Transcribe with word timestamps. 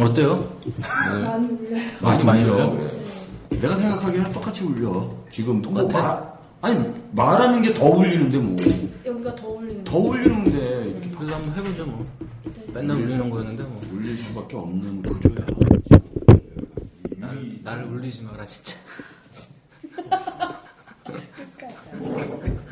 어때요? 0.00 0.56
많이 1.22 1.46
울려요. 1.48 1.82
많이 2.00 2.24
많이 2.24 2.44
울려? 2.44 2.70
그래. 2.70 2.88
내가 3.60 3.76
생각하기에는 3.76 4.32
똑같이 4.32 4.64
울려. 4.64 5.10
지금 5.30 5.60
뭐 5.60 5.86
똑같아? 5.86 6.02
말, 6.60 6.72
아니 6.74 6.92
말하는 7.12 7.62
게 7.62 7.74
더 7.74 7.86
울리는데 7.86 8.38
뭐. 8.38 8.56
여기가 9.04 9.36
더 9.36 9.48
울리는 9.48 9.84
더 9.84 9.98
울리는데 9.98 10.90
이렇게 10.90 11.10
그래서 11.16 11.34
한번 11.36 11.54
해보죠 11.56 11.86
뭐. 11.86 12.06
맨날 12.72 12.96
울리는 12.96 13.28
거였는데 13.30 13.62
뭐. 13.64 13.82
울릴 13.92 14.16
수밖에 14.16 14.56
없는 14.56 15.02
구조야. 15.02 15.46
나, 17.18 17.32
나를 17.62 17.84
울리지 17.84 18.22
마라 18.22 18.44
진짜. 18.46 18.76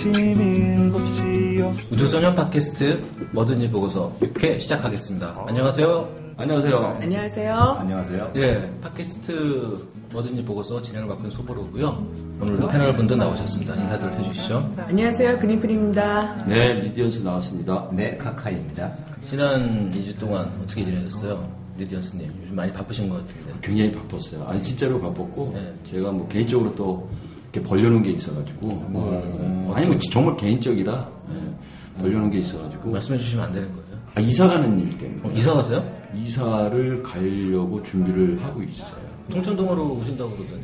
아침 0.00 0.14
일곱 0.40 1.06
시요 1.08 1.74
우주소년 1.90 2.34
팟캐스트 2.34 3.04
뭐든지 3.32 3.70
보고서 3.70 4.10
6회 4.22 4.58
시작하겠습니다. 4.58 5.44
안녕하세요. 5.46 6.08
안녕하세요. 6.38 6.98
안녕하세요. 7.02 7.54
안녕하세요. 7.54 8.32
예, 8.36 8.72
팟캐스트 8.80 9.88
뭐든지 10.10 10.42
보고서 10.42 10.80
진행을 10.80 11.06
맡은 11.06 11.28
소보로고요. 11.28 12.06
오늘도 12.40 12.68
패널 12.68 12.94
분들 12.94 13.18
나오셨습니다. 13.18 13.74
인사들 13.74 14.18
해주시죠. 14.18 14.74
안녕하세요. 14.88 15.38
그린프림입니다. 15.38 16.46
네, 16.46 16.72
리디언스 16.80 17.20
나왔습니다. 17.20 17.90
네, 17.92 18.16
카카입니다. 18.16 18.96
지난 19.22 19.92
2주 19.92 20.18
동안 20.18 20.50
어떻게 20.62 20.82
지내셨어요? 20.82 21.46
리디언스님. 21.76 22.30
요즘 22.42 22.56
많이 22.56 22.72
바쁘신 22.72 23.10
것 23.10 23.18
같은데. 23.18 23.52
굉장히 23.60 23.92
바빴어요. 23.92 24.46
아니 24.48 24.62
진짜로 24.62 24.98
바빴고 24.98 25.52
네. 25.54 25.74
제가 25.84 26.10
뭐 26.10 26.26
개인적으로 26.26 26.74
또 26.74 27.10
이렇게 27.52 27.68
벌려놓은 27.68 28.02
게 28.02 28.10
있어가지고 28.10 28.66
뭐, 28.88 29.72
아니 29.74 29.86
뭐 29.86 29.98
정말 29.98 30.36
개인적이라 30.36 31.08
예, 31.32 32.00
벌려놓은 32.00 32.30
게 32.30 32.38
있어가지고 32.38 32.90
말씀해 32.90 33.18
주시면 33.18 33.44
안 33.46 33.52
되는 33.52 33.68
거예요. 33.68 33.90
아, 34.14 34.20
이사 34.20 34.48
가는 34.48 34.78
일 34.80 34.96
때문에 34.96 35.20
어, 35.28 35.32
이사 35.36 35.54
가세요? 35.54 35.84
이사를 36.14 37.02
가려고 37.02 37.82
준비를 37.82 38.42
하고 38.42 38.62
있어요. 38.62 39.00
통천동으로 39.30 39.94
오신다고 39.94 40.30
그러더니. 40.36 40.62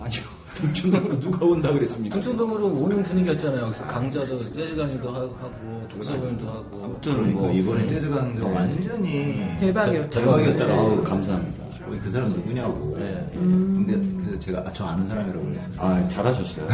아니요, 0.00 0.20
동천동으로 0.60 1.20
누가 1.20 1.44
온다 1.46 1.72
그랬습니까? 1.72 2.14
통천동으로 2.14 2.66
오는 2.66 3.02
분위기였잖아요. 3.02 3.66
그래서 3.66 3.86
강좌도 3.86 4.52
재즈 4.52 4.76
강의도 4.76 5.08
하고, 5.08 5.34
하고 5.40 5.88
독서회도 5.90 6.46
하고. 6.46 6.84
아무튼 6.84 7.14
그러니까 7.14 7.40
뭐 7.40 7.52
이번에 7.52 7.86
재즈 7.86 8.08
강좌 8.10 8.44
완전히 8.46 9.44
대박이었죠. 9.60 10.20
대박이었더라고요. 10.20 10.90
아우, 10.90 11.04
감사합니다. 11.04 11.67
어, 11.96 11.98
그 12.02 12.10
사람 12.10 12.30
누구냐고. 12.30 12.94
네. 12.98 13.28
근데 13.34 13.94
그래서 14.22 14.40
제가 14.40 14.58
아, 14.66 14.72
저 14.72 14.84
아는 14.86 15.06
사람이라고 15.06 15.44
그랬어요. 15.46 15.68
아 15.78 16.08
잘하셨어요. 16.08 16.68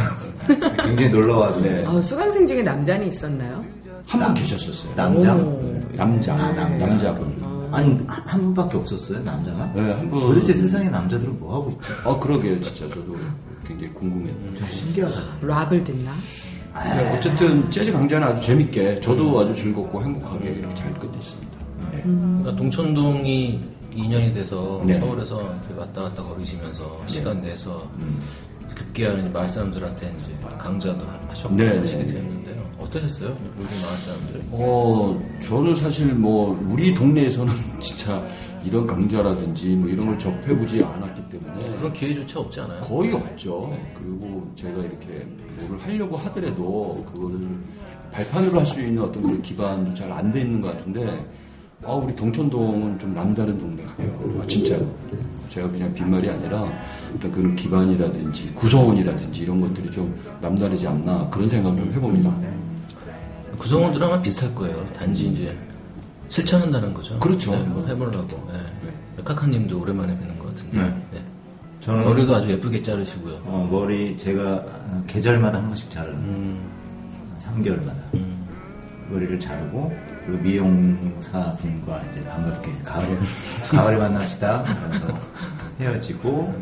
굉장히 0.85 1.09
놀라워하고. 1.09 1.61
네. 1.61 1.85
어, 1.85 2.01
수강생 2.01 2.45
중에 2.47 2.61
남자는 2.63 3.07
있었나요? 3.07 3.63
한 4.07 4.21
분 4.23 4.33
계셨었어요. 4.35 4.93
남자? 4.95 5.35
오. 5.35 5.81
남자, 5.95 6.35
아, 6.35 6.51
남자. 6.51 6.85
남자분. 6.85 7.55
아니 7.71 7.89
한, 8.07 8.07
한 8.07 8.41
분밖에 8.41 8.77
없었어요 8.77 9.19
남자가? 9.23 9.71
네, 9.73 9.81
한 9.93 10.09
분. 10.09 10.21
도대체 10.21 10.53
세상에 10.53 10.87
남자들은 10.89 11.39
뭐 11.39 11.55
하고 11.55 11.71
있죠? 11.71 11.93
어 12.09 12.19
그러게요, 12.19 12.61
진짜 12.61 12.87
저도 12.89 13.15
굉장히 13.65 13.91
궁금했죠. 13.95 14.55
좀 14.55 14.67
신기하다. 14.69 15.21
락을 15.41 15.83
듣나? 15.83 16.11
네, 16.93 17.17
어쨌든 17.17 17.71
재즈 17.71 17.91
강좌는 17.91 18.27
아주 18.27 18.41
재밌게 18.45 18.99
저도 19.01 19.39
아주 19.39 19.55
즐겁고 19.55 20.03
행복하게 20.03 20.49
이렇게 20.51 20.75
잘 20.75 20.93
끝냈습니다. 20.99 21.57
네. 21.91 22.01
그러니까 22.03 22.55
동천동이 22.55 23.61
2년이 23.95 24.33
돼서 24.33 24.81
네. 24.85 24.99
서울에서 24.99 25.37
왔다 25.77 26.01
갔다 26.03 26.21
거리시면서 26.21 27.01
시간 27.07 27.41
내서 27.41 27.87
급기야는 28.75 29.31
마을 29.31 29.47
사람들한테 29.47 30.13
이제 30.19 30.47
강좌도 30.57 31.05
하셨고 31.29 31.55
네, 31.55 31.77
하시게 31.77 32.03
네. 32.03 32.13
되었는데요. 32.13 32.65
어떠셨어요? 32.79 33.29
요즘 33.29 33.81
마을 33.81 33.97
사람들? 33.97 34.41
어, 34.51 35.21
저는 35.43 35.75
사실 35.75 36.13
뭐 36.13 36.59
우리 36.69 36.93
동네에서는 36.93 37.53
진짜 37.79 38.21
이런 38.65 38.85
강좌라든지 38.87 39.75
뭐 39.75 39.89
이런 39.89 40.07
걸 40.07 40.19
접해보지 40.19 40.83
않았기 40.83 41.29
때문에 41.29 41.75
그런 41.77 41.93
기회조차 41.93 42.39
없지 42.39 42.59
않아요? 42.61 42.81
거의 42.81 43.13
없죠. 43.13 43.71
그리고 43.95 44.51
제가 44.55 44.79
이렇게 44.81 45.25
뭐를 45.59 45.85
하려고 45.85 46.17
하더라도 46.17 47.05
그거를 47.13 47.39
발판으로 48.11 48.59
할 48.59 48.65
수 48.65 48.81
있는 48.81 49.03
어떤 49.03 49.21
그런 49.21 49.41
기반도 49.41 49.93
잘 49.93 50.11
안 50.11 50.31
돼 50.31 50.41
있는 50.41 50.59
것 50.61 50.75
같은데 50.75 51.23
아 51.85 51.93
우리 51.93 52.15
동천동은 52.15 52.99
좀 52.99 53.13
남다른 53.13 53.57
동네 53.59 53.83
같아요. 53.83 54.39
아, 54.41 54.47
진짜로. 54.47 54.85
제가 55.49 55.69
그냥 55.69 55.93
빈말이 55.93 56.29
아니라 56.29 56.65
어떤 57.15 57.31
그런 57.31 57.55
기반이라든지 57.55 58.51
구성원이라든지 58.55 59.43
이런 59.43 59.61
것들이 59.61 59.91
좀 59.91 60.19
남다르지 60.41 60.87
않나 60.87 61.29
그런 61.29 61.47
생각을 61.47 61.77
좀 61.77 61.93
해봅니다. 61.93 62.35
구성원들은 63.57 64.07
아마 64.07 64.21
비슷할 64.21 64.53
거예요. 64.55 64.85
단지 64.93 65.27
이제 65.27 65.55
실천한다는 66.29 66.93
거죠. 66.93 67.19
그렇죠. 67.19 67.51
네, 67.51 67.63
뭐 67.63 67.85
해보려고. 67.87 68.51
네. 68.51 69.23
카카님도 69.23 69.79
오랜만에 69.79 70.17
뵙는 70.17 70.37
것 70.39 70.47
같은데. 70.47 70.81
네. 70.81 71.01
네. 71.13 71.21
저는 71.79 72.03
머리도 72.03 72.35
아주 72.35 72.49
예쁘게 72.49 72.81
자르시고요. 72.81 73.41
어, 73.45 73.67
머리 73.71 74.17
제가 74.17 74.55
어, 74.55 75.03
계절마다 75.05 75.59
한 75.59 75.67
번씩 75.67 75.89
자르는데 75.91 76.27
음, 76.27 76.69
3개월마다 77.39 78.13
음. 78.15 78.45
머리를 79.11 79.39
자르고 79.39 79.95
그리고 80.25 80.41
미용사 80.41 81.51
분과 81.51 82.01
이제 82.11 82.23
반갑게 82.23 82.71
가을에 82.83 83.17
가을에 83.69 83.97
만납시다 83.97 84.63
하면서 84.63 85.19
헤어지고 85.79 86.53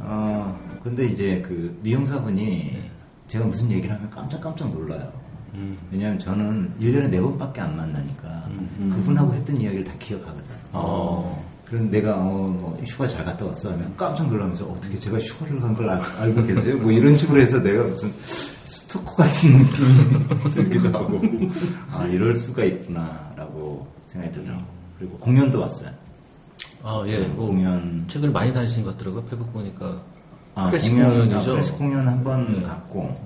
어 0.00 0.58
근데 0.82 1.06
이제 1.06 1.42
그 1.46 1.78
미용사 1.82 2.20
분이 2.20 2.78
제가 3.28 3.46
무슨 3.46 3.70
얘기를 3.70 3.94
하면 3.94 4.10
깜짝깜짝 4.10 4.70
놀라요. 4.72 5.10
음. 5.54 5.78
왜냐하면 5.90 6.18
저는 6.18 6.74
1년에 6.80 7.10
4번밖에 7.10 7.60
안 7.60 7.76
만나니까 7.76 8.48
그분하고 8.96 9.32
했던 9.34 9.56
이야기를 9.60 9.84
다 9.84 9.92
기억하거든. 9.98 10.44
어. 10.72 11.42
그런데 11.64 12.00
내가 12.00 12.16
어, 12.16 12.24
뭐 12.48 12.78
휴가 12.84 13.06
잘 13.08 13.24
갔다 13.24 13.46
왔어 13.46 13.70
하면 13.72 13.94
깜짝 13.96 14.28
놀라면서 14.28 14.66
어떻게 14.66 14.98
제가 14.98 15.18
휴가를 15.18 15.58
간 15.60 15.74
걸 15.74 15.88
알고 15.88 16.42
계세요? 16.44 16.76
뭐 16.78 16.90
이런 16.90 17.16
식으로 17.16 17.40
해서 17.40 17.62
내가 17.62 17.84
무슨 17.84 18.12
스토커 18.92 19.14
같은 19.16 19.56
느낌이 19.56 20.50
들기도 20.52 20.88
하고 20.98 21.20
아 21.90 22.04
이럴 22.06 22.34
수가 22.34 22.64
있구나라고 22.64 23.86
생각이 24.06 24.34
들더라고 24.34 24.62
그리고 24.98 25.18
공연도 25.18 25.60
왔어요 25.60 25.90
아, 26.84 27.02
예. 27.06 27.26
뭐, 27.28 27.46
공연 27.48 28.04
최근에 28.08 28.30
많이 28.32 28.52
다니신 28.52 28.84
것 28.84 28.96
같더라고요. 28.96 29.24
페북 29.24 29.52
보니까. 29.52 30.00
아, 30.54 30.66
클래식 30.66 30.92
공연, 30.92 31.10
공연이죠. 31.10 31.38
아, 31.38 31.44
클래식 31.54 31.78
공연 31.78 32.06
한번 32.08 32.52
네. 32.52 32.62
갔고 32.62 33.16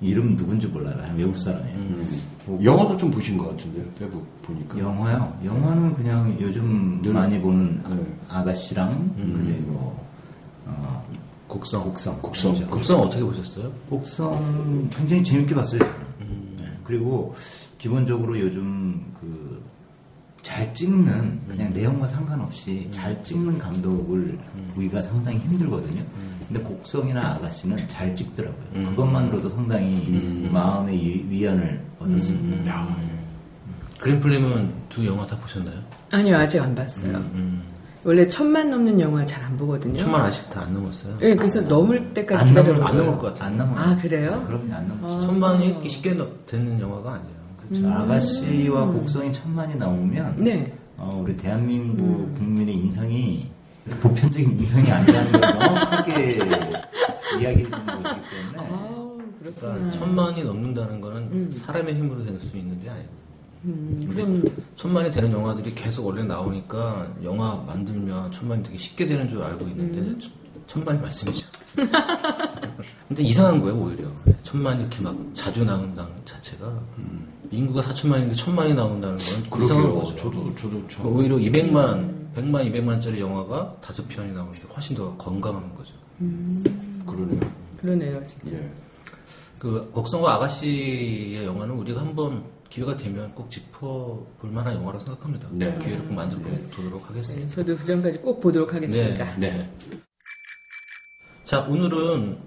이름 0.00 0.36
누군지 0.36 0.66
몰라요 0.68 0.96
외국 1.16 1.36
사람이에요 1.36 1.78
보고 2.44 2.62
영화도 2.64 2.96
좀 2.98 3.10
보신 3.10 3.36
것 3.38 3.50
같은데요, 3.50 3.84
페북 3.98 4.42
보니까. 4.42 4.78
영화요? 4.78 5.36
영화는 5.44 5.94
그냥 5.94 6.36
요즘 6.40 7.00
늘- 7.02 7.12
많이 7.12 7.40
보는 7.40 7.82
아- 7.84 7.88
네. 7.88 8.02
아가씨랑 8.28 9.14
그리고 9.16 9.98
어, 10.66 11.04
곡성. 11.48 11.84
곡성 11.84 12.20
곡성. 12.20 12.66
곡성 12.68 13.00
어떻게 13.02 13.22
보셨어요? 13.24 13.70
곡성 13.88 14.90
굉장히 14.92 15.22
재밌게 15.24 15.54
봤어요. 15.54 15.78
저는. 15.80 16.56
네. 16.58 16.64
그리고 16.84 17.34
기본적으로 17.78 18.38
요즘 18.40 19.12
그 19.20 19.46
잘 20.42 20.72
찍는 20.72 21.40
그냥 21.48 21.72
내용과 21.72 22.06
상관없이 22.06 22.86
잘 22.92 23.20
찍는 23.20 23.58
감독을 23.58 24.38
보기가 24.76 25.02
상당히 25.02 25.38
힘들거든요. 25.38 26.04
근데 26.46 26.60
곡성이나 26.62 27.32
아가씨는 27.34 27.88
잘 27.88 28.14
찍더라고요. 28.14 28.90
그것만으로도 28.90 29.48
상당히 29.48 30.48
마음의 30.52 30.94
위- 30.96 31.26
위안을 31.28 31.82
얻었습니다. 31.98 32.96
그린플림은 33.98 34.72
두 34.88 35.04
영화 35.04 35.26
다 35.26 35.36
보셨나요? 35.38 35.80
아니요, 36.12 36.36
아직 36.36 36.60
안 36.62 36.76
봤어요. 36.76 37.24
원래 38.06 38.26
천만 38.28 38.70
넘는 38.70 39.00
영화 39.00 39.24
잘 39.24 39.42
안 39.44 39.56
보거든요. 39.56 39.98
천만 39.98 40.20
아직 40.22 40.48
다안 40.50 40.72
넘었어요. 40.74 41.18
네, 41.18 41.34
그래서 41.34 41.60
넘을 41.62 42.14
때까지 42.14 42.44
안. 42.50 42.54
넘을 42.54 42.82
안 42.86 42.96
넘을 42.96 43.16
것 43.16 43.22
같아요. 43.22 43.48
안 43.48 43.56
넘어요. 43.56 43.78
아, 43.80 43.96
그래요? 44.00 44.42
그럼요, 44.46 44.72
안 44.74 44.86
넘었죠. 44.88 45.26
천만이 45.26 45.66
이렇게 45.66 45.88
쉽게 45.88 46.12
넘- 46.14 46.30
되는 46.46 46.78
영화가 46.80 47.14
아니에요. 47.14 47.36
그렇죠. 47.68 47.88
아가씨와 47.90 48.86
곡성이 48.86 49.32
천만이 49.32 49.74
나오면 49.74 50.36
네. 50.38 50.72
어, 50.98 51.20
우리 51.24 51.36
대한민국 51.36 52.32
국민의 52.38 52.74
인상이 52.76 53.50
보편적인 54.00 54.56
인상이 54.56 54.88
아니라는 54.90 55.32
걸 55.32 55.40
정확하게 55.40 56.38
이야기해 57.40 57.64
주는 57.64 57.86
것이기 57.86 58.20
때문에 58.30 58.58
아우, 58.70 59.18
그렇구나. 59.40 59.72
그러니까 59.74 59.90
천만이 59.90 60.44
넘는다는 60.44 61.00
거는 61.00 61.52
사람의 61.56 61.94
힘으로 61.96 62.24
될 62.24 62.38
수 62.40 62.56
있는 62.56 62.80
게 62.82 62.88
아니에요. 62.88 63.08
음, 63.64 64.06
그럼 64.10 64.44
천만이 64.76 65.10
되는 65.10 65.32
영화들이 65.32 65.70
계속 65.74 66.06
원래 66.06 66.22
나오니까 66.22 67.08
영화 67.24 67.56
만들면 67.66 68.30
천만이 68.32 68.62
되게 68.62 68.78
쉽게 68.78 69.06
되는 69.06 69.28
줄 69.28 69.42
알고 69.42 69.66
있는데 69.68 70.18
천- 70.18 70.32
천만이 70.66 71.00
말씀이죠. 71.00 71.46
근데 73.08 73.22
이상한 73.22 73.60
거예요 73.60 73.76
오히려 73.76 74.08
천만이 74.44 74.80
이렇게 74.82 75.02
막 75.02 75.16
자주 75.32 75.64
나온다는 75.64 76.10
자체가 76.24 76.72
인구가 77.50 77.80
4천만인데 77.82 78.36
천만이 78.36 78.74
나온다는 78.74 79.16
건 79.16 79.62
이상한 79.64 79.84
그러게요. 79.84 80.00
거죠. 80.00 80.16
저도, 80.16 80.54
저도 80.56 80.88
참. 80.88 81.06
오히려 81.06 81.36
200만, 81.36 82.34
100만, 82.34 82.72
200만짜리 82.72 83.18
영화가 83.20 83.76
다섯 83.80 84.06
편이 84.08 84.32
나오는데 84.32 84.62
훨씬 84.74 84.96
더 84.96 85.16
건강한 85.16 85.72
거죠. 85.76 85.94
그러네요. 87.06 87.40
그러네요, 87.80 88.24
진짜. 88.24 88.56
예. 88.56 88.70
그 89.58 89.88
곡성과 89.92 90.34
아가씨의 90.34 91.44
영화는 91.46 91.74
우리가 91.76 92.00
한번 92.00 92.42
기회가 92.68 92.96
되면 92.96 93.32
꼭 93.34 93.50
짚어볼 93.50 94.50
만한 94.50 94.74
영화라고 94.74 95.04
생각합니다. 95.04 95.48
네. 95.52 95.78
기회를 95.78 96.06
꼭 96.06 96.14
만들어 96.14 96.40
보도록 96.74 97.02
네, 97.02 97.08
하겠습니다. 97.08 97.48
저도 97.48 97.76
그 97.76 97.84
전까지 97.84 98.18
꼭 98.18 98.40
보도록 98.40 98.74
하겠습니다. 98.74 99.34
네. 99.36 99.70
자, 101.44 101.60
오늘은 101.60 102.38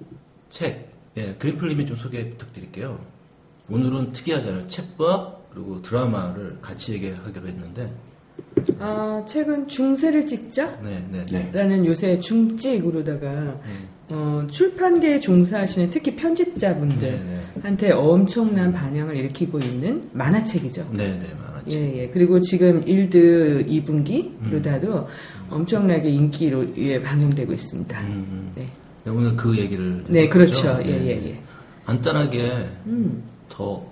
책, 0.50 0.92
예, 1.16 1.36
그린플림이 1.36 1.86
좀 1.86 1.96
소개 1.96 2.30
부탁드릴게요. 2.32 3.00
오늘은 3.70 4.12
특이하잖아요. 4.12 4.68
책과 4.68 5.38
그리고 5.54 5.82
드라마를 5.82 6.60
같이 6.62 6.94
얘기하기로 6.94 7.48
했는데, 7.48 7.96
아, 8.80 9.24
책은 9.28 9.68
중세를 9.68 10.26
찍자? 10.28 10.82
네, 10.82 11.08
네. 11.10 11.26
네. 11.26 11.52
라는 11.52 11.86
요새 11.86 12.20
중찍으로다가 12.20 13.60
어, 14.12 14.46
출판계에 14.50 15.20
종사하시는 15.20 15.92
특히 15.92 16.12
네, 16.12 16.18
편집자분들한테 16.18 17.92
엄청난 17.92 18.72
반향을 18.72 19.16
일으키고 19.16 19.60
있는 19.60 20.10
만화책이죠. 20.14 20.90
네, 20.94 21.20
네, 21.20 21.28
많았죠. 21.36 21.72
예, 21.72 22.02
예. 22.02 22.10
그리고 22.10 22.40
지금 22.40 22.84
1드 22.86 23.68
2분기 23.68 24.32
로다도 24.52 25.08
엄청나게 25.52 26.10
인기로 26.10 26.76
예, 26.78 27.00
방영되고 27.02 27.54
있습니다. 27.54 28.02
음, 28.02 28.52
네. 28.56 28.68
네, 29.04 29.12
오늘 29.12 29.36
그 29.36 29.56
얘기를. 29.56 30.04
네, 30.08 30.28
그렇죠. 30.28 30.80
예, 30.82 30.86
네, 30.86 31.08
예, 31.08 31.16
네. 31.16 31.30
예. 31.30 31.44
간단하게 31.86 32.68
음. 32.88 33.24
더 33.48 33.84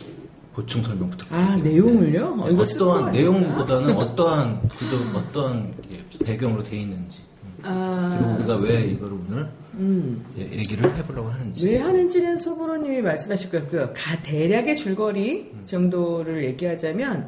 보충 0.53 0.81
설명 0.81 1.11
부탁드립니다. 1.11 1.53
아, 1.53 1.57
내용을요? 1.57 2.37
어, 2.39 2.65
스포 2.65 2.85
어떠한? 2.85 3.11
내용보다는 3.11 3.95
어떠한 3.95 4.69
어떠한 5.15 5.73
예, 5.91 6.25
배경으로 6.25 6.63
돼 6.63 6.77
있는지 6.77 7.21
그리고 7.61 7.69
아, 7.69 8.37
우리가 8.39 8.55
왜 8.57 8.81
이걸 8.87 9.11
오늘 9.13 9.47
음. 9.77 10.25
예, 10.37 10.43
얘기를 10.43 10.95
해보려고 10.97 11.29
하는지. 11.29 11.65
왜 11.65 11.77
하는지는 11.77 12.37
소보로님이 12.37 13.01
말씀하실 13.01 13.49
거고요. 13.51 13.93
가 13.93 14.21
대략의 14.23 14.75
줄거리 14.75 15.51
정도를 15.65 16.43
얘기하자면 16.45 17.27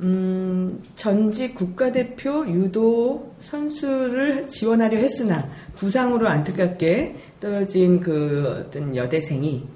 음, 0.00 0.82
전직 0.94 1.54
국가대표 1.54 2.46
유도 2.48 3.34
선수를 3.40 4.46
지원하려 4.46 4.98
했으나 4.98 5.48
부상으로 5.78 6.28
안타깝게 6.28 7.16
떨어진 7.40 8.00
그 8.00 8.64
어떤 8.66 8.94
여대생이 8.94 9.66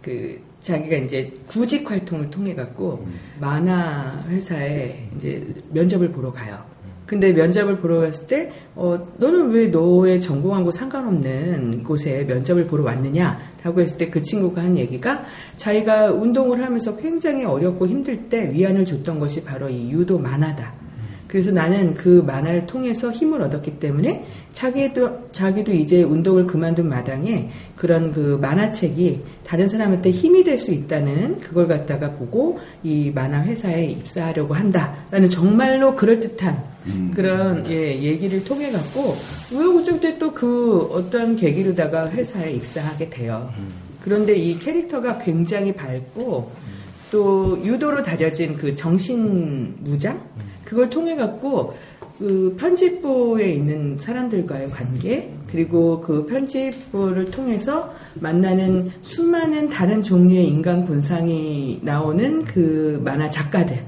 그 0.00 0.40
자기가 0.60 0.96
이제 0.96 1.32
구직 1.46 1.90
활동을 1.90 2.30
통해 2.30 2.54
갖고 2.54 3.06
만화 3.38 4.24
회사에 4.28 5.10
이제 5.16 5.46
면접을 5.70 6.10
보러 6.10 6.32
가요. 6.32 6.58
근데 7.06 7.32
면접을 7.32 7.78
보러 7.78 8.00
갔을 8.00 8.26
때, 8.26 8.52
어, 8.74 8.98
너는 9.18 9.50
왜 9.50 9.68
너의 9.68 10.20
전공한 10.20 10.64
거 10.64 10.70
상관없는 10.72 11.84
곳에 11.84 12.24
면접을 12.24 12.66
보러 12.66 12.84
왔느냐? 12.84 13.38
라고 13.62 13.80
했을 13.80 13.96
때 13.98 14.10
그 14.10 14.22
친구가 14.22 14.62
한 14.62 14.76
얘기가 14.76 15.24
자기가 15.56 16.12
운동을 16.12 16.62
하면서 16.62 16.96
굉장히 16.96 17.44
어렵고 17.44 17.86
힘들 17.86 18.28
때 18.28 18.50
위안을 18.52 18.84
줬던 18.84 19.18
것이 19.18 19.42
바로 19.42 19.68
이 19.68 19.90
유도 19.90 20.18
만화다. 20.18 20.85
그래서 21.36 21.52
나는 21.52 21.92
그 21.92 22.24
만화를 22.26 22.66
통해서 22.66 23.12
힘을 23.12 23.42
얻었기 23.42 23.78
때문에 23.78 24.24
자기도, 24.52 25.28
자기도 25.32 25.70
이제 25.70 26.02
운동을 26.02 26.46
그만둔 26.46 26.88
마당에 26.88 27.50
그런 27.76 28.10
그 28.10 28.38
만화책이 28.40 29.20
다른 29.44 29.68
사람한테 29.68 30.12
힘이 30.12 30.44
될 30.44 30.56
수 30.56 30.72
있다는 30.72 31.38
그걸 31.40 31.68
갖다가 31.68 32.12
보고 32.12 32.58
이 32.82 33.12
만화 33.14 33.42
회사에 33.42 33.84
입사하려고 33.84 34.54
한다라는 34.54 35.28
정말로 35.28 35.94
그럴듯한 35.94 36.62
음. 36.86 37.12
그런 37.14 37.70
예, 37.70 38.00
얘기를 38.00 38.42
통해 38.42 38.72
갖고 38.72 39.14
우여곡절 39.52 40.00
때또그 40.00 40.88
어떤 40.90 41.36
계기로다가 41.36 42.08
회사에 42.12 42.52
입사하게 42.52 43.10
돼요. 43.10 43.52
그런데 44.00 44.34
이 44.34 44.58
캐릭터가 44.58 45.18
굉장히 45.18 45.74
밝고 45.74 46.50
또 47.10 47.62
유도로 47.62 48.02
다져진 48.02 48.56
그 48.56 48.74
정신 48.74 49.74
무장 49.80 50.18
그걸 50.66 50.90
통해 50.90 51.16
갖고 51.16 51.74
그 52.18 52.54
편집부에 52.58 53.52
있는 53.52 53.96
사람들과의 53.98 54.70
관계 54.70 55.32
그리고 55.50 56.00
그 56.00 56.26
편집부를 56.26 57.30
통해서 57.30 57.94
만나는 58.14 58.90
수많은 59.00 59.68
다른 59.68 60.02
종류의 60.02 60.48
인간 60.48 60.82
군상이 60.82 61.80
나오는 61.82 62.44
그 62.44 63.00
만화 63.04 63.30
작가들 63.30 63.80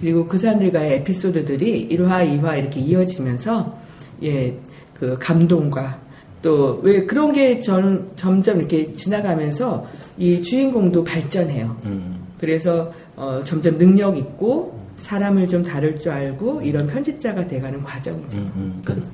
그리고 0.00 0.26
그 0.26 0.36
사람들과의 0.36 0.94
에피소드들이 0.96 1.88
1화, 1.90 2.40
2화 2.40 2.58
이렇게 2.58 2.80
이어지면서 2.80 3.78
예, 4.22 4.54
그 4.92 5.16
감동과 5.18 6.02
또 6.42 6.80
왜 6.82 7.06
그런 7.06 7.32
게 7.32 7.58
전, 7.58 8.10
점점 8.16 8.58
이렇게 8.58 8.92
지나가면서 8.92 9.86
이 10.18 10.42
주인공도 10.42 11.02
발전해요. 11.02 11.76
음, 11.86 12.26
그래서 12.38 12.92
어, 13.16 13.40
점점 13.44 13.78
능력 13.78 14.18
있고 14.18 14.73
사람을 14.96 15.48
좀 15.48 15.64
다룰 15.64 15.98
줄 15.98 16.12
알고 16.12 16.62
이런 16.62 16.86
편집자가 16.86 17.46
돼가는 17.46 17.82
과정이죠. 17.82 18.38
음, 18.38 18.52
음. 18.56 18.82
그러니까 18.84 19.08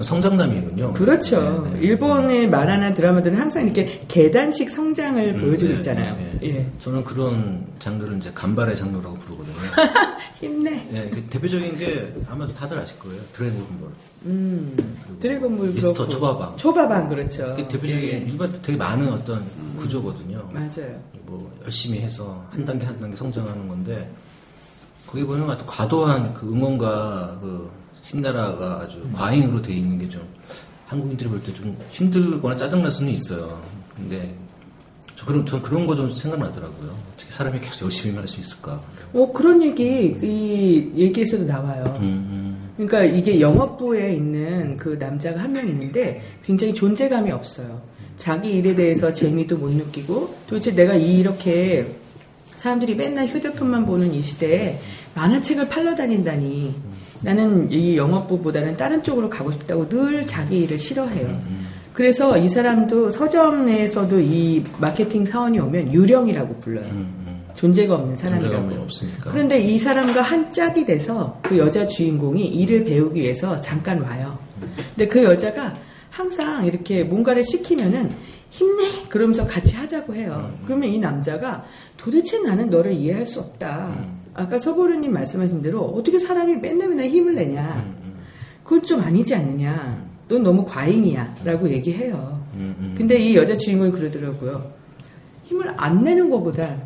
성장담이군요. 0.00 0.94
그렇죠. 0.94 1.62
네, 1.64 1.72
네. 1.74 1.86
일본의 1.86 2.48
만화나 2.48 2.94
드라마들은 2.94 3.36
항상 3.36 3.64
이렇게 3.64 4.02
계단식 4.08 4.70
성장을 4.70 5.34
음, 5.36 5.40
보여주고 5.40 5.72
네, 5.72 5.78
있잖아요. 5.78 6.16
네, 6.16 6.38
네. 6.40 6.48
예. 6.48 6.66
저는 6.80 7.04
그런 7.04 7.66
장르를 7.78 8.16
이제 8.16 8.30
간발의 8.34 8.76
장르라고 8.76 9.18
부르거든요. 9.18 9.56
힘내. 10.40 10.86
예, 10.94 11.10
이게 11.12 11.26
대표적인 11.28 11.76
게 11.76 12.14
아마도 12.28 12.54
다들 12.54 12.78
아실 12.78 12.98
거예요. 12.98 13.20
드래곤볼. 13.34 13.88
음. 14.24 14.74
드래곤볼 15.20 15.68
미스터 15.68 15.92
그렇고. 15.92 16.08
초밥왕. 16.08 16.56
초밥왕 16.56 17.08
그렇죠. 17.10 17.54
대표적인 17.56 17.90
예, 17.90 18.02
예. 18.02 18.18
일반 18.26 18.58
되게 18.62 18.78
많은 18.78 19.12
어떤 19.12 19.44
구조거든요. 19.78 20.48
맞아요. 20.50 20.98
뭐 21.26 21.52
열심히 21.62 22.00
해서 22.00 22.42
한 22.50 22.64
단계 22.64 22.86
한 22.86 22.98
단계 22.98 23.14
성장하는 23.16 23.68
건데 23.68 24.10
거기 25.10 25.24
보면 25.24 25.50
아주 25.50 25.64
과도한 25.66 26.34
그 26.34 26.46
응원과 26.46 27.38
그 27.40 27.70
심나라가 28.02 28.80
아주 28.82 29.02
과잉으로 29.12 29.60
돼 29.62 29.74
있는 29.74 29.98
게 29.98 30.08
좀 30.08 30.22
한국인들이 30.86 31.28
볼 31.28 31.40
때 31.42 31.52
좀 31.52 31.76
힘들거나 31.88 32.56
짜증날 32.56 32.90
수는 32.90 33.12
있어요. 33.12 33.60
근데 33.96 34.34
저 35.16 35.26
그런 35.26 35.44
전 35.46 35.60
그런 35.62 35.86
거 35.86 35.94
좀 35.96 36.14
생각나더라고요. 36.14 36.94
어떻게 37.14 37.30
사람이 37.32 37.60
계속 37.60 37.82
열심히 37.84 38.16
할 38.16 38.26
수 38.26 38.40
있을까? 38.40 38.80
어, 39.12 39.32
그런 39.32 39.62
얘기, 39.62 40.14
이 40.22 40.90
얘기에서도 40.96 41.44
나와요. 41.44 41.84
음, 42.00 42.70
그러니까 42.76 43.04
이게 43.04 43.40
영업부에 43.40 44.14
있는 44.14 44.76
그 44.76 44.90
남자가 44.98 45.40
한 45.42 45.52
명 45.52 45.66
있는데 45.68 46.22
굉장히 46.44 46.72
존재감이 46.74 47.30
없어요. 47.32 47.82
자기 48.16 48.52
일에 48.58 48.74
대해서 48.74 49.12
재미도 49.12 49.58
못 49.58 49.70
느끼고 49.72 50.34
도대체 50.48 50.74
내가 50.74 50.94
이렇게 50.94 51.86
사람들이 52.54 52.94
맨날 52.94 53.26
휴대폰만 53.26 53.86
보는 53.86 54.12
이 54.12 54.22
시대에 54.22 54.78
만화책을 55.14 55.68
팔러 55.68 55.94
다닌다니 55.94 56.74
나는 57.22 57.70
이 57.70 57.96
영업부보다는 57.96 58.76
다른 58.76 59.02
쪽으로 59.02 59.28
가고 59.28 59.52
싶다고 59.52 59.88
늘 59.88 60.26
자기 60.26 60.60
일을 60.60 60.78
싫어해요. 60.78 61.40
그래서 61.92 62.38
이 62.38 62.48
사람도 62.48 63.10
서점에서도 63.10 64.20
이 64.20 64.64
마케팅 64.78 65.24
사원이 65.24 65.58
오면 65.58 65.92
유령이라고 65.92 66.56
불러요. 66.60 66.86
음, 66.86 67.24
음. 67.26 67.42
존재가 67.54 67.94
없는 67.94 68.16
사람이라고. 68.16 68.82
없으니까. 68.82 69.32
그런데 69.32 69.60
이 69.60 69.76
사람과 69.76 70.22
한 70.22 70.50
짝이 70.50 70.86
돼서 70.86 71.38
그 71.42 71.58
여자 71.58 71.86
주인공이 71.86 72.42
일을 72.46 72.84
배우기 72.84 73.20
위해서 73.20 73.60
잠깐 73.60 74.00
와요. 74.00 74.38
근데 74.94 75.06
그 75.08 75.24
여자가 75.24 75.76
항상 76.08 76.64
이렇게 76.64 77.04
뭔가를 77.04 77.44
시키면은 77.44 78.14
힘내! 78.50 78.84
그러면서 79.08 79.46
같이 79.46 79.76
하자고 79.76 80.14
해요. 80.14 80.52
그러면 80.64 80.88
이 80.88 80.98
남자가 80.98 81.64
도대체 81.96 82.40
나는 82.40 82.70
너를 82.70 82.92
이해할 82.92 83.26
수 83.26 83.40
없다. 83.40 83.94
아까 84.34 84.58
서보르님 84.58 85.12
말씀하신 85.12 85.62
대로 85.62 85.82
어떻게 85.82 86.18
사람이 86.18 86.56
맨날 86.56 86.88
맨날 86.88 87.06
힘을 87.08 87.34
내냐. 87.34 87.84
그건 88.62 88.82
좀 88.84 89.00
아니지 89.00 89.34
않느냐. 89.34 90.08
넌 90.28 90.42
너무 90.42 90.64
과잉이야. 90.64 91.36
라고 91.44 91.68
얘기해요. 91.68 92.40
음, 92.54 92.74
음. 92.78 92.94
근데 92.96 93.18
이 93.18 93.36
여자 93.36 93.56
주인공이 93.56 93.90
그러더라고요. 93.90 94.72
힘을 95.44 95.74
안 95.76 96.02
내는 96.02 96.30
것보다 96.30 96.76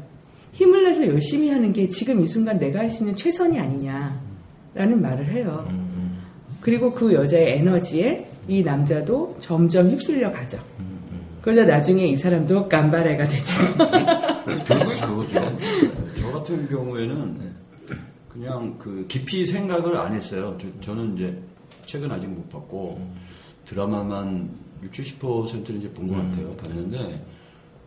힘을 0.52 0.84
내서 0.84 1.06
열심히 1.06 1.50
하는 1.50 1.72
게 1.72 1.88
지금 1.88 2.22
이 2.22 2.26
순간 2.26 2.58
내가 2.58 2.78
할 2.80 2.90
수 2.90 3.02
있는 3.02 3.14
최선이 3.16 3.58
아니냐라는 3.58 5.02
말을 5.02 5.26
해요. 5.28 5.66
음, 5.68 6.20
그리고 6.60 6.92
그 6.92 7.12
여자의 7.12 7.58
에너지에 7.58 8.26
이 8.48 8.62
남자도 8.62 9.36
점점 9.40 9.90
휩쓸려 9.90 10.32
가죠. 10.32 10.58
그러다 11.44 11.64
나중에 11.66 12.06
이 12.06 12.16
사람도 12.16 12.70
깜바레가 12.70 13.28
되죠. 13.28 13.54
결국에 14.64 15.00
그거죠. 15.00 15.58
저 16.16 16.32
같은 16.32 16.66
경우에는 16.66 17.52
그냥 18.30 18.74
그 18.78 19.04
깊이 19.06 19.44
생각을 19.44 19.94
안 19.98 20.14
했어요. 20.14 20.56
저, 20.80 20.94
는 20.94 21.14
이제 21.14 21.38
책은 21.84 22.10
아직 22.10 22.28
못 22.28 22.48
봤고 22.48 22.98
드라마만 23.66 24.48
60, 24.84 25.20
70%는 25.20 25.80
이제 25.80 25.90
본 25.90 26.08
것 26.08 26.16
같아요. 26.16 26.56
봤는데 26.56 27.22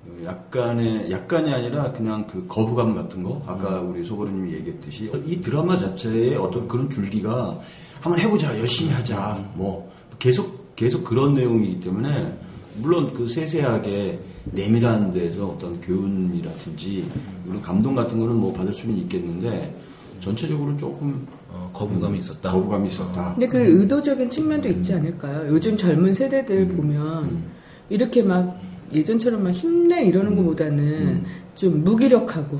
어, 0.05 0.23
약간의 0.23 1.09
약간이 1.09 1.51
아니라 1.51 1.91
그냥 1.93 2.27
그 2.27 2.45
거부감 2.45 2.93
같은 2.93 3.23
거 3.23 3.41
아까 3.47 3.79
우리 3.81 4.03
소보르님이 4.03 4.53
얘기했듯이 4.53 5.11
이 5.25 5.41
드라마 5.41 5.75
자체의 5.75 6.35
어떤 6.35 6.67
그런 6.67 6.91
줄기가 6.91 7.59
한번 8.01 8.19
해보자 8.19 8.55
열심히 8.59 8.91
하자 8.93 9.51
뭐 9.55 9.91
계속 10.19 10.75
계속 10.75 11.03
그런 11.03 11.33
내용이기 11.33 11.79
때문에 11.81 12.45
물론 12.79 13.13
그 13.13 13.27
세세하게 13.27 14.19
내밀한 14.51 15.11
데서 15.11 15.47
어떤 15.47 15.79
교훈이라든지 15.81 17.05
이런 17.47 17.61
감동 17.61 17.95
같은 17.95 18.19
거는 18.19 18.35
뭐 18.35 18.53
받을 18.53 18.73
수는 18.73 18.97
있겠는데 18.99 19.75
전체적으로 20.19 20.75
조금 20.77 21.27
어, 21.49 21.69
거부감이 21.73 22.17
있었다. 22.17 22.51
거부감이 22.51 22.87
있었다. 22.87 23.33
근데 23.33 23.47
그 23.47 23.57
의도적인 23.57 24.29
측면도 24.29 24.69
있지 24.69 24.93
않을까요? 24.93 25.47
요즘 25.53 25.77
젊은 25.77 26.13
세대들 26.13 26.67
보면 26.69 27.43
이렇게 27.89 28.23
막 28.23 28.59
예전처럼 28.93 29.43
막 29.43 29.51
힘내 29.51 30.05
이러는 30.05 30.35
것보다는 30.35 31.23
좀 31.55 31.83
무기력하고 31.83 32.57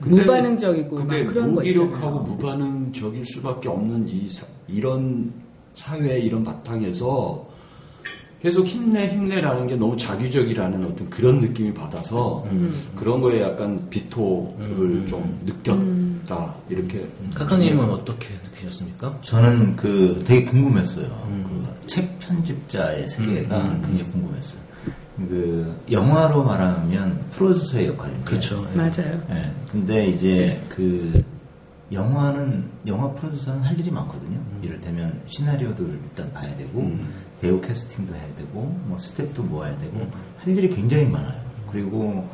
근데 0.00 0.20
무반응적이고 0.22 0.96
막 0.96 1.08
그게 1.08 1.24
그런 1.24 1.46
거 1.48 1.52
무기력하고. 1.54 2.20
무반응적일 2.20 3.24
수밖에 3.26 3.68
없는 3.68 4.06
이 4.08 4.28
사- 4.28 4.46
이런 4.68 5.32
사회 5.74 6.18
이런 6.20 6.44
바탕에서 6.44 7.48
계속 8.40 8.66
힘내 8.66 9.08
힘내라는 9.08 9.66
게 9.66 9.76
너무 9.76 9.96
자기적이라는 9.96 10.84
어떤 10.84 11.10
그런 11.10 11.40
느낌이 11.40 11.74
받아서 11.74 12.44
음. 12.50 12.72
그런 12.94 13.20
거에 13.20 13.42
약간 13.42 13.88
비토를 13.90 15.06
좀 15.08 15.38
느꼈다 15.44 16.54
이렇게 16.68 16.98
음. 16.98 17.30
카카님은 17.34 17.90
어떻게 17.90 18.28
느끼셨습니까? 18.44 19.18
저는 19.22 19.74
그 19.76 20.20
되게 20.24 20.44
궁금했어요. 20.44 21.06
그 21.06 21.58
책 21.88 22.18
편집자의 22.20 23.08
세계가 23.08 23.62
굉장히 23.80 24.04
궁금했어요. 24.12 24.60
그 25.16 25.74
영화로 25.90 26.44
말하면 26.44 27.24
프로듀서의 27.30 27.88
역할인데. 27.88 28.24
그렇죠. 28.24 28.64
예. 28.72 28.76
맞아요. 28.76 29.20
예. 29.30 29.52
근데 29.72 30.06
이제 30.06 30.62
그 30.68 31.24
영화는 31.90 32.68
영화 32.86 33.10
프로듀서는 33.14 33.62
할 33.62 33.76
일이 33.80 33.90
많거든요. 33.90 34.38
이를테면 34.62 35.20
시나리오도 35.26 35.84
일단 35.84 36.30
봐야 36.32 36.54
되고 36.56 36.96
배우 37.40 37.60
캐스팅도 37.60 38.14
해야 38.14 38.26
되고 38.36 38.76
뭐 38.86 38.98
스텝도 38.98 39.42
모아야 39.44 39.76
되고 39.78 40.06
할 40.38 40.56
일이 40.56 40.68
굉장히 40.74 41.06
많아요. 41.06 41.38
그리고 41.70 42.28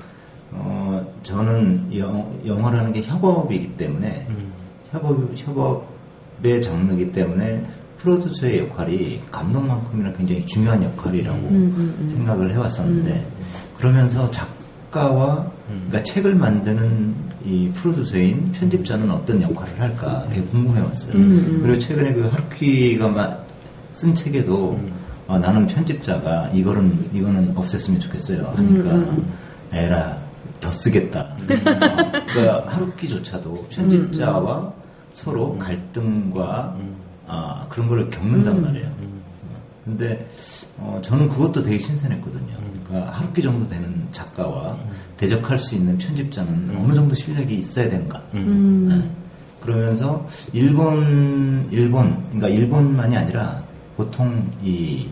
어 0.52 1.04
저는 1.22 1.90
영, 1.96 2.40
영화라는 2.46 2.92
게 2.92 3.02
협업이기 3.02 3.76
때문에 3.76 4.26
협업 4.90 5.30
협업의 5.34 6.62
장르이기 6.62 7.12
때문에 7.12 7.64
프로듀서의 7.98 8.58
역할이 8.60 9.20
감독만큼이나 9.30 10.12
굉장히 10.12 10.44
중요한 10.46 10.82
역할이라고 10.82 11.48
생각을 12.08 12.52
해왔었는데 12.52 13.26
그러면서 13.78 14.30
작가와 14.30 15.50
그러니까 15.66 16.02
책을 16.02 16.34
만드는 16.34 17.14
이 17.44 17.70
프로듀서인 17.74 18.52
편집자는 18.52 19.10
어떤 19.10 19.40
역할을 19.42 19.80
할까 19.80 20.24
되게 20.30 20.42
궁금해왔어요. 20.48 21.12
그리고 21.62 21.78
최근에 21.78 22.12
그 22.14 22.26
하루키가 22.28 23.08
마- 23.08 23.43
쓴 23.94 24.14
책에도 24.14 24.78
어, 25.26 25.38
나는 25.38 25.66
편집자가 25.66 26.50
이거는 26.52 27.10
이거는 27.14 27.54
없앴으면 27.54 28.00
좋겠어요 28.00 28.52
하니까 28.56 29.16
에라 29.72 30.18
더 30.60 30.70
쓰겠다. 30.70 31.20
어, 31.20 31.36
그러니까 31.46 32.64
하루키조차도 32.66 33.68
편집자와 33.70 34.72
서로 35.14 35.56
갈등과 35.58 36.76
아, 37.26 37.66
그런 37.70 37.88
걸 37.88 38.10
겪는단 38.10 38.60
말이에요. 38.60 38.90
근데 39.84 40.28
어, 40.78 40.98
저는 41.02 41.28
그것도 41.28 41.62
되게 41.62 41.78
신선했거든요. 41.78 42.56
그러니까 42.86 43.12
하루키 43.12 43.42
정도 43.42 43.68
되는 43.68 44.06
작가와 44.12 44.76
대적할 45.16 45.58
수 45.58 45.74
있는 45.74 45.96
편집자는 45.98 46.76
어느 46.78 46.94
정도 46.94 47.14
실력이 47.14 47.54
있어야 47.54 47.88
되는가. 47.88 48.22
네. 48.32 49.10
그러면서 49.60 50.26
일본 50.52 51.68
일본 51.70 52.22
그러니까 52.26 52.48
일본만이 52.48 53.16
아니라 53.16 53.63
보통 53.96 54.50
이 54.62 55.08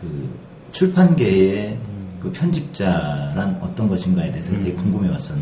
그 0.00 0.38
출판계의 0.72 1.78
그 2.20 2.32
편집자란 2.32 3.58
어떤 3.62 3.88
것인가에 3.88 4.30
대해서 4.30 4.52
되게 4.52 4.72
궁금해 4.72 5.08
왔었 5.10 5.36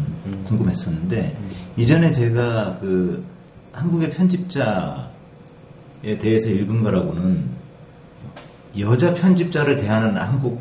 궁금했었는데 0.45 1.39
이전에 1.77 2.11
제가 2.11 2.79
그 2.81 3.25
한국의 3.73 4.11
편집자에 4.11 5.09
대해서 6.21 6.51
읽은 6.51 6.83
거라고는 6.83 7.59
여자 8.79 9.15
편집자를 9.15 9.77
대하는 9.77 10.17
한국 10.17 10.61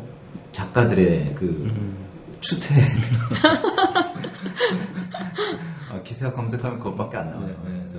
작가들의 0.52 1.34
그 1.34 1.70
추태. 2.40 2.74
아, 5.90 6.00
기사 6.02 6.32
검색하면 6.32 6.78
그것밖에 6.78 7.16
안 7.16 7.30
나와요. 7.30 7.46
네, 7.64 7.70
네, 7.70 7.78
그래서 7.78 7.98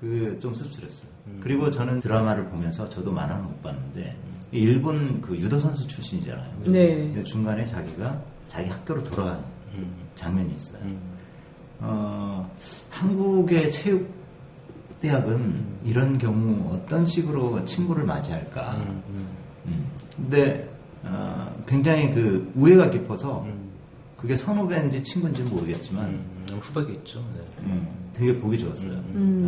그좀 0.00 0.54
씁쓸했어요. 0.54 1.10
그리고 1.40 1.70
저는 1.70 2.00
드라마를 2.00 2.48
보면서 2.48 2.88
저도 2.88 3.12
만화는 3.12 3.44
못 3.44 3.62
봤는데 3.62 4.16
일본 4.52 5.20
그 5.20 5.36
유도 5.36 5.58
선수 5.58 5.86
출신이잖아요. 5.86 6.60
네. 6.66 7.24
중간에 7.24 7.64
자기가 7.64 8.22
자기 8.46 8.70
학교로 8.70 9.04
돌아간 9.04 9.44
장면이 10.14 10.54
있어요. 10.54 10.82
어, 11.80 12.50
한국의 12.90 13.70
체육 13.70 14.08
대학은 15.00 15.64
이런 15.84 16.18
경우 16.18 16.72
어떤 16.72 17.06
식으로 17.06 17.64
친구를 17.64 18.04
맞이할까? 18.04 18.76
음. 18.76 19.32
근데 20.16 20.68
어, 21.04 21.54
굉장히 21.66 22.10
그 22.10 22.50
우애가 22.56 22.90
깊어서 22.90 23.46
그게 24.16 24.34
선후배인지 24.34 25.04
친구인지는 25.04 25.50
모르겠지만 25.50 26.04
음, 26.06 26.37
후배겠죠. 26.56 27.20
네. 27.34 27.40
음, 27.64 27.86
되게 28.14 28.38
보기 28.38 28.58
좋았어요. 28.58 28.92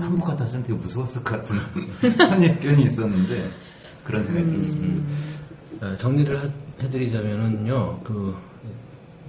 한국 0.00 0.24
같았으면 0.26 0.62
되게 0.64 0.78
무서웠을 0.78 1.24
것 1.24 1.30
같은 1.38 1.56
선입견이 2.16 2.82
있었는데 2.84 3.50
그런 4.04 4.22
생각이 4.24 4.46
들었습니다. 4.50 5.04
어, 5.82 5.96
정리를 5.98 6.38
하- 6.42 6.50
해드리자면은요, 6.82 8.00
그 8.04 8.34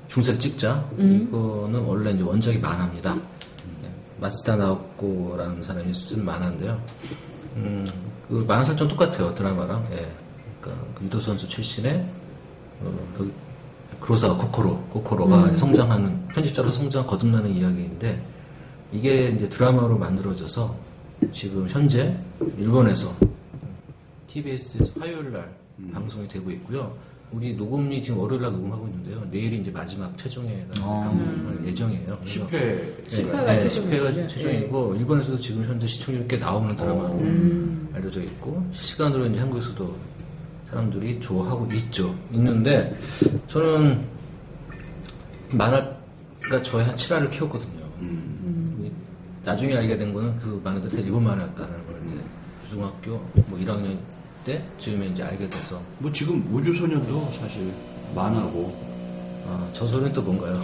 중세 0.08 0.38
찍자 0.38 0.86
이거는 0.98 1.80
원래 1.86 2.12
이제 2.12 2.22
원작이 2.24 2.58
만화입니다. 2.60 3.16
네, 3.16 3.90
마스다 4.20 4.56
나오코라는 4.58 5.64
사람이 5.64 5.94
쓴 5.94 6.26
만화인데요. 6.26 6.82
음, 7.56 7.86
그 8.28 8.44
만화 8.48 8.64
설정 8.64 8.88
똑같아요 8.88 9.34
드라마랑. 9.34 9.86
예. 9.92 10.12
그러니까 10.62 10.86
그 10.96 11.06
유도 11.06 11.20
선수 11.20 11.48
출신의 11.48 12.06
어, 12.82 13.08
그 13.18 13.32
그로사 14.02 14.36
코코로 14.36 14.78
코코로가 14.90 15.56
성장하는 15.56 16.28
편집자로 16.30 16.72
성장 16.72 17.06
거듭나는 17.06 17.52
이야기인데 17.52 18.22
이게 18.92 19.30
이제 19.30 19.48
드라마로 19.48 19.98
만들어져서 19.98 20.76
지금 21.32 21.68
현재 21.70 22.18
일본에서 22.58 23.14
TBS 24.28 24.92
화요일 25.00 25.32
날 25.32 25.50
방송이 25.94 26.28
되고 26.28 26.50
있고요. 26.52 26.94
우리 27.32 27.54
녹음이 27.54 28.04
지금 28.04 28.20
월요일 28.20 28.42
날 28.42 28.52
녹음하고 28.52 28.88
있는데요. 28.88 29.26
내일이 29.32 29.60
이제 29.60 29.72
마지막 29.72 30.18
최종회 30.18 30.68
방송할 30.74 31.66
예정이에요. 31.66 32.06
그래서 32.06 32.48
10회 32.48 32.52
네, 32.52 32.94
십회가 33.08 33.44
네, 33.44 33.60
최종이군요. 33.60 34.04
10회가 34.04 34.30
최종이고 34.30 34.96
일본에서도 34.96 35.40
지금 35.40 35.64
현재 35.64 35.88
시청률이 35.88 36.28
꽤 36.28 36.38
나오는 36.38 36.76
드라마로 36.76 37.22
알려져 37.94 38.22
있고 38.24 38.66
실시간으로 38.74 39.28
이제 39.28 39.40
한국에서도 39.40 39.96
사람들이 40.72 41.20
좋아하고 41.20 41.68
있죠. 41.74 42.16
있는데 42.32 42.98
저는 43.48 44.00
만화가 45.52 46.62
저의 46.64 46.86
한 46.86 46.96
7화를 46.96 47.30
키웠거든요. 47.30 47.82
이- 48.02 48.92
나중에 49.44 49.76
알게 49.76 49.98
된 49.98 50.14
거는 50.14 50.30
그 50.40 50.62
만화들이 50.64 50.96
다 50.96 51.02
일본 51.02 51.24
만화였다는 51.26 51.86
걸 51.88 52.02
이제 52.08 52.16
중학교 52.70 53.18
뭐 53.48 53.60
1학년 53.60 53.98
때 54.46 54.64
즈음에 54.78 55.08
이제 55.08 55.24
알게 55.24 55.50
돼서 55.50 55.80
뭐 56.00 56.10
지금 56.12 56.42
우주소년도 56.54 57.32
사실 57.34 57.74
만하고 58.16 58.74
아, 59.48 59.68
저 59.74 59.86
소리는 59.88 60.14
또 60.14 60.22
뭔가요? 60.22 60.62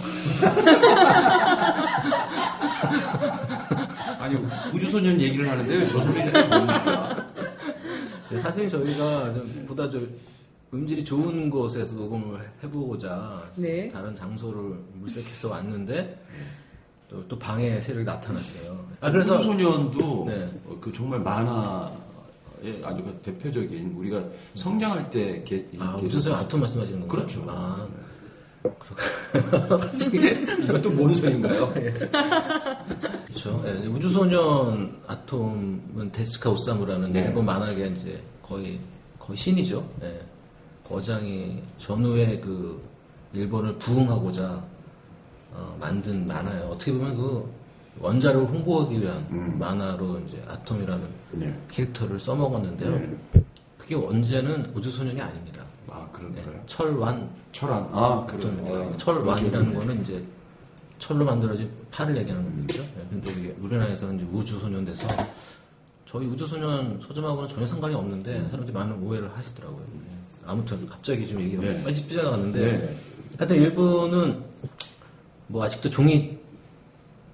아니 4.20 4.36
우주소년 4.72 5.20
얘기를 5.20 5.48
하는데 5.50 5.74
왜저 5.76 6.00
소리가 6.00 6.44
뭡니까? 6.46 7.27
네, 8.30 8.38
사실 8.38 8.68
저희가 8.68 9.32
좀 9.32 9.64
보다 9.66 9.88
좀 9.88 10.08
음질이 10.72 11.04
좋은 11.04 11.48
곳에서 11.48 11.94
녹음을 11.96 12.46
해보고자 12.62 13.42
네. 13.56 13.88
다른 13.88 14.14
장소를 14.14 14.76
물색해서 14.94 15.48
왔는데 15.50 16.22
또, 17.08 17.26
또 17.26 17.38
방해 17.38 17.80
세력이 17.80 18.04
나타났어요. 18.04 18.86
아 19.00 19.10
그래서 19.10 19.36
우주소년도 19.36 20.24
네. 20.26 20.50
어, 20.66 20.76
그 20.80 20.92
정말 20.92 21.20
만화 21.20 21.90
의 22.60 22.82
아주 22.84 23.02
그 23.04 23.16
대표적인 23.22 23.94
우리가 23.96 24.20
성장할 24.54 25.08
때 25.10 25.44
게, 25.44 25.68
아 25.78 25.96
게- 25.96 26.06
우주선 26.06 26.34
아톰 26.34 26.58
말씀하시는 26.60 27.00
건가요? 27.00 27.20
그렇죠. 27.20 27.46
아, 27.48 27.76
갑자기 27.86 27.92
이것도 30.64 30.90
뭔 30.90 31.14
소리인가요? 31.14 31.72
그렇죠. 33.26 33.62
예, 33.66 33.86
우주소년 33.86 35.00
아톰은 35.06 36.10
데스카 36.12 36.50
오사무라는 36.50 37.12
네. 37.12 37.24
일본 37.26 37.44
만화계 37.44 37.86
이제 37.86 38.22
거의 38.42 38.80
거의 39.18 39.36
신이죠. 39.36 39.88
예. 40.02 40.20
거장이 40.84 41.62
전후에 41.78 42.40
그 42.40 42.82
일본을 43.32 43.76
부흥하고자 43.76 44.64
어, 45.52 45.76
만든 45.78 46.26
만화예요. 46.26 46.64
어떻게 46.64 46.92
보면 46.92 47.16
그 47.16 47.52
원자를 48.00 48.44
홍보하기 48.46 49.00
위한 49.00 49.26
음. 49.30 49.56
만화로 49.58 50.20
이제 50.20 50.40
아톰이라는 50.48 51.08
네. 51.32 51.60
캐릭터를 51.68 52.18
써먹었는데요. 52.18 52.90
네. 52.90 53.16
그게 53.76 53.94
원제는 53.94 54.72
우주소년이 54.74 55.20
아닙니다. 55.20 55.64
그런가요? 56.18 56.44
네, 56.52 56.62
철완 56.66 57.30
철안. 57.52 57.88
아, 57.92 58.26
어, 58.26 58.94
철완이라는. 58.98 59.74
거는 59.74 60.02
이제 60.02 60.24
철로 60.98 61.24
만들어진 61.24 61.70
팔을 61.90 62.16
얘기하는 62.18 62.44
겁니다. 62.44 62.82
네, 62.96 63.06
근데 63.10 63.30
이게 63.32 63.56
우리나라에서는 63.60 64.16
이제 64.16 64.26
우주소년 64.32 64.84
돼서 64.84 65.08
저희 66.06 66.26
우주소년 66.26 67.00
소점하고는 67.00 67.48
전혀 67.48 67.66
상관이 67.66 67.94
없는데 67.94 68.48
사람들이 68.48 68.72
많은 68.72 69.02
오해를 69.02 69.30
하시더라고요. 69.36 69.84
네. 69.92 70.10
아무튼 70.46 70.86
갑자기 70.88 71.26
좀 71.26 71.40
얘기가 71.40 71.62
네. 71.62 71.82
빨리 71.82 71.94
삐져나갔는데 71.94 72.76
네. 72.78 72.96
하여튼 73.36 73.56
일본은 73.56 74.42
뭐 75.46 75.64
아직도 75.64 75.90
종이 75.90 76.38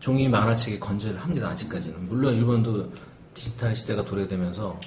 종이 0.01 0.29
만화책에 0.29 0.79
건재를 0.79 1.19
합니다. 1.19 1.49
아직까지는 1.49 2.09
물론 2.09 2.35
일본도 2.35 2.93
디지털 3.33 3.75
시대가 3.75 4.05
도래되면서 4.05 4.79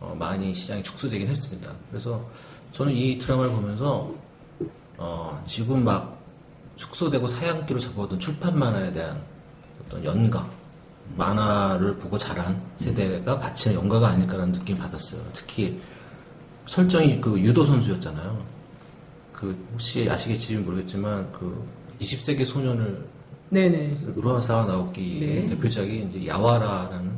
어, 0.00 0.16
많이 0.18 0.54
시장이 0.54 0.82
축소되긴 0.82 1.28
했습니다. 1.28 1.72
그래서 1.90 2.28
저는 2.74 2.92
이 2.92 3.18
드라마를 3.18 3.52
보면서 3.52 4.12
어, 4.98 5.42
지금 5.46 5.84
막 5.84 6.18
축소되고 6.74 7.26
사양기로 7.26 7.78
접어든 7.78 8.18
출판 8.18 8.58
만화에 8.58 8.92
대한 8.92 9.22
어떤 9.86 10.04
연가, 10.04 10.50
만화를 11.16 11.96
보고 11.98 12.18
자란 12.18 12.60
세대가 12.76 13.38
바치는 13.38 13.76
연가가 13.76 14.08
아닐까라는 14.08 14.52
느낌 14.52 14.76
받았어요. 14.76 15.22
특히 15.32 15.80
설정이 16.66 17.20
그 17.20 17.38
유도 17.38 17.64
선수였잖아요. 17.64 18.44
그 19.32 19.56
혹시 19.72 20.08
아시겠지 20.10 20.56
모르겠지만 20.56 21.30
그 21.30 21.64
20세기 22.00 22.44
소년을 22.44 23.06
네네. 23.50 23.98
우라사와 24.16 24.64
나오키 24.64 25.20
네. 25.20 25.46
대표작이 25.46 26.08
이제 26.10 26.26
야와라라는 26.26 27.12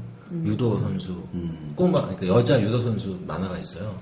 유도 0.44 0.78
선수 0.80 1.12
음. 1.32 1.72
꼬마 1.74 2.02
그러니까 2.02 2.26
여자 2.26 2.60
유도 2.60 2.82
선수 2.82 3.18
만화가 3.26 3.56
있어요. 3.56 3.98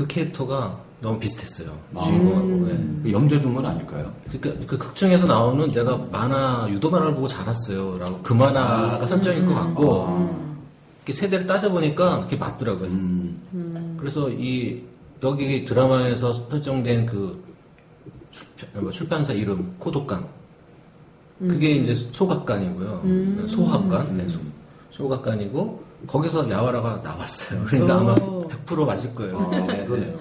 그 0.00 0.06
캐릭터가 0.06 0.78
너무 1.02 1.18
비슷했어요. 1.18 1.76
아. 1.94 2.02
주인공하고. 2.02 2.70
예. 2.70 2.78
그 3.02 3.12
염두에 3.12 3.40
둔건 3.40 3.66
아닐까요? 3.66 4.12
그러니까 4.30 4.66
그 4.66 4.78
극 4.78 4.94
중에서 4.94 5.26
나오는 5.26 5.70
내가 5.70 5.96
만화 6.10 6.66
유도 6.70 6.90
만화를 6.90 7.14
보고 7.14 7.28
자랐어요 7.28 7.98
라고 7.98 8.18
그 8.22 8.32
만화가 8.32 9.06
설정인 9.06 9.44
것 9.46 9.54
같고 9.54 10.50
이렇게 10.98 11.12
세대를 11.12 11.46
따져 11.46 11.70
보니까 11.70 12.20
그게 12.22 12.36
맞더라고요. 12.36 12.88
음. 12.88 13.96
그래서 13.98 14.30
이 14.30 14.82
여기 15.22 15.64
드라마에서 15.66 16.32
설정된 16.50 17.04
그 17.06 17.42
출판, 18.30 18.82
뭐 18.82 18.90
출판사 18.90 19.32
이름 19.34 19.74
코독간 19.78 20.26
그게 21.40 21.70
이제 21.72 21.94
소각관이고요. 22.12 23.46
소학관, 23.48 24.16
네, 24.16 24.28
소, 24.28 24.38
소각관이고 24.90 25.84
거기서 26.06 26.50
야와라가 26.50 26.98
나왔어요. 26.98 27.64
그러니까 27.68 27.98
아마 27.98 28.12
오. 28.14 28.48
100% 28.48 28.84
맞을 28.86 29.14
거예요. 29.14 29.38
아, 29.38 29.50
네, 29.66 29.86
네. 29.86 30.16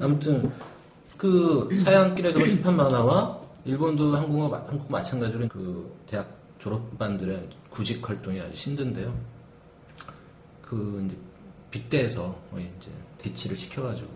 아무튼 0.00 0.50
그 1.16 1.68
사양길에서 1.84 2.46
출판 2.46 2.76
만화와 2.76 3.40
일본도 3.64 4.14
한국어 4.16 4.48
마- 4.48 4.62
한국 4.66 4.90
마찬가지로 4.90 5.48
그 5.48 5.90
대학 6.06 6.28
졸업반들의 6.58 7.48
구직 7.70 8.06
활동이 8.08 8.40
아주 8.40 8.52
힘든데요. 8.52 9.14
그 10.62 11.02
이제 11.06 11.16
빗대에서 11.70 12.34
거의 12.50 12.70
이제 12.80 12.90
대치를 13.18 13.56
시켜가지고 13.56 14.08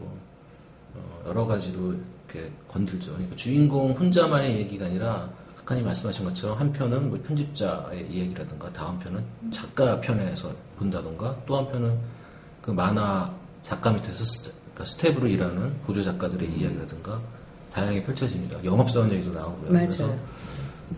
어, 0.95 1.23
여러 1.27 1.45
가지로 1.47 1.95
이렇게 2.29 2.51
건들죠. 2.69 3.13
그러니까 3.13 3.37
주인공 3.37 3.93
혼자만의 3.93 4.57
얘기가 4.59 4.87
아니라 4.87 5.31
각하님 5.69 5.85
말씀하신 5.85 6.25
것처럼 6.25 6.59
한 6.59 6.73
편은 6.73 7.11
뭐 7.11 7.21
편집자의 7.27 8.11
이야기라든가 8.11 8.73
다음 8.73 8.99
편은 8.99 9.23
작가 9.53 10.01
편에서 10.01 10.51
본다던가 10.79 11.37
또 11.47 11.59
한 11.59 11.71
편은 11.71 11.99
그 12.63 12.71
만화 12.71 13.31
작가 13.61 13.91
밑에서 13.91 14.25
스텝, 14.25 14.55
그러니까 14.73 14.85
스텝으로 14.87 15.29
일하는 15.29 15.75
보조 15.85 16.03
작가들의 16.03 16.51
이야기라든가 16.51 17.21
다양하게 17.71 18.03
펼쳐집니다. 18.03 18.65
영업사원 18.65 19.13
얘기도 19.13 19.33
나오고요. 19.33 19.71
맞아요. 19.71 19.87
그래서 19.89 20.17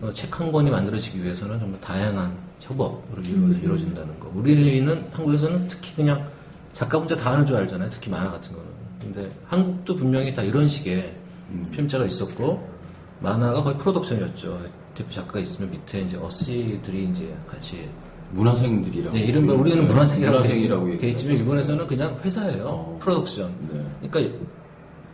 어, 0.01 0.13
책 0.13 0.36
한 0.36 0.53
권이 0.53 0.71
만들어지기 0.71 1.21
위해서는 1.21 1.59
정말 1.59 1.77
다양한 1.81 2.33
협업으로 2.61 3.21
이루어져, 3.23 3.59
이루어진다는 3.59 4.17
거. 4.21 4.31
우리는 4.33 5.05
한국에서는 5.11 5.67
특히 5.67 5.93
그냥 5.95 6.25
작가 6.71 6.97
혼자 6.97 7.17
다 7.17 7.33
하는 7.33 7.45
줄 7.45 7.57
알잖아요. 7.57 7.89
특히 7.89 8.09
만화 8.09 8.31
같은 8.31 8.53
거는. 8.53 8.69
근데 9.01 9.35
한국도 9.47 9.97
분명히 9.97 10.33
다 10.33 10.41
이런 10.41 10.65
식의 10.69 11.13
편집자가 11.73 12.05
있었고 12.05 12.70
만화가 13.21 13.63
거의 13.63 13.77
프로덕션이었죠. 13.77 14.59
대표 14.95 15.09
작가가 15.09 15.39
있으면 15.39 15.71
밑에 15.71 15.99
이제 15.99 16.17
어시들이 16.17 17.05
이제 17.11 17.35
같이 17.47 17.87
문하생들이라고. 18.31 19.15
네, 19.15 19.23
이른바 19.23 19.53
우리는 19.53 19.85
문하생이라고 19.85 20.37
문하생이라고 20.37 20.97
돼 20.97 21.09
있지만 21.09 21.35
일본에서는 21.37 21.87
그냥 21.87 22.17
회사예요. 22.23 22.65
어. 22.65 22.99
프로덕션. 23.01 23.53
네. 23.71 24.09
그러니까 24.09 24.37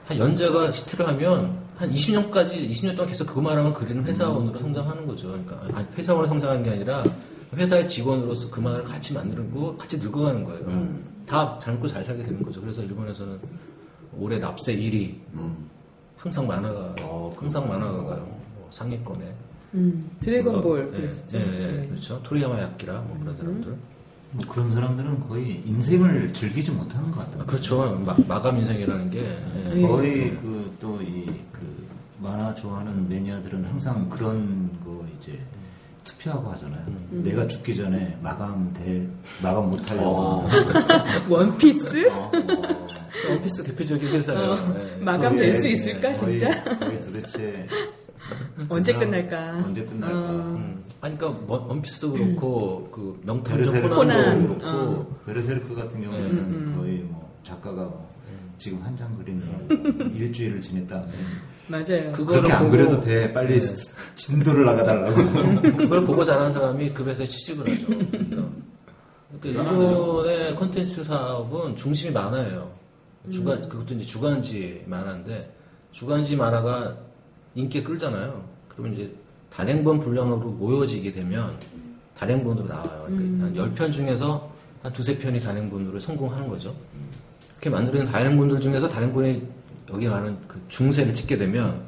한 0.06 0.18
연재가 0.20 0.72
히트를 0.72 1.08
하면 1.08 1.58
한 1.76 1.92
20년까지 1.92 2.70
20년 2.70 2.96
동안 2.96 3.08
계속 3.08 3.26
그것만 3.28 3.58
하면 3.58 3.74
그리는 3.74 4.04
회사원으로 4.04 4.60
성장하는 4.60 5.06
거죠. 5.06 5.28
그러니까 5.28 5.86
회사원으로 5.98 6.28
성장하는 6.28 6.64
게 6.64 6.72
아니라 6.72 7.04
회사의 7.56 7.88
직원으로서 7.88 8.50
그 8.50 8.60
만화를 8.60 8.86
같이 8.86 9.14
만들고 9.14 9.78
같이 9.78 9.98
늙어가는 10.00 10.44
거예요. 10.44 10.66
음. 10.68 11.04
다잘 11.26 11.74
먹고 11.76 11.88
잘 11.88 12.04
살게 12.04 12.24
되는 12.24 12.42
거죠. 12.44 12.62
그래서 12.62 12.82
일본에서는 12.84 13.38
올해 14.18 14.40
납세 14.40 14.76
1위 14.78 15.16
음. 15.34 15.70
항상 16.18 16.48
만화가 16.48 16.96
어, 17.02 17.34
항상 17.38 17.68
만화가 17.68 18.04
가요. 18.04 18.28
뭐 18.56 18.68
상위권에. 18.72 19.34
음, 19.74 20.10
드래곤볼 20.20 20.92
네, 20.92 20.98
그랬었죠. 20.98 21.38
네, 21.38 21.46
네, 21.46 21.72
네. 21.82 21.88
그렇죠. 21.88 22.22
토리야마 22.24 22.60
야키라 22.60 23.02
뭐 23.02 23.18
그런 23.20 23.38
사람들. 23.38 23.78
뭐 24.32 24.46
그런 24.48 24.72
사람들은 24.72 25.28
거의 25.28 25.62
인생을 25.66 26.34
즐기지 26.34 26.72
못하는 26.72 27.12
것 27.12 27.20
같아요. 27.20 27.42
아, 27.42 27.46
그렇죠. 27.46 27.96
마, 28.06 28.16
마감 28.28 28.58
인생이라는 28.58 29.10
게 29.10 29.20
예. 29.20 29.74
네. 29.74 29.82
거의 29.82 30.32
그 30.38 30.76
또이그 30.80 31.88
만화 32.20 32.54
좋아하는 32.56 33.08
매니아들은 33.08 33.66
항상 33.66 34.10
그런 34.10 34.70
거 34.84 35.06
이제 35.18 35.40
투표하고 36.08 36.50
하잖아요. 36.52 36.84
음. 36.88 37.22
내가 37.24 37.48
죽기 37.48 37.76
전에 37.76 38.18
마감 38.22 38.72
대 38.74 39.06
마감 39.44 39.70
못 39.70 39.90
하려고. 39.92 40.08
어. 40.08 40.50
원피스 41.30 42.10
어, 42.10 42.32
어. 42.34 43.30
원피스 43.30 43.64
대표적인 43.64 44.08
회사예요. 44.10 44.56
예. 45.00 45.04
마감 45.04 45.36
거의, 45.36 45.52
될수 45.52 45.68
있을까 45.68 46.14
거의, 46.14 46.38
진짜? 46.40 46.64
거의 46.80 47.00
도대체 47.00 47.68
언제 48.70 48.94
끝날까? 48.94 49.64
언제 49.66 49.84
끝날까? 49.84 50.18
어. 50.18 50.32
음. 50.58 50.84
아니, 51.02 51.18
그러니까 51.18 51.46
원- 51.48 51.68
원피스도 51.70 52.14
그렇고 52.14 52.90
그 52.92 53.20
명탐정. 53.24 53.74
코난도 53.90 53.96
코난. 53.96 54.48
그렇고 54.58 55.16
베르세르크 55.26 55.76
같은 55.76 56.02
경우에는 56.02 56.30
음, 56.32 56.38
음. 56.68 56.76
거의 56.78 56.98
뭐 57.00 57.38
작가가 57.44 57.84
뭐 57.84 58.08
지금 58.58 58.82
한 58.82 58.96
장 58.98 59.16
그리느라고 59.18 60.16
일주일을 60.16 60.60
지냈다. 60.62 61.06
맞아요. 61.68 62.12
그렇게 62.14 62.52
안 62.52 62.64
보고- 62.64 62.72
그래도 62.72 63.00
돼. 63.02 63.32
빨리 63.34 63.60
네. 63.60 63.76
진도를 64.16 64.66
나가달라고. 64.66 65.16
그걸 65.78 66.04
보고 66.06 66.24
자란 66.24 66.52
사람이 66.52 66.92
그 66.94 67.04
회사에 67.04 67.28
취직을 67.28 67.70
하죠. 67.72 67.88
그러니까, 69.42 69.72
일본의 69.72 70.56
콘텐츠 70.56 71.04
사업은 71.04 71.76
중심이 71.76 72.12
만화예요. 72.12 72.72
주간 73.32 73.62
그것도 73.68 73.96
이제 73.96 74.06
주간지 74.06 74.84
만화인데 74.88 75.54
주간지 75.92 76.36
만화가 76.38 76.96
인기 77.56 77.84
끌잖아요. 77.84 78.42
그러면 78.70 78.94
이제 78.94 79.14
단행본 79.50 80.00
분량으로 80.00 80.38
모여지게 80.52 81.12
되면 81.12 81.58
단행본으로 82.18 82.68
나와요. 82.68 83.06
그러니까 83.08 83.46
한 83.46 83.54
10편 83.76 83.92
중에서 83.92 84.50
한 84.82 84.94
두세 84.94 85.18
편이 85.18 85.40
단행본으로 85.42 86.00
성공하는 86.00 86.48
거죠. 86.48 86.74
그렇게 87.60 87.70
만들어낸 87.70 88.06
단행본들 88.10 88.62
중에서 88.62 88.88
단행본이 88.88 89.42
여기 89.92 90.08
많은 90.08 90.38
그 90.48 90.62
중쇄를 90.70 91.14
찍게 91.14 91.38
되면 91.38 91.82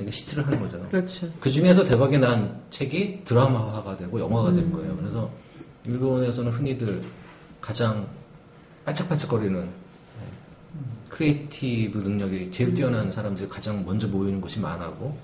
이게 0.00 0.10
히트를 0.10 0.46
하는 0.46 0.60
거잖아요. 0.60 0.88
그렇죠. 0.90 1.28
그 1.40 1.50
중에서 1.50 1.82
대박이 1.84 2.18
난 2.18 2.60
책이 2.70 3.22
드라마화가 3.24 3.96
되고 3.96 4.20
영화가 4.20 4.52
된 4.52 4.70
거예요. 4.72 4.94
그래서 4.96 5.30
일본에서는 5.84 6.50
흔히들 6.52 7.02
가장 7.60 8.06
반짝반짝거리는 8.84 9.68
creative 11.08 11.98
능력이 11.98 12.50
제일 12.50 12.74
뛰어난 12.74 13.10
사람들이 13.10 13.48
가장 13.48 13.84
먼저 13.84 14.06
모이는 14.08 14.40
곳이 14.40 14.58
만화고 14.60 15.16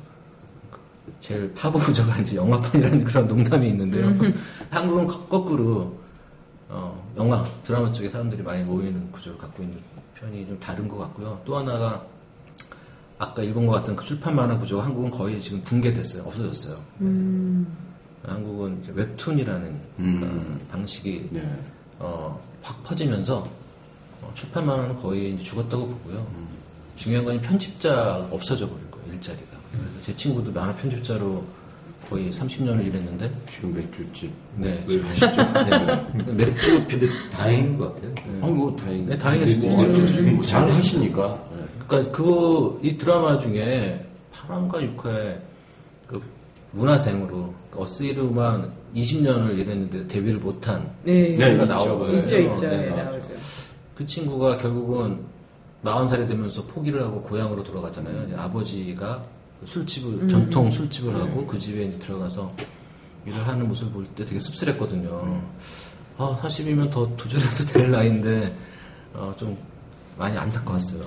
제일 1.21 1.53
부저가 1.55 2.19
이제 2.19 2.37
영화판이라는 2.37 3.05
그런 3.05 3.27
농담이 3.27 3.69
있는데요. 3.69 4.15
한국은 4.71 5.07
거- 5.07 5.27
거꾸로 5.27 5.99
어, 6.69 7.13
영화 7.17 7.45
드라마 7.65 7.91
쪽에 7.91 8.09
사람들이 8.09 8.43
많이 8.43 8.63
모이는 8.63 9.11
구조를 9.11 9.39
갖고 9.39 9.63
있는 9.63 9.79
편이 10.21 10.47
좀 10.47 10.59
다른 10.59 10.89
것 10.89 10.99
같고요. 10.99 11.41
또 11.45 11.57
하나가 11.57 12.05
아까 13.19 13.43
일본과 13.43 13.75
같은 13.79 13.97
그 13.97 14.05
출판 14.05 14.37
만화 14.37 14.59
구조가 14.59 14.85
한국은 14.85 15.11
거의 15.11 15.41
지금 15.41 15.61
붕괴됐어요. 15.63 16.23
없어졌어요. 16.25 16.79
한국은 18.25 18.81
이제 18.83 18.93
웹툰이라는 18.95 19.81
음. 19.99 20.59
어, 20.61 20.67
방식이 20.71 21.29
네. 21.31 21.65
어, 21.99 22.41
확 22.63 22.83
퍼지면서 22.85 23.45
어, 24.23 24.31
출판 24.35 24.67
만화는 24.67 24.97
거의 24.97 25.35
이제 25.35 25.43
죽었다고 25.43 25.87
보고요. 25.89 26.27
중요한 26.97 27.25
건 27.25 27.41
편집자가 27.41 28.29
없어져 28.31 28.69
버린 28.69 28.91
거예요. 28.91 29.13
일자리가. 29.15 29.57
그래서 29.73 30.03
제 30.03 30.15
친구도 30.15 30.53
만화 30.53 30.75
편집자로 30.75 31.45
거의 32.09 32.31
30년을 32.33 32.87
일했는데 32.87 33.31
지금 33.51 33.75
맥주집. 33.75 34.31
네, 34.57 34.83
왜 34.89 34.97
지금- 34.97 35.09
하시죠? 35.09 35.29
네. 36.27 36.33
맥주 36.33 36.87
근데 36.87 37.07
다행인 37.31 37.77
것 37.77 37.95
같아요. 37.95 38.15
아니 38.43 38.53
뭐 38.53 38.75
다행. 38.77 39.07
네, 39.07 39.19
다행일 39.19 39.49
수도 39.49 39.69
뭐 39.69 39.83
있죠. 39.85 40.03
어쨌든 40.03 40.35
뭐잘 40.37 40.71
하시니까. 40.71 41.49
네. 41.57 41.65
그러니까 41.87 42.13
그이 42.13 42.97
드라마 42.99 43.37
중에 43.39 44.07
8화인가 44.33 44.97
6화에 44.97 45.37
그 46.07 46.23
문화생으로 46.73 47.53
그 47.71 47.81
어스이르만 47.83 48.73
20년을 48.95 49.59
일했는데 49.59 50.07
데뷔를 50.07 50.39
못한 50.39 50.91
네. 51.05 51.29
스토리가 51.29 51.65
네, 51.65 51.69
나오고요. 51.69 52.19
있죠, 52.21 52.39
있죠. 52.39 52.69
네. 52.69 52.89
나오죠. 52.91 53.31
그 53.95 54.07
친구가 54.07 54.57
결국은 54.57 55.19
40살이 55.85 56.27
되면서 56.27 56.63
포기를 56.65 57.03
하고 57.05 57.21
고향으로 57.23 57.63
돌아가잖아요. 57.63 58.25
이제 58.27 58.35
아버지가 58.37 59.23
술집을, 59.65 60.23
음. 60.23 60.29
전통 60.29 60.71
술집을 60.71 61.15
하고 61.15 61.47
그 61.47 61.59
집에 61.59 61.85
이제 61.85 61.99
들어가서 61.99 62.53
일을 63.27 63.47
하는 63.47 63.69
모습을 63.69 63.93
볼 63.93 64.07
때 64.15 64.25
되게 64.25 64.39
씁쓸했거든요. 64.39 65.43
아, 66.17 66.39
40이면 66.43 66.91
더 66.91 67.09
도전해서 67.17 67.65
될 67.67 67.91
나이인데, 67.91 68.53
어, 69.15 69.35
좀 69.37 69.57
많이 70.17 70.37
안타까웠어요. 70.37 71.01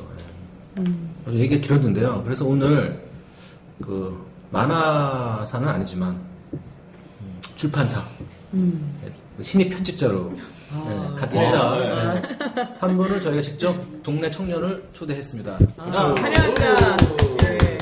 예. 0.80 0.84
그래서 1.26 1.40
얘기가 1.40 1.62
길었는데요. 1.62 2.22
그래서 2.24 2.46
오늘 2.46 3.02
그 3.82 4.26
만화사는 4.52 5.68
아니지만 5.68 6.12
음, 6.54 7.42
출판사 7.56 8.04
예, 8.56 9.12
그 9.38 9.44
신입 9.44 9.70
편집자로 9.70 10.32
예, 10.34 11.16
갓 11.18 11.26
입사 11.36 11.78
예, 11.84 12.22
한 12.80 12.96
분을 12.98 13.20
저희가 13.22 13.42
직접 13.42 13.76
동네 14.04 14.30
청년을 14.32 14.90
초대했습니다. 14.94 15.60
아, 15.78 15.84
환영합니다. 16.18 16.98
예. 17.44 17.78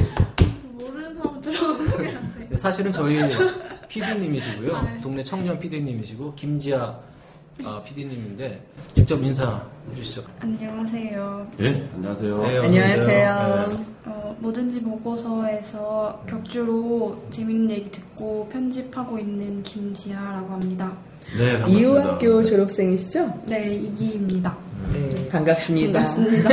모르는 0.74 1.16
사람 1.16 1.42
들어오는 1.42 1.92
거야. 1.92 2.12
네, 2.40 2.49
사실은 2.60 2.92
저희 2.92 3.20
PD님이시고요. 3.88 5.00
동네 5.02 5.24
청년 5.24 5.58
PD님이시고 5.58 6.36
김지아 6.36 6.96
아, 7.64 7.82
PD님인데 7.84 8.62
직접 8.94 9.22
인사해 9.22 9.60
주시죠. 9.96 10.24
안녕하세요. 10.40 11.48
예, 11.60 11.90
안녕하세요. 11.96 12.42
네, 12.44 12.58
안녕하세요. 12.60 12.98
오세요. 13.02 13.68
네. 13.70 13.86
어, 14.06 14.36
뭐든지 14.40 14.82
보고서에서 14.82 16.24
격주로 16.28 17.22
재밌는 17.32 17.72
얘기 17.72 17.92
듣고 17.92 18.48
편집하고 18.52 19.18
있는 19.20 19.62
김지아라고 19.64 20.54
합니다. 20.54 20.94
네, 21.38 21.54
반갑습니다. 21.60 21.80
이후학교 21.80 22.44
졸업생이시죠? 22.44 23.42
네, 23.48 23.74
이기입니다. 23.74 24.56
네, 24.94 25.28
반갑습니다. 25.30 26.00
반갑습니다. 26.00 26.50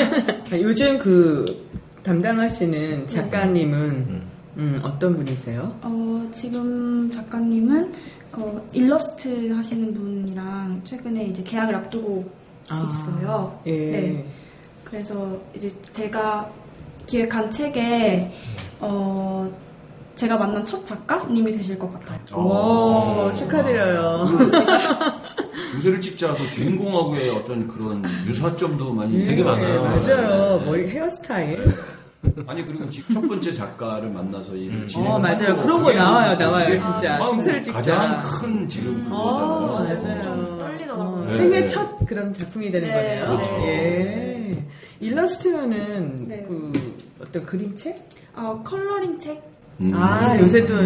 요즘 0.61 0.99
그 0.99 1.66
담당하시는 2.03 3.07
작가님은 3.07 4.23
음, 4.57 4.81
어떤 4.83 5.16
분이세요? 5.16 5.75
어, 5.83 6.31
지금 6.35 7.11
작가님은 7.12 7.92
그 8.31 8.66
일러스트 8.73 9.53
하시는 9.53 9.95
분이랑 9.95 10.81
최근에 10.85 11.25
이제 11.27 11.42
계약을 11.42 11.75
앞두고 11.75 12.31
있어요. 12.64 13.61
예. 13.66 13.90
네. 13.90 14.27
그래서 14.85 15.38
이제 15.55 15.71
제가 15.92 16.51
기획한 17.07 17.51
책에 17.51 18.33
어 18.81 19.51
제가 20.16 20.37
만난 20.38 20.64
첫 20.64 20.85
작가님이 20.85 21.53
되실 21.53 21.79
것 21.79 21.92
같아요. 21.92 22.47
와, 22.47 23.33
축하드려요. 23.33 24.25
중세를 25.73 26.01
찍자도 26.01 26.51
주인공하고의 26.51 27.31
어떤 27.31 27.69
그런 27.69 28.03
유사점도 28.27 28.92
많이 28.95 29.23
되게 29.23 29.42
많아요. 29.45 29.83
맞아요. 29.83 30.61
머리 30.64 30.88
헤어스타일. 30.88 31.69
아니 32.47 32.65
그리고 32.67 32.89
지- 32.91 33.03
첫 33.12 33.21
번째 33.27 33.53
작가를 33.53 34.11
만나서 34.11 34.55
일을 34.55 34.87
진행. 34.87 35.11
어, 35.11 35.19
맞아요. 35.19 35.57
그런 35.57 35.83
거 35.83 35.93
나와요, 35.93 36.37
나와요, 36.39 36.79
진짜. 36.79 37.19
중세를 37.27 37.62
찍자. 37.62 37.79
가장 37.79 38.23
큰 38.23 38.69
지금 38.69 39.07
어, 39.11 39.79
그거잖아요. 39.79 40.23
좀 40.23 40.37
맞아요. 40.37 40.59
떨리더라고요. 40.59 41.25
네. 41.27 41.37
생애 41.39 41.67
첫 41.67 42.07
그런 42.07 42.33
작품이 42.33 42.71
되는 42.71 42.89
네, 42.89 42.95
거네요. 43.21 43.27
그렇죠. 43.37 43.55
예. 43.67 44.65
일러스트면은 45.01 46.25
네. 46.29 46.45
그 46.49 46.73
어떤 47.21 47.45
그림책? 47.45 48.09
어, 48.35 48.61
컬러링 48.65 49.19
책? 49.19 49.43
음. 49.79 49.93
아, 49.95 50.39
요새도 50.41 50.83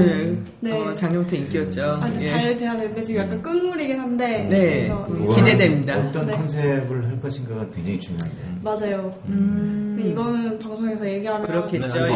네. 0.61 0.73
어, 0.73 0.93
작년부터 0.95 1.37
인기였죠. 1.37 1.99
아, 2.03 2.11
예. 2.19 2.25
잘 2.25 2.57
돼야 2.57 2.77
되는데 2.77 3.01
지금 3.03 3.23
약간 3.23 3.41
끝물이긴 3.41 4.01
한데. 4.01 4.27
네. 4.51 4.89
그래서 4.89 5.07
음, 5.11 5.29
기대됩니다. 5.37 5.97
어떤 5.99 6.27
네. 6.27 6.33
컨셉을 6.33 7.05
할 7.07 7.21
것인가가 7.21 7.67
굉장히 7.73 8.01
중요한데. 8.01 8.37
맞아요. 8.63 9.15
음, 9.27 9.90
근데 10.01 10.11
이거는 10.11 10.59
방송에서 10.59 11.07
얘기하면 11.07 11.43
그렇겠죠. 11.43 12.07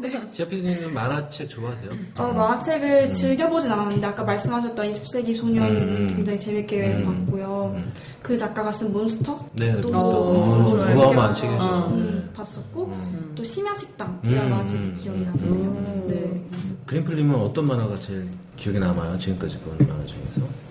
네, 0.00 0.16
아, 0.16 0.20
저 0.20 0.30
지아 0.32 0.46
PD님은 0.46 0.94
만화책 0.94 1.50
좋아하세요? 1.50 1.90
어, 2.18 2.26
만화책을 2.28 3.12
즐겨보진 3.12 3.72
않았는데 3.72 4.06
아까 4.06 4.22
말씀하셨던 4.22 4.88
20세기 4.90 5.34
소년 5.34 5.66
음, 5.66 5.76
음. 5.76 6.12
굉장히 6.14 6.38
재밌게 6.38 6.94
음. 6.94 7.26
봤고요. 7.26 7.72
음. 7.74 7.92
그 8.22 8.38
작가가 8.38 8.70
쓴 8.70 8.92
몬스터? 8.92 9.36
네, 9.54 9.80
또 9.80 9.90
몬스터. 9.90 10.16
어. 10.20 10.64
어마어마한 10.92 11.34
책이죠. 11.34 11.62
어. 11.64 11.88
음, 11.90 12.30
봤었고 12.34 12.84
음. 12.84 13.32
또 13.34 13.42
심야식당이라는 13.42 14.46
음, 14.46 14.50
만화책이 14.50 14.82
음, 14.82 14.94
기억이 15.00 15.18
음. 15.18 15.24
나네요. 15.24 15.64
음. 15.70 16.04
네. 16.06 16.42
그린플님은 16.86 17.34
어떤 17.34 17.66
만화가 17.66 17.96
제일 17.96 18.28
기억에 18.56 18.78
남아요? 18.78 19.18
지금까지 19.18 19.58
본 19.58 19.76
만화 19.88 20.06
중에서? 20.06 20.67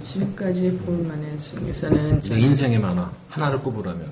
지금까지 0.00 0.70
볼 0.78 0.98
만한 1.04 1.36
중에서는 1.36 2.20
내 2.20 2.38
인생의 2.40 2.78
만화 2.78 3.10
하나를 3.28 3.60
꼽으라면 3.62 4.06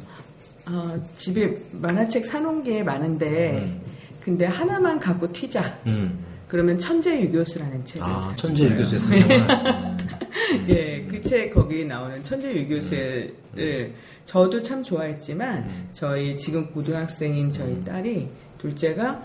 아, 0.66 0.98
집에 1.14 1.56
만화책 1.72 2.26
사놓은 2.26 2.62
게 2.64 2.82
많은데 2.82 3.60
음. 3.62 3.80
근데 4.20 4.46
하나만 4.46 4.98
갖고 4.98 5.30
튀자. 5.32 5.78
음. 5.86 6.18
그러면 6.48 6.78
천재 6.78 7.20
유교수라는 7.22 7.84
책을 7.84 8.06
아 8.06 8.32
천재 8.36 8.64
유교수의 8.64 9.00
사생활 9.00 9.96
예, 10.68 11.02
그 11.02 11.20
책 11.22 11.52
거기 11.54 11.84
나오는 11.84 12.22
천재 12.22 12.52
유교수를 12.54 13.34
저도 14.24 14.62
참 14.62 14.82
좋아했지만 14.82 15.58
음. 15.58 15.88
저희 15.92 16.36
지금 16.36 16.66
고등학생인 16.72 17.50
저희 17.50 17.82
딸이 17.84 18.28
둘째가 18.58 19.22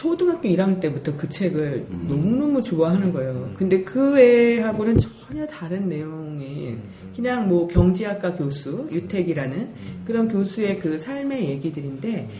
초등학교 0.00 0.48
1학년 0.48 0.80
때부터 0.80 1.14
그 1.14 1.28
책을 1.28 1.86
음. 1.90 2.06
너무너무 2.08 2.62
좋아하는 2.62 3.12
거예요. 3.12 3.32
음. 3.32 3.54
근데 3.54 3.82
그 3.82 4.14
외하고는 4.14 4.96
전혀 4.98 5.46
다른 5.46 5.90
내용이 5.90 6.70
음. 6.70 6.82
그냥 7.14 7.46
뭐 7.46 7.68
경제학과 7.68 8.32
교수 8.32 8.88
유택이라는 8.90 9.68
그런 10.06 10.26
교수의 10.26 10.78
그 10.78 10.98
삶의 10.98 11.50
얘기들인데 11.50 12.30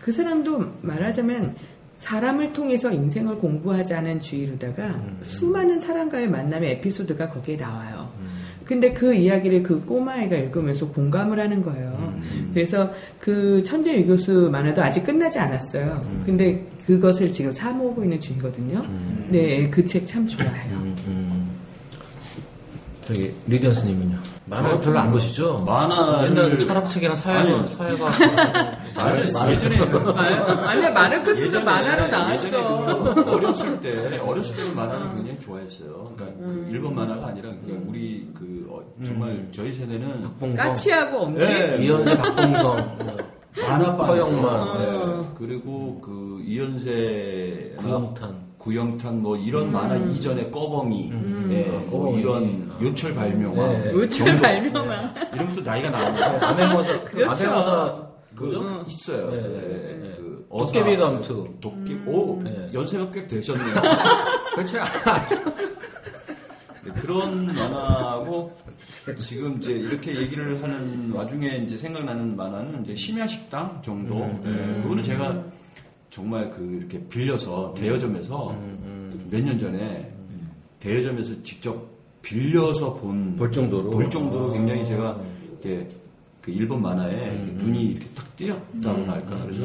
그 0.00 0.12
사람도 0.12 0.74
말하자면 0.80 1.56
사람을 1.96 2.52
통해서 2.52 2.92
인생을 2.92 3.38
공부하자는 3.38 4.20
주의로다가 4.20 5.02
수많은 5.22 5.80
사람과의 5.80 6.28
만남의 6.28 6.70
에피소드가 6.74 7.30
거기에 7.30 7.56
나와요. 7.56 8.07
근데 8.68 8.92
그 8.92 9.14
이야기를 9.14 9.62
그 9.62 9.82
꼬마애가 9.86 10.36
읽으면서 10.36 10.86
공감을 10.92 11.40
하는 11.40 11.62
거예요. 11.62 12.12
그래서 12.52 12.90
그 13.18 13.62
천재 13.64 13.98
유교수 13.98 14.50
만화도 14.52 14.82
아직 14.82 15.04
끝나지 15.04 15.38
않았어요. 15.38 16.04
근데 16.26 16.66
그것을 16.84 17.32
지금 17.32 17.50
사모으고 17.50 18.02
있는 18.04 18.20
중이거든요. 18.20 18.84
네, 19.30 19.70
그 19.70 19.82
책 19.86 20.04
참 20.06 20.26
좋아해요. 20.26 20.76
음, 23.08 23.14
음. 23.14 23.14
저기 23.14 23.32
리디언스님은요? 23.46 24.18
만화 24.46 24.68
저- 24.70 24.80
별로 24.80 24.98
안 24.98 25.10
보시죠? 25.12 25.64
만화를- 25.66 26.24
옛날 26.30 26.58
철학책이랑 26.58 27.16
사회 27.16 27.38
아니요. 27.38 27.66
사회가 27.66 28.08
예전에 29.16 29.52
예전에 29.54 29.76
아니야, 30.66 30.90
마르크스도 30.90 31.58
예전에- 31.60 31.64
만화로 31.64 32.04
예전에 32.34 32.50
나왔어. 32.50 33.14
그 33.14 33.30
어렸을 33.30 33.80
때 33.80 34.18
어렸을 34.18 34.56
때는 34.56 34.76
만화를 34.76 35.14
굉장히 35.14 35.38
좋아했어요. 35.38 36.12
그러니까 36.16 36.38
그 36.38 36.68
일본 36.70 36.94
만화가 36.94 37.28
아니라 37.28 37.50
그냥 37.64 37.84
우리 37.86 38.28
그 38.34 38.66
어, 38.70 38.80
정말 39.04 39.48
저희 39.52 39.72
세대는 39.72 40.20
박봉성, 40.22 40.56
까치하고 40.56 41.18
엄지? 41.18 41.46
네. 41.46 41.78
이현세, 41.84 42.16
박봉성, 42.18 42.98
만화방에서 43.68 44.24
허영만, 44.24 44.78
네. 44.78 45.28
그리고 45.38 46.00
그 46.02 46.42
이현세 46.44 47.74
구영탄. 47.78 48.47
구영탄 48.58 49.22
뭐 49.22 49.36
이런 49.36 49.70
만화 49.72 49.96
이전에 49.96 50.50
꺼벙이, 50.50 51.12
예, 51.50 51.62
뭐. 51.90 52.18
이런 52.18 52.70
요철 52.82 53.14
발명왕, 53.14 53.82
네. 53.84 53.92
요철 53.92 54.26
정도. 54.26 54.42
발명왕. 54.42 55.14
네. 55.14 55.30
이러면 55.32 55.52
또 55.52 55.60
나이가 55.62 55.90
나는데 55.90 56.22
아메모사, 56.44 57.04
그 57.04 57.10
그렇죠. 57.12 57.44
아메모사 57.46 58.08
그 58.34 58.44
뭐죠? 58.44 58.84
있어요. 58.88 59.30
네, 59.30 59.42
네, 59.42 59.48
네. 59.48 60.14
그 60.18 60.46
도깨비 60.50 60.96
감투. 60.96 61.48
도깨 61.60 61.98
오 62.06 62.42
네. 62.42 62.70
연세가 62.72 63.10
꽤 63.10 63.26
되셨네요. 63.26 63.74
그렇지 64.54 64.76
네, 66.84 66.92
그런 67.00 67.46
만화고 67.46 68.56
지금 69.16 69.58
이제 69.58 69.72
이렇게 69.72 70.16
얘기를 70.16 70.62
하는 70.62 71.10
와중에 71.12 71.58
이제 71.58 71.76
생각나는 71.76 72.36
만화는 72.36 72.84
이제 72.84 72.94
심야 72.94 73.26
식당 73.26 73.80
정도. 73.84 74.18
네, 74.44 74.82
그거는 74.82 75.04
제가 75.04 75.44
정말 76.10 76.50
그 76.50 76.78
이렇게 76.80 77.00
빌려서 77.08 77.74
대여점에서 77.76 78.56
몇 79.30 79.42
년 79.44 79.58
전에 79.58 80.10
대여점에서 80.80 81.42
직접 81.42 81.86
빌려서 82.22 82.94
본 82.94 83.36
볼 83.36 83.50
정도로? 83.52 83.90
볼 83.90 84.08
정도로 84.10 84.50
아. 84.50 84.52
굉장히 84.52 84.86
제가 84.86 85.18
이렇게 85.50 85.88
그 86.40 86.50
일본 86.50 86.82
만화에 86.82 87.12
이렇게 87.34 87.52
눈이 87.64 87.82
이렇게 87.84 88.06
탁 88.14 88.36
띄었다고나 88.36 89.12
할까. 89.12 89.36
그래서 89.44 89.62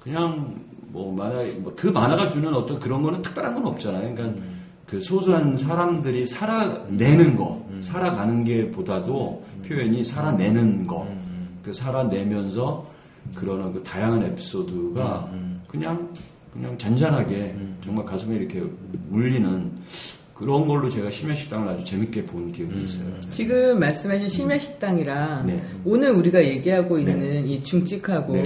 그냥 0.00 0.54
뭐 0.88 1.14
만화 1.14 1.34
뭐 1.62 1.72
그 1.76 1.88
만화가 1.88 2.28
주는 2.28 2.52
어떤 2.54 2.78
그런 2.80 3.02
거는 3.02 3.22
특별한 3.22 3.54
건 3.54 3.66
없잖아요. 3.66 4.14
그러니까 4.14 4.40
그 4.86 5.00
소소한 5.00 5.56
사람들이 5.56 6.24
살아내는 6.26 7.36
거, 7.36 7.64
살아가는 7.80 8.44
게 8.44 8.70
보다도 8.70 9.44
표현이 9.66 10.04
살아내는 10.04 10.86
거. 10.86 11.06
그 11.62 11.72
살아내면서 11.72 12.86
그러는 13.34 13.72
그 13.72 13.82
다양한 13.82 14.22
에피소드가 14.22 15.28
그냥 15.68 16.12
그냥 16.52 16.76
잔잔하게 16.78 17.54
정말 17.84 18.04
가슴에 18.04 18.36
이렇게 18.36 18.62
울리는 19.10 19.72
그런 20.32 20.68
걸로 20.68 20.88
제가 20.90 21.10
심야식당을 21.10 21.66
아주 21.66 21.84
재밌게 21.84 22.26
본 22.26 22.52
기억이 22.52 22.82
있어요. 22.82 23.06
지금 23.30 23.78
말씀하신 23.80 24.28
심야식당이랑 24.28 25.46
네. 25.46 25.62
오늘 25.82 26.10
우리가 26.10 26.44
얘기하고 26.44 26.98
네. 26.98 27.02
있는 27.12 27.48
이 27.48 27.62
중찍하고 27.64 28.32
네. 28.34 28.42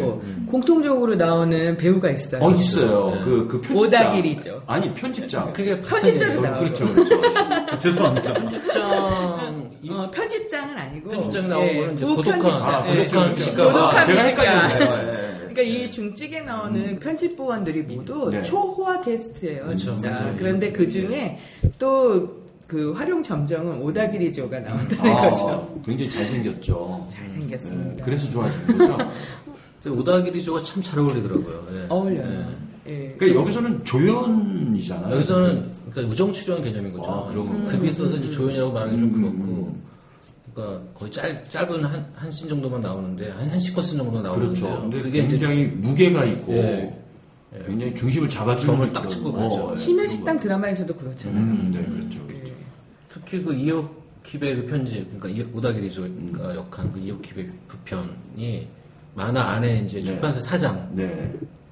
공통적으로 0.47 1.17
나오는 1.17 1.77
배우가 1.77 2.11
있어요. 2.11 2.45
어 2.45 2.53
있어요. 2.53 3.11
네. 3.17 3.25
그, 3.25 3.49
그 3.49 3.61
편집장. 3.61 4.07
오다길이죠. 4.07 4.63
아니 4.69 4.95
편집장. 4.95 5.53
그게 5.53 5.81
편집자도 5.81 6.39
어, 6.39 6.43
나오고. 6.43 6.59
그렇죠, 6.61 6.85
그렇죠. 6.95 7.79
죄송합니다. 7.79 8.33
편집장 8.35 9.71
이 9.83 9.91
어, 9.91 10.11
편집장은 10.13 10.79
아니고 10.79 11.11
편집장 11.11 11.49
나오고는 11.49 11.95
이제 11.95 12.07
고독한. 12.07 12.45
아, 12.47 12.85
예. 12.89 13.05
고독한 13.05 13.35
피식가. 13.35 13.65
고독한 13.65 13.97
아, 13.97 14.05
제가. 14.07 14.23
헷갈렸네요. 14.23 15.40
예. 15.51 15.55
그러니까 15.55 15.63
이 15.63 15.91
중찍에 15.91 16.43
나오는 16.43 16.99
편집부원들이 16.99 17.83
모두 17.83 18.31
네. 18.31 18.43
초호화 18.43 19.01
게스트예요, 19.01 19.65
그렇죠. 19.65 19.97
진짜. 19.97 20.11
맞아요. 20.11 20.35
그런데 20.39 20.73
그 20.73 20.89
중에 20.89 21.39
또 21.79 22.41
그 22.71 22.93
활용 22.93 23.21
점정은 23.21 23.83
오다기리조가 23.83 24.61
나온다는 24.61 25.11
아, 25.13 25.29
거죠. 25.29 25.81
굉장히 25.85 26.09
잘생겼죠. 26.09 27.09
잘생겼습니다. 27.11 27.97
네, 27.97 28.03
그래서 28.05 28.31
좋아하시는 28.31 28.79
거죠. 28.79 29.11
오다기리조가 29.91 30.63
참 30.63 30.81
잘 30.81 31.01
어울리더라고요. 31.01 31.67
예. 31.73 31.87
어울려요. 31.89 32.49
예. 32.87 33.15
그러니까 33.19 33.41
여기서는 33.41 33.83
조연이잖아요. 33.85 35.17
여기서는 35.17 35.71
그러니까 35.91 36.13
우정 36.13 36.33
출연 36.33 36.63
개념인 36.63 36.93
거죠. 36.93 37.11
아, 37.11 37.27
그런 37.27 37.49
음. 37.49 37.67
급이 37.67 37.89
있어서 37.89 38.15
이제 38.17 38.31
조연이라고 38.31 38.71
말하기 38.73 38.93
좀 38.97 39.03
음, 39.03 39.13
그렇고, 39.21 39.77
그러니까 40.61 40.81
거의 40.95 41.11
짧, 41.11 41.51
짧은 41.51 41.85
한, 41.85 42.07
한 42.15 42.31
씬 42.31 42.49
정도만 42.49 42.81
나오는데, 42.81 43.31
한, 43.31 43.49
한 43.49 43.59
시커스 43.59 43.97
정도만 43.97 44.23
나오는데, 44.23 44.61
그렇죠. 44.61 44.81
근데 44.83 45.01
그게 45.03 45.19
이제 45.21 45.29
굉장히 45.31 45.67
무게가 45.67 46.25
있고 46.25 46.53
예. 46.55 46.95
굉장히 47.67 47.95
중심을 47.95 48.29
잡아주는 48.29 48.75
점을 48.75 48.93
딱 48.93 49.09
찍고 49.09 49.31
어, 49.31 49.33
가죠. 49.33 49.73
예, 49.73 49.77
심야식당 49.77 50.39
드라마에서도 50.39 50.95
거. 50.95 51.01
그렇잖아요. 51.05 51.41
음, 51.43 51.71
네, 51.73 51.85
그렇죠. 51.85 52.21
예. 52.31 52.53
특히 53.13 53.43
그 53.43 53.53
이옥킵의 53.53 54.41
그 54.41 54.67
편집, 54.67 55.19
그러니까 55.19 55.29
이- 55.29 55.49
오다기리조가 55.57 56.55
역한 56.55 56.93
그 56.93 57.01
이옥킵의 57.01 57.49
부편이 57.69 58.69
만화 59.15 59.43
안에 59.43 59.81
이제 59.81 59.99
네. 59.99 60.05
출판사 60.05 60.41
사장의 60.41 60.87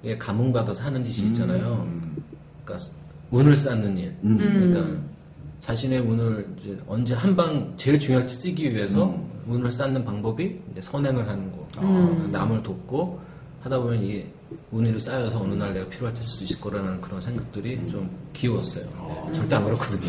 네. 0.03 0.19
가문 0.19 0.53
받아서 0.53 0.85
하는 0.85 1.05
짓이 1.05 1.29
있잖아요. 1.29 1.87
음, 1.87 2.17
그러니까 2.65 2.89
운을 3.31 3.55
쌓는 3.55 3.97
일. 3.99 4.15
음. 4.25 4.39
그러니까 4.39 5.08
자신의 5.61 5.99
운을 6.01 6.49
이제 6.59 6.79
언제 6.87 7.15
한 7.15 7.35
방 7.37 7.75
제일 7.77 7.99
중요할 7.99 8.27
때 8.27 8.33
쓰기 8.33 8.75
위해서 8.75 9.07
음. 9.07 9.29
운을 9.49 9.71
쌓는 9.71 10.05
방법이 10.05 10.61
이제 10.73 10.81
선행을 10.81 11.29
하는 11.29 11.51
거. 11.53 11.67
음. 11.79 12.29
남을 12.33 12.63
돕고 12.63 13.21
하다 13.63 13.81
보면 13.81 14.03
이게 14.05 14.31
운이 14.71 14.99
쌓여서 14.99 15.41
어느 15.41 15.55
날 15.55 15.73
내가 15.75 15.89
필요할 15.89 16.15
때쓸수 16.15 16.45
있을 16.45 16.61
거라는 16.61 17.01
그런 17.01 17.21
생각들이 17.21 17.75
음. 17.77 17.91
좀 17.91 18.11
귀여웠어요. 18.33 18.85
네, 19.31 19.33
절대 19.39 19.57
안 19.57 19.65
그렇거든요. 19.65 20.03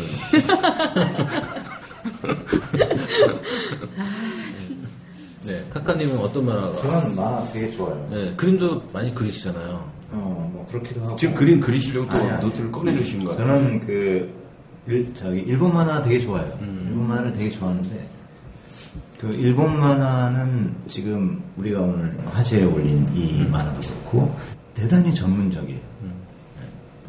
네, 5.44 5.64
카카님은 5.72 6.18
어떤 6.18 6.44
만화가? 6.46 6.82
저는 6.82 7.16
만화 7.16 7.44
되게 7.44 7.70
좋아요. 7.72 8.06
네, 8.10 8.32
그림도 8.36 8.82
많이 8.92 9.14
그리시잖아요. 9.14 9.90
어, 10.12 10.50
뭐 10.52 10.66
그렇기도 10.70 11.00
하고. 11.02 11.16
지금 11.16 11.34
그림 11.34 11.60
그리시려고 11.60 12.08
또 12.08 12.16
아니, 12.16 12.30
아니. 12.30 12.44
노트를 12.44 12.70
꺼내주신 12.72 13.24
거 13.24 13.30
같아요. 13.32 13.46
저는 13.48 13.80
그 13.80 14.39
일, 14.86 15.12
저기 15.14 15.40
일본 15.40 15.74
만화 15.74 16.02
되게 16.02 16.18
좋아해요. 16.20 16.58
음. 16.62 16.86
일본 16.88 17.08
만화를 17.08 17.32
되게 17.32 17.50
좋아하는데 17.50 18.08
그 19.18 19.28
일본 19.34 19.78
만화는 19.78 20.74
지금 20.88 21.42
우리가 21.56 21.80
오늘 21.80 22.16
화제에 22.30 22.64
올린 22.64 23.06
이 23.14 23.44
만화도 23.44 23.80
그렇고 23.80 24.34
대단히 24.74 25.14
전문적이에요. 25.14 25.90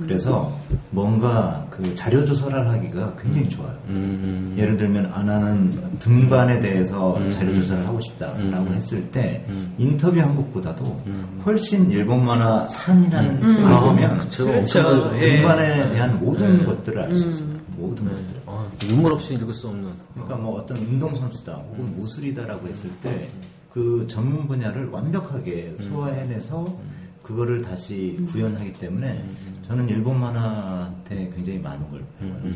그래서 0.02 0.58
뭔가 0.90 1.66
그 1.70 1.94
자료 1.96 2.26
조사를 2.26 2.68
하기가 2.68 3.16
굉장히 3.22 3.48
좋아요. 3.50 3.78
음, 3.88 4.56
예를 4.58 4.76
들면 4.76 5.12
아 5.14 5.22
나는 5.22 5.72
등반에 6.00 6.60
대해서 6.60 7.18
음. 7.18 7.30
자료 7.30 7.54
조사를 7.56 7.88
하고 7.88 8.00
싶다라고 8.02 8.66
음. 8.66 8.74
했을 8.74 9.04
때 9.12 9.46
음. 9.50 9.74
인터뷰 9.78 10.20
한 10.20 10.36
곳보다도 10.36 11.02
음. 11.06 11.42
훨씬 11.46 11.90
일본 11.92 12.26
만화 12.26 12.68
산이라는 12.68 13.46
책을 13.46 13.66
아, 13.66 13.80
보면 13.82 14.18
그 14.18 14.30
책은 14.30 14.52
그렇죠. 14.52 14.84
크죠. 14.84 15.16
예. 15.16 15.18
등반에 15.20 15.90
대한 15.92 16.20
모든 16.20 16.58
네. 16.58 16.66
것들을 16.66 17.02
알 17.04 17.14
수 17.14 17.28
있어요. 17.30 17.51
모든 17.82 18.06
네. 18.06 18.12
것들. 18.12 18.42
아, 18.46 18.68
눈물 18.80 19.14
없이 19.14 19.34
읽을 19.34 19.54
수 19.54 19.68
없는. 19.68 19.90
그러니까 20.14 20.36
뭐 20.38 20.60
어떤 20.60 20.78
운동 20.78 21.14
선수다 21.14 21.54
혹은 21.54 21.96
무술이다라고 21.96 22.68
했을 22.68 22.90
때 23.02 23.30
그 23.74 24.06
전문 24.10 24.48
분야를 24.48 24.90
완벽하게 24.90 25.76
소화해내서 25.78 26.78
그거를 27.24 27.62
다시 27.62 28.20
구현하기 28.28 28.74
때문에 28.74 29.24
저는 29.68 29.88
일본 29.88 30.20
만화한테 30.20 31.32
굉장히 31.34 31.60
많은 31.60 31.90
걸 31.90 32.04
배워요. 32.20 32.54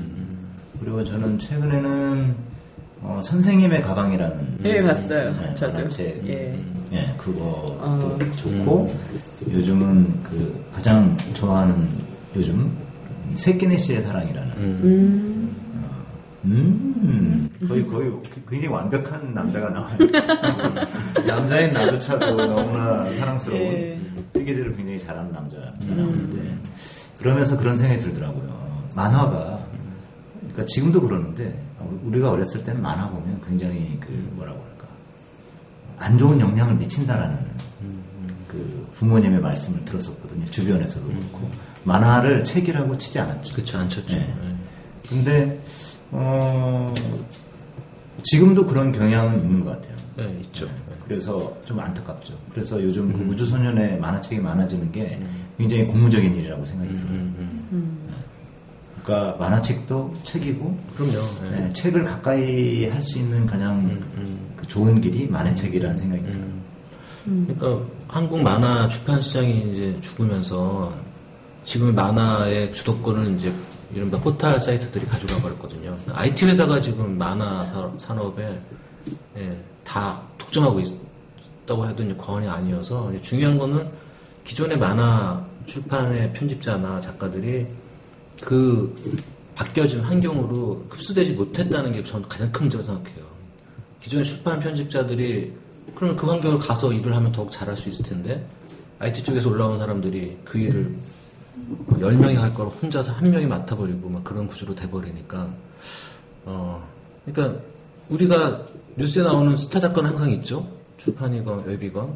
그리고 0.80 1.04
저는 1.06 1.40
최근에는 1.40 2.36
어, 3.02 3.22
선생님의 3.24 3.82
가방이라는 3.82 4.60
예, 4.66 4.82
봤어요. 4.82 5.32
네, 5.40 5.54
저도. 5.54 5.74
만화책 5.74 6.28
예. 6.28 6.60
예, 6.92 7.16
그것도 7.18 7.78
어. 7.80 8.20
좋고 8.36 8.94
요즘은 9.50 10.24
그 10.24 10.66
가장 10.74 11.18
좋아하는 11.34 11.88
요즘 12.36 12.76
새끼네 13.36 13.78
씨의 13.78 14.02
사랑이라는 14.02 14.44
음. 14.58 15.56
음, 16.46 17.50
거의, 17.68 17.86
거의 17.88 18.12
굉장히 18.48 18.68
완벽한 18.68 19.34
남자가 19.34 19.70
나와요. 19.70 19.98
남자인 21.26 21.74
나조차도 21.74 22.36
너무나 22.36 23.12
사랑스러운 23.13 23.62
예. 23.62 24.00
뜨개질을 24.32 24.76
굉장히 24.76 25.00
잘하는 25.00 25.32
남자가 25.32 25.74
나오는데, 25.88 26.58
그러면서 27.18 27.58
그런 27.58 27.78
생각이 27.78 28.00
들더라고요. 28.00 28.88
만화가, 28.96 29.65
그러니까 30.39 30.65
지금도 30.68 31.02
그러는데, 31.02 31.63
우리가 32.04 32.32
어렸을 32.32 32.63
때는 32.63 32.82
만화 32.82 33.10
보면 33.10 33.41
굉장히 33.48 33.98
그, 34.00 34.12
뭐라고 34.36 34.60
할까, 34.60 34.88
안 35.98 36.18
좋은 36.18 36.39
영향을 36.39 36.76
미친다라는 36.76 37.39
그 38.48 38.88
부모님의 38.94 39.39
말씀을 39.39 39.84
들었었거든요. 39.84 40.46
주변에서도 40.46 41.08
그렇고. 41.08 41.50
만화를 41.86 42.43
책이라고 42.43 42.98
치지 42.98 43.19
않았죠. 43.19 43.56
그쵸, 43.56 43.78
안 43.78 43.88
쳤죠. 43.89 44.15
네. 44.15 44.36
네. 44.41 44.56
근데 45.08 45.62
어, 46.12 46.93
지금도 48.24 48.65
그런 48.65 48.91
경향은 48.91 49.43
있는 49.43 49.63
것 49.63 49.71
같아요. 49.71 49.95
네, 50.17 50.39
있죠. 50.41 50.65
네. 50.65 50.95
그래서 51.08 51.56
좀 51.65 51.80
안타깝죠. 51.80 52.34
그래서 52.52 52.82
요즘 52.84 53.13
그 53.13 53.19
우주소년의 53.32 54.00
만화책이 54.00 54.41
많아지는 54.41 54.91
게 54.91 55.19
굉장히 55.58 55.86
고무적인 55.86 56.36
일이라고 56.36 56.65
생각이 56.65 56.93
들어요. 56.93 57.10
음, 57.12 57.67
음. 57.71 58.10
그러니까 59.04 59.38
만화책도 59.38 60.13
책이고 60.24 60.80
그럼요. 60.95 61.13
네. 61.43 61.60
네, 61.60 61.74
책을 61.74 62.04
가까이 62.04 62.88
할 62.89 63.00
수 63.02 63.19
있는 63.19 63.45
가장 63.45 63.76
음, 63.82 64.12
음. 64.17 64.39
그 64.56 64.67
좋은 64.67 65.00
길이 65.00 65.28
만화책이라는 65.28 65.95
생각이 65.98 66.24
들어요. 66.24 66.43
그러니까 67.26 67.86
한국 68.08 68.41
만화 68.41 68.88
출판 68.88 69.21
시장이 69.21 69.71
이제 69.74 69.98
죽으면서 70.02 70.93
지금 71.65 71.93
만화의 71.95 72.71
주도권을 72.73 73.36
이제 73.36 73.51
이른바 73.93 74.17
포탈 74.19 74.60
사이트들이 74.60 75.06
가져가 75.06 75.41
버렸거든요. 75.41 75.95
IT 76.13 76.45
회사가 76.45 76.80
지금 76.80 77.17
만화 77.17 77.65
사- 77.65 77.91
산업에 77.97 78.60
예, 79.38 79.63
다 79.84 80.21
독점하고 80.38 80.80
있다고 80.80 81.88
해도 81.88 82.04
이제 82.04 82.15
과언이 82.17 82.47
아니어서 82.47 83.12
중요한 83.21 83.58
거는 83.58 83.89
기존의 84.43 84.78
만화 84.78 85.43
출판의 85.65 86.34
편집자나 86.34 87.01
작가들이 87.01 87.65
그 88.41 88.93
바뀌어진 89.56 90.01
환경으로 90.01 90.86
흡수되지 90.89 91.34
못했다는 91.34 91.91
게 91.93 92.04
저는 92.04 92.28
가장 92.28 92.51
큰 92.51 92.63
문제라고 92.63 92.86
생각해요. 92.86 93.25
기존의 94.01 94.23
출판 94.25 94.60
편집자들이 94.60 95.54
그러면 95.95 96.15
그 96.17 96.28
환경을 96.28 96.60
가서 96.60 96.91
일을 96.91 97.15
하면 97.15 97.32
더욱 97.32 97.51
잘할 97.51 97.75
수 97.78 97.89
있을 97.89 98.06
텐데 98.06 98.45
IT 98.99 99.23
쪽에서 99.23 99.49
올라온 99.49 99.80
사람들이 99.80 100.38
그 100.43 100.58
일을 100.60 100.95
10명이 102.00 102.36
할 102.36 102.54
걸 102.54 102.68
혼자서 102.68 103.12
한 103.13 103.32
명이 103.32 103.46
맡아버리고 103.48 104.10
막 104.10 104.24
그런 104.24 104.48
구조로 104.48 104.76
돼버리니까 104.76 105.50
어 106.46 106.88
그러니까 107.26 107.60
우리가 108.10 108.65
뉴스에 108.98 109.24
나오는 109.24 109.56
스타 109.56 109.80
작가는 109.80 110.10
항상 110.10 110.30
있죠? 110.32 110.68
출판이건 110.98 111.65
웹이건. 111.65 112.13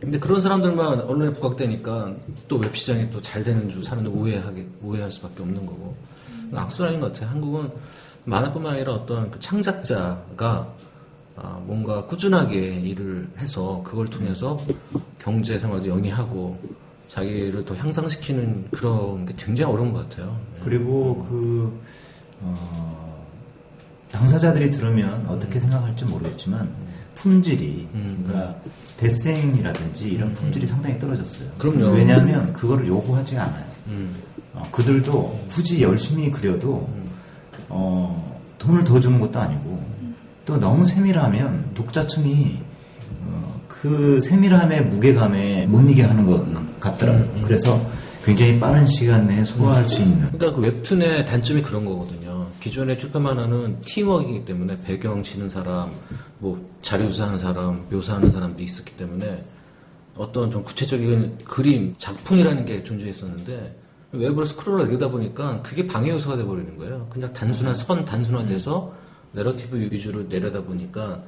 근데 0.00 0.18
그런 0.18 0.40
사람들만 0.40 1.00
언론에 1.02 1.32
부각되니까 1.32 2.12
또 2.48 2.56
웹 2.58 2.74
시장이 2.76 3.10
또 3.10 3.20
잘 3.22 3.44
되는 3.44 3.68
줄 3.70 3.84
사람들 3.84 4.10
오해하게 4.12 4.66
오해할 4.82 5.10
수밖에 5.10 5.42
없는 5.42 5.64
거고. 5.64 5.94
악순환인 6.54 7.00
것 7.00 7.12
같아요. 7.12 7.30
한국은 7.30 7.70
만화뿐만 8.24 8.74
아니라 8.74 8.94
어떤 8.94 9.30
그 9.30 9.38
창작자가 9.40 10.68
아, 11.36 11.60
뭔가 11.64 12.04
꾸준하게 12.06 12.80
일을 12.80 13.30
해서 13.38 13.80
그걸 13.84 14.06
통해서 14.08 14.58
경제 15.18 15.58
생활도 15.58 15.88
영위하고 15.88 16.58
자기를 17.12 17.66
더 17.66 17.74
향상시키는 17.74 18.68
그런 18.70 19.26
게 19.26 19.34
굉장히 19.36 19.70
어려운 19.70 19.92
것 19.92 20.08
같아요. 20.08 20.38
네. 20.54 20.60
그리고 20.64 21.26
그 21.28 21.78
어, 22.40 23.26
당사자들이 24.10 24.70
들으면 24.70 25.26
어떻게 25.26 25.60
생각할지 25.60 26.06
모르겠지만 26.06 26.70
품질이 27.14 27.88
음. 27.94 28.24
그러니까 28.26 28.56
데생이라든지 28.96 30.08
이런 30.08 30.32
품질이 30.32 30.66
상당히 30.66 30.98
떨어졌어요. 30.98 31.50
그럼요. 31.58 31.88
왜냐하면 31.88 32.50
그거를 32.54 32.86
요구하지 32.86 33.36
않아요. 33.36 33.64
음. 33.88 34.16
어, 34.54 34.66
그들도 34.72 35.48
굳이 35.50 35.82
열심히 35.82 36.30
그려도 36.30 36.88
어, 37.68 38.40
돈을 38.58 38.84
더 38.84 38.98
주는 38.98 39.20
것도 39.20 39.38
아니고 39.38 39.84
또 40.46 40.58
너무 40.58 40.86
세밀하면 40.86 41.72
독자층이 41.74 42.58
어, 43.26 43.60
그 43.68 44.18
세밀함의 44.22 44.86
무게감에 44.86 45.66
못 45.66 45.82
이게 45.90 46.02
하는 46.04 46.24
것 46.24 46.71
같더라고요. 46.82 47.42
그래서 47.42 47.80
굉장히 48.24 48.58
빠른 48.60 48.86
시간 48.86 49.26
내에 49.26 49.44
소화할 49.44 49.84
수 49.84 50.02
있는 50.02 50.18
그러니까 50.32 50.52
그 50.52 50.60
웹툰의 50.60 51.26
단점이 51.26 51.62
그런 51.62 51.84
거거든요. 51.84 52.46
기존의 52.60 52.98
출판 52.98 53.22
만화는 53.22 53.80
팀워크이기 53.80 54.44
때문에 54.44 54.76
배경 54.84 55.22
치는 55.22 55.48
사람, 55.50 55.90
뭐 56.38 56.64
자료 56.82 57.06
조사하는 57.08 57.38
사람, 57.38 57.86
묘사하는 57.90 58.30
사람도 58.30 58.62
있었기 58.62 58.96
때문에 58.96 59.44
어떤 60.16 60.50
좀 60.50 60.62
구체적인 60.62 61.38
그림, 61.44 61.94
작품이라는 61.98 62.64
게 62.64 62.84
존재했었는데 62.84 63.78
웹으로 64.12 64.44
스크롤을 64.44 64.92
읽다 64.92 65.08
보니까 65.08 65.62
그게 65.62 65.86
방해 65.86 66.10
요소가 66.10 66.36
돼버리는 66.36 66.76
거예요. 66.76 67.08
그냥 67.10 67.32
단순한 67.32 67.74
선 67.74 68.04
단순화돼서 68.04 68.92
내러티브 69.32 69.78
위주로 69.78 70.28
내려다 70.28 70.62
보니까 70.62 71.22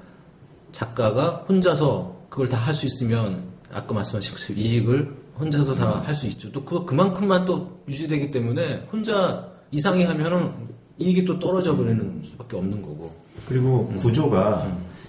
작가가 0.73 1.45
혼자서 1.49 2.27
그걸 2.29 2.49
다 2.49 2.59
할 2.59 2.75
수 2.75 2.87
있으면 2.87 3.45
아까 3.73 3.95
말씀하신 3.95 4.33
것처럼 4.33 4.59
이익을 4.59 5.24
혼자서 5.39 5.75
다 5.75 6.01
할 6.03 6.15
수 6.15 6.27
있죠. 6.29 6.51
또 6.53 6.65
그, 6.65 6.85
그만큼만 6.85 7.45
또 7.45 7.81
유지되기 7.89 8.31
때문에 8.31 8.87
혼자 8.93 9.49
이상이 9.71 10.05
하면은 10.05 10.51
이익이 10.99 11.25
또 11.25 11.39
떨어져 11.39 11.77
버리는 11.77 12.23
수밖에 12.25 12.57
없는 12.57 12.81
거고. 12.81 13.13
그리고 13.49 13.87
구조가 13.99 14.67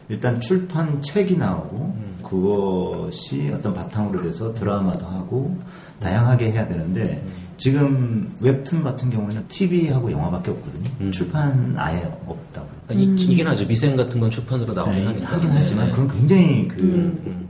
일단 0.09 0.39
출판 0.41 1.01
책이 1.01 1.37
나오고 1.37 1.95
그것이 2.23 3.51
어떤 3.53 3.73
바탕으로 3.73 4.23
돼서 4.23 4.53
드라마도 4.53 5.05
하고 5.05 5.55
다양하게 5.99 6.51
해야 6.51 6.67
되는데 6.67 7.23
지금 7.57 8.33
웹툰 8.41 8.83
같은 8.83 9.09
경우에는 9.09 9.47
TV하고 9.47 10.11
영화밖에 10.11 10.51
없거든요. 10.51 11.11
출판 11.11 11.73
아예 11.77 12.03
없다고. 12.25 12.67
아니, 12.87 13.03
이- 13.03 13.15
이긴 13.15 13.47
하죠. 13.47 13.65
미생 13.65 13.95
같은 13.95 14.19
건 14.19 14.29
출판으로 14.29 14.73
나오긴 14.73 15.05
네. 15.05 15.21
하긴 15.23 15.49
하지만 15.51 15.85
네. 15.87 15.91
그건 15.91 16.07
굉장히 16.09 16.67
그 16.67 16.81
음. 16.83 17.44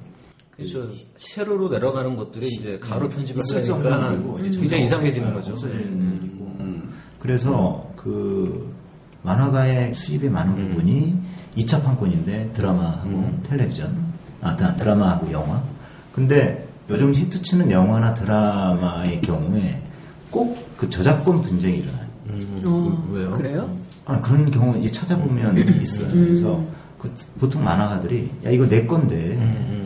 그렇죠. 0.58 0.89
세로로 1.18 1.70
내려가는 1.70 2.15
것들이 2.15 2.48
이제 2.48 2.80
가로 2.80 3.10
편집을 3.10 3.41
하니까 3.91 4.00
굉장히 4.62 4.84
이상해지는 4.84 5.34
거죠. 5.34 5.52
없어지는 5.54 6.20
일이고 6.24 6.56
그래서 7.20 7.91
그 7.98 8.72
만화가의 9.24 9.94
수입의 9.94 10.30
많은 10.30 10.56
부분이 10.56 11.15
2차 11.58 11.84
판권인데 11.84 12.52
드라마하고 12.54 13.39
텔레비전 13.44 13.96
아 14.41 14.56
드- 14.56 14.76
드라마하고 14.78 15.32
영화 15.32 15.62
근데 16.13 16.68
요즘 16.89 17.13
히트치는 17.13 17.72
영화나 17.72 18.13
드라마의 18.13 19.22
경우에 19.22 19.82
꼭 20.32 20.63
그 20.78 20.89
저작권 20.89 21.41
분쟁이 21.41 21.78
일어나요. 21.78 22.06
음, 22.30 22.62
어, 22.65 23.10
왜요? 23.13 23.32
그래요? 23.32 23.78
아, 24.04 24.20
그런 24.20 24.52
경우 24.52 24.78
이 24.78 24.91
찾아보면 24.91 25.58
있어요. 25.82 26.10
그래서 26.12 26.62
그 27.00 27.10
보통 27.39 27.63
만화가들이 27.63 28.30
야 28.44 28.50
이거 28.50 28.68
내 28.68 28.86
건데 28.86 29.38
음, 29.39 29.85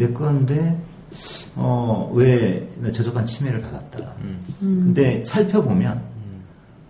내 0.00 0.10
건데 0.14 0.80
어왜 1.56 2.70
저작권 2.92 3.26
침해를 3.26 3.60
받았다. 3.60 4.14
근데 4.58 5.22
살펴보면 5.26 6.02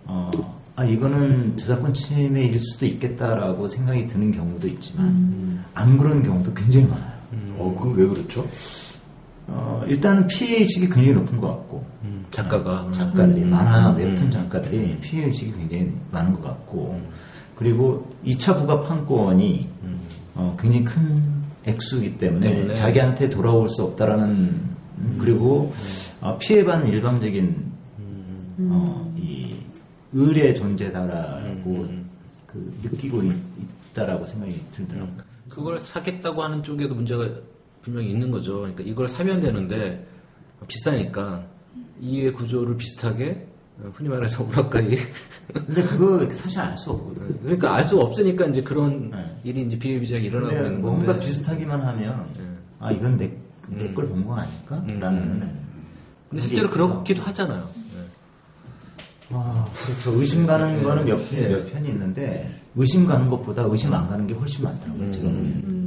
어, 0.05 0.31
아 0.77 0.85
이거는 0.85 1.57
저작권 1.57 1.93
침해일 1.93 2.57
수도 2.57 2.85
있겠다라고 2.85 3.67
생각이 3.67 4.07
드는 4.07 4.31
경우도 4.31 4.67
있지만 4.69 5.65
안 5.73 5.97
그런 5.97 6.23
경우도 6.23 6.53
굉장히 6.53 6.87
많아요. 6.87 7.11
어, 7.57 7.75
그건 7.77 7.95
왜 7.97 8.07
그렇죠? 8.07 8.47
어, 9.47 9.83
일단은 9.87 10.27
피해 10.27 10.59
의식이 10.61 10.87
굉장히 10.87 11.13
높은 11.13 11.37
것 11.41 11.47
같고 11.49 11.85
음, 12.03 12.25
작가가. 12.31 12.89
작가들이 12.93 13.43
만화 13.43 13.91
음. 13.91 13.97
웹툰 13.97 14.31
작가들이 14.31 14.97
피해 15.01 15.25
의식이 15.25 15.51
굉장히 15.57 15.91
많은 16.11 16.31
것 16.33 16.43
같고 16.43 17.01
그리고 17.57 18.09
2차 18.25 18.57
부가 18.57 18.79
판권이 18.81 19.67
어, 20.35 20.55
굉장히 20.59 20.85
큰 20.85 21.40
액수이기 21.65 22.17
때문에, 22.17 22.47
음. 22.47 22.53
때문에. 22.53 22.73
자기한테 22.73 23.29
돌아올 23.29 23.69
수 23.69 23.83
없다라는 23.83 24.27
음, 24.29 25.17
그리고 25.19 25.73
어, 26.21 26.37
피해받는 26.37 26.89
일방적인 26.89 27.71
어, 28.59 29.13
이 29.17 29.55
의뢰 30.13 30.53
존재다라고 30.53 31.69
음. 31.69 32.09
그 32.45 32.77
느끼고 32.83 33.23
있, 33.23 33.33
다라고 33.93 34.25
생각이 34.25 34.59
들더라고요. 34.71 35.17
그걸 35.49 35.79
사겠다고 35.79 36.43
하는 36.43 36.63
쪽에도 36.63 36.95
문제가 36.95 37.27
분명히 37.81 38.09
있는 38.09 38.31
거죠. 38.31 38.59
그러니까 38.59 38.83
이걸 38.83 39.07
사면 39.07 39.41
되는데 39.41 40.05
비싸니까 40.67 41.43
이해 41.99 42.31
구조를 42.31 42.77
비슷하게 42.77 43.31
어, 43.31 43.50
흔히 43.93 44.09
말해서 44.09 44.43
오락가이 44.43 44.95
근데 45.53 45.83
그거 45.83 46.29
사실 46.31 46.59
알 46.59 46.77
수 46.77 46.91
없거든요. 46.91 47.37
그러니까 47.41 47.75
알 47.75 47.83
수가 47.83 48.03
없으니까 48.03 48.45
이제 48.47 48.61
그런 48.61 49.09
네. 49.11 49.39
일이 49.43 49.61
이제 49.63 49.77
비일비재하게 49.77 50.27
일어나고 50.27 50.55
있는 50.55 50.81
뭔가 50.81 51.05
건데 51.13 51.25
비슷하기만 51.25 51.81
하면 51.81 52.27
네. 52.37 52.43
아 52.79 52.91
이건 52.91 53.17
내 53.17 53.31
내 53.69 53.93
걸 53.93 54.07
본거 54.07 54.35
아닐까? 54.35 54.83
음. 54.87 54.99
라는 54.99 55.49
근데 56.29 56.41
실제로 56.45 56.69
그렇기도 56.69 57.21
하잖아요. 57.23 57.69
네. 57.95 58.01
아, 59.29 59.65
그렇죠. 59.85 60.19
의심 60.19 60.45
가는 60.45 60.77
네. 60.77 60.83
거는 60.83 61.05
몇, 61.05 61.17
네. 61.29 61.47
몇 61.49 61.71
편이 61.71 61.87
있는데 61.89 62.59
의심 62.75 63.07
가는 63.07 63.29
것보다 63.29 63.63
의심 63.63 63.93
안 63.93 64.07
가는 64.07 64.27
게 64.27 64.33
훨씬 64.33 64.63
많더라고요. 64.65 65.11
제가 65.11 65.23
보기에는. 65.25 65.80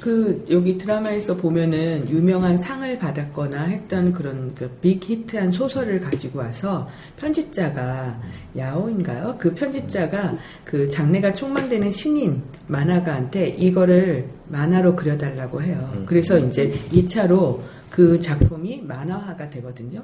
그 0.00 0.44
여기 0.50 0.76
드라마에서 0.76 1.36
보면은 1.36 2.08
유명한 2.08 2.56
상을 2.56 2.98
받았거나 2.98 3.64
했던 3.64 4.12
그런 4.12 4.54
그 4.54 4.70
빅 4.80 5.08
히트한 5.08 5.50
소설을 5.50 6.00
가지고 6.00 6.40
와서 6.40 6.88
편집자가 7.16 8.20
야오인가요? 8.56 9.36
그 9.38 9.54
편집자가 9.54 10.36
그 10.64 10.88
장래가 10.88 11.32
촉망되는 11.32 11.90
신인 11.90 12.42
만화가한테 12.66 13.48
이거를 13.48 14.28
만화로 14.48 14.94
그려달라고 14.96 15.62
해요. 15.62 16.04
그래서 16.06 16.38
이제 16.38 16.72
2차로 16.90 17.60
그 17.90 18.20
작품이 18.20 18.82
만화화가 18.82 19.50
되거든요. 19.50 20.02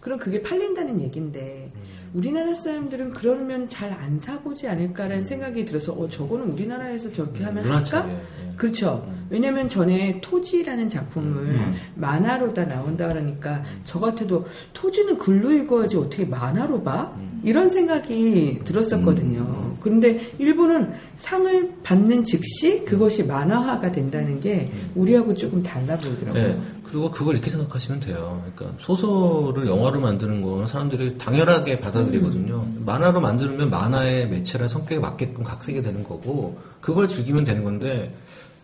그럼 0.00 0.18
그게 0.18 0.42
팔린다는 0.42 1.00
얘긴데 1.00 1.72
우리나라 2.12 2.54
사람들은 2.54 3.12
그러면 3.12 3.68
잘 3.68 3.90
안 3.92 4.18
사보지 4.18 4.66
않을까라는 4.68 5.24
생각이 5.24 5.64
들어서 5.64 5.92
어 5.92 6.08
저거는 6.08 6.50
우리나라에서 6.52 7.12
저렇게 7.12 7.44
하면 7.44 7.58
할까? 7.64 7.68
문화차게. 7.70 8.12
예. 8.12 8.56
그렇죠. 8.56 9.06
왜냐면 9.30 9.68
전에 9.68 10.20
토지라는 10.20 10.88
작품을 10.88 11.52
음. 11.54 11.74
만화로 11.96 12.52
다 12.54 12.66
나온다 12.66 13.08
그러니까 13.08 13.62
저 13.84 14.00
같아도 14.00 14.46
토지는 14.72 15.18
글로 15.18 15.52
읽어야지 15.52 15.96
어떻게 15.96 16.24
만화로 16.24 16.82
봐? 16.82 17.14
이런 17.42 17.68
생각이 17.68 18.60
들었었거든요. 18.64 19.76
근데 19.80 20.32
일본은 20.38 20.92
상을 21.16 21.72
받는 21.82 22.24
즉시 22.24 22.84
그것이 22.84 23.24
만화화가 23.24 23.92
된다는 23.92 24.38
게 24.40 24.70
우리하고 24.94 25.34
조금 25.34 25.62
달라 25.62 25.96
보이더라고요. 25.96 26.42
네. 26.42 26.60
그리고 26.84 27.10
그걸 27.10 27.34
이렇게 27.34 27.50
생각하시면 27.50 28.00
돼요. 28.00 28.42
그러니까 28.56 28.76
소설을 28.82 29.66
영화로 29.66 30.00
만드는 30.00 30.42
건 30.42 30.66
사람들이 30.66 31.18
당연하게 31.18 31.80
받아들이거든요. 31.80 32.66
만화로 32.84 33.20
만들면 33.20 33.70
만화의 33.70 34.28
매체나 34.28 34.66
성격에 34.68 34.98
맞게끔 34.98 35.44
각색이 35.44 35.82
되는 35.82 36.02
거고 36.02 36.58
그걸 36.80 37.08
즐기면 37.08 37.44
되는 37.44 37.62
건데 37.64 38.14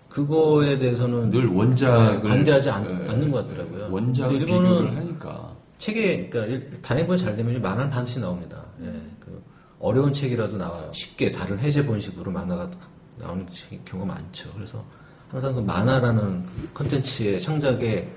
그거에 0.08 0.78
대해서는 0.78 1.30
늘 1.30 1.46
원작을 1.46 2.22
네, 2.22 2.28
관대하지 2.28 2.70
않, 2.70 2.84
예, 3.06 3.10
않는 3.10 3.30
것 3.30 3.46
같더라고요. 3.46 3.88
원작을 3.90 4.36
일본은 4.36 4.70
비교를 4.70 4.96
하니까 4.96 5.55
책에 5.78 6.28
그러니까 6.28 6.52
일- 6.54 6.82
단행본 6.82 7.16
잘 7.18 7.36
되면 7.36 7.60
만화는 7.60 7.90
반드시 7.90 8.20
나옵니다. 8.20 8.62
예, 8.82 8.86
그 9.20 9.42
어려운 9.78 10.12
책이라도 10.12 10.56
나와요. 10.56 10.90
쉽게 10.92 11.30
다른 11.32 11.58
해제 11.58 11.84
본식으로 11.84 12.30
만화가 12.32 12.70
나오는 13.18 13.46
책- 13.52 13.84
경우가 13.84 14.14
많죠. 14.14 14.50
그래서 14.54 14.82
항상 15.30 15.54
그 15.54 15.60
만화라는 15.60 16.44
컨텐츠의 16.74 17.40
창작의 17.40 18.08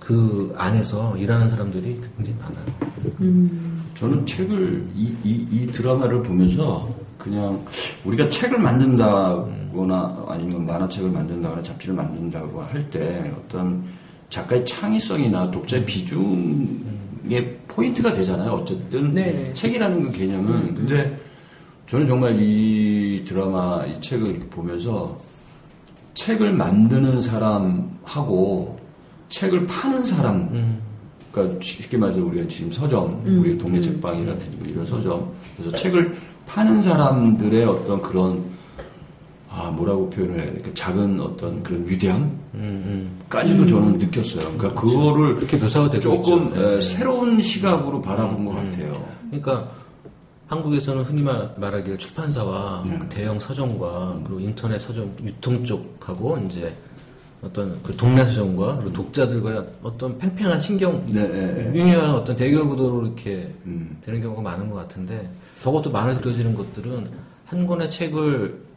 그 0.00 0.52
안에서 0.56 1.16
일하는 1.16 1.48
사람들이 1.48 2.00
굉장히 2.16 2.38
많아요. 2.40 3.48
저는 3.96 4.24
책을 4.26 4.86
이, 4.94 5.16
이, 5.24 5.46
이 5.50 5.66
드라마를 5.72 6.22
보면서 6.22 6.88
그냥 7.18 7.64
우리가 8.04 8.28
책을 8.28 8.58
만든다거나 8.58 10.24
아니면 10.28 10.66
만화책을 10.66 11.10
만든다거나 11.10 11.62
잡지를 11.62 11.94
만든다고 11.96 12.62
할때 12.62 13.32
어떤 13.36 13.84
작가의 14.30 14.64
창의성이나 14.64 15.50
독자의 15.50 15.84
비중의 15.84 17.56
포인트가 17.66 18.12
되잖아요. 18.12 18.52
어쨌든 18.52 19.14
네네. 19.14 19.54
책이라는 19.54 20.02
그 20.02 20.12
개념은. 20.12 20.74
근데 20.74 21.18
저는 21.86 22.06
정말 22.06 22.36
이 22.38 23.24
드라마 23.26 23.84
이 23.86 24.00
책을 24.00 24.28
이렇게 24.28 24.46
보면서 24.48 25.18
책을 26.14 26.52
만드는 26.52 27.20
사람하고 27.20 28.78
책을 29.30 29.66
파는 29.66 30.04
사람 30.04 30.80
그러니까 31.32 31.58
쉽게 31.62 31.96
말해서 31.96 32.20
우리가 32.20 32.48
지금 32.48 32.72
서점, 32.72 33.22
우리 33.24 33.56
동네 33.56 33.80
책방이라든지 33.80 34.56
뭐 34.58 34.68
이런 34.68 34.84
서점, 34.84 35.30
그래서 35.56 35.76
책을 35.76 36.14
파는 36.46 36.82
사람들의 36.82 37.64
어떤 37.64 38.02
그런 38.02 38.42
아 39.50 39.70
뭐라고 39.70 40.10
표현을 40.10 40.40
해야 40.40 40.52
될까 40.52 40.70
작은 40.74 41.20
어떤 41.20 41.62
그런 41.62 41.86
위대함까지도 41.88 42.38
음, 42.54 43.16
음. 43.34 43.66
저는 43.66 43.98
느꼈어요. 43.98 44.52
그러니까 44.56 44.80
그거를 44.80 45.36
그렇게 45.36 45.56
묘사가 45.56 45.90
되고 45.90 46.02
조금 46.02 46.52
네. 46.52 46.80
새로운 46.80 47.40
시각으로 47.40 48.02
바라본 48.02 48.44
것 48.44 48.52
같아요. 48.52 49.08
그러니까 49.30 49.70
한국에서는 50.48 51.02
흔히 51.02 51.22
말, 51.22 51.54
말하기를 51.56 51.98
출판사와 51.98 52.84
네. 52.86 52.98
그 52.98 53.08
대형 53.08 53.38
서점과 53.38 54.20
그리고 54.24 54.40
인터넷 54.40 54.78
서점 54.78 55.14
유통 55.22 55.64
쪽하고 55.64 56.38
이제 56.48 56.74
어떤 57.42 57.80
그 57.82 57.94
동네 57.96 58.24
서점과 58.24 58.76
그리고 58.76 58.92
독자들과의 58.92 59.66
어떤 59.82 60.18
팽팽한 60.18 60.58
신경 60.58 61.04
네, 61.06 61.26
네, 61.28 61.46
네. 61.54 61.70
미묘한 61.70 62.10
어떤 62.14 62.34
대결 62.34 62.66
구도로 62.66 63.06
이렇게 63.06 63.54
음. 63.64 63.96
되는 64.04 64.20
경우가 64.20 64.42
많은 64.42 64.70
것 64.70 64.76
같은데 64.76 65.30
적어도 65.62 65.90
만화에서 65.90 66.20
그려지는 66.20 66.54
것들은 66.54 67.08
한 67.44 67.66
권의 67.66 67.90
책을 67.90 68.67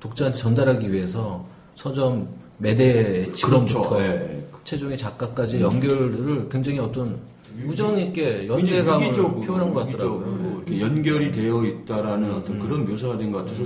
독자한테 0.00 0.38
전달하기 0.38 0.92
위해서 0.92 1.46
서점 1.76 2.28
매대 2.58 3.30
직원부터 3.32 3.82
그렇죠. 3.88 4.04
예. 4.04 4.46
최종의 4.64 4.98
작가까지 4.98 5.60
연결을 5.60 6.48
굉장히 6.50 6.78
어떤 6.78 7.18
우정 7.66 7.98
있게 7.98 8.46
연대감을 8.46 9.12
표현한 9.12 9.72
것 9.72 9.86
같더라고요. 9.86 10.62
이렇게 10.66 10.80
연결이 10.80 11.32
되어 11.32 11.64
있다라는 11.64 12.28
음, 12.30 12.34
어떤 12.36 12.58
그런 12.58 12.86
묘사가 12.88 13.16
된 13.18 13.32
것 13.32 13.38
같아서 13.38 13.62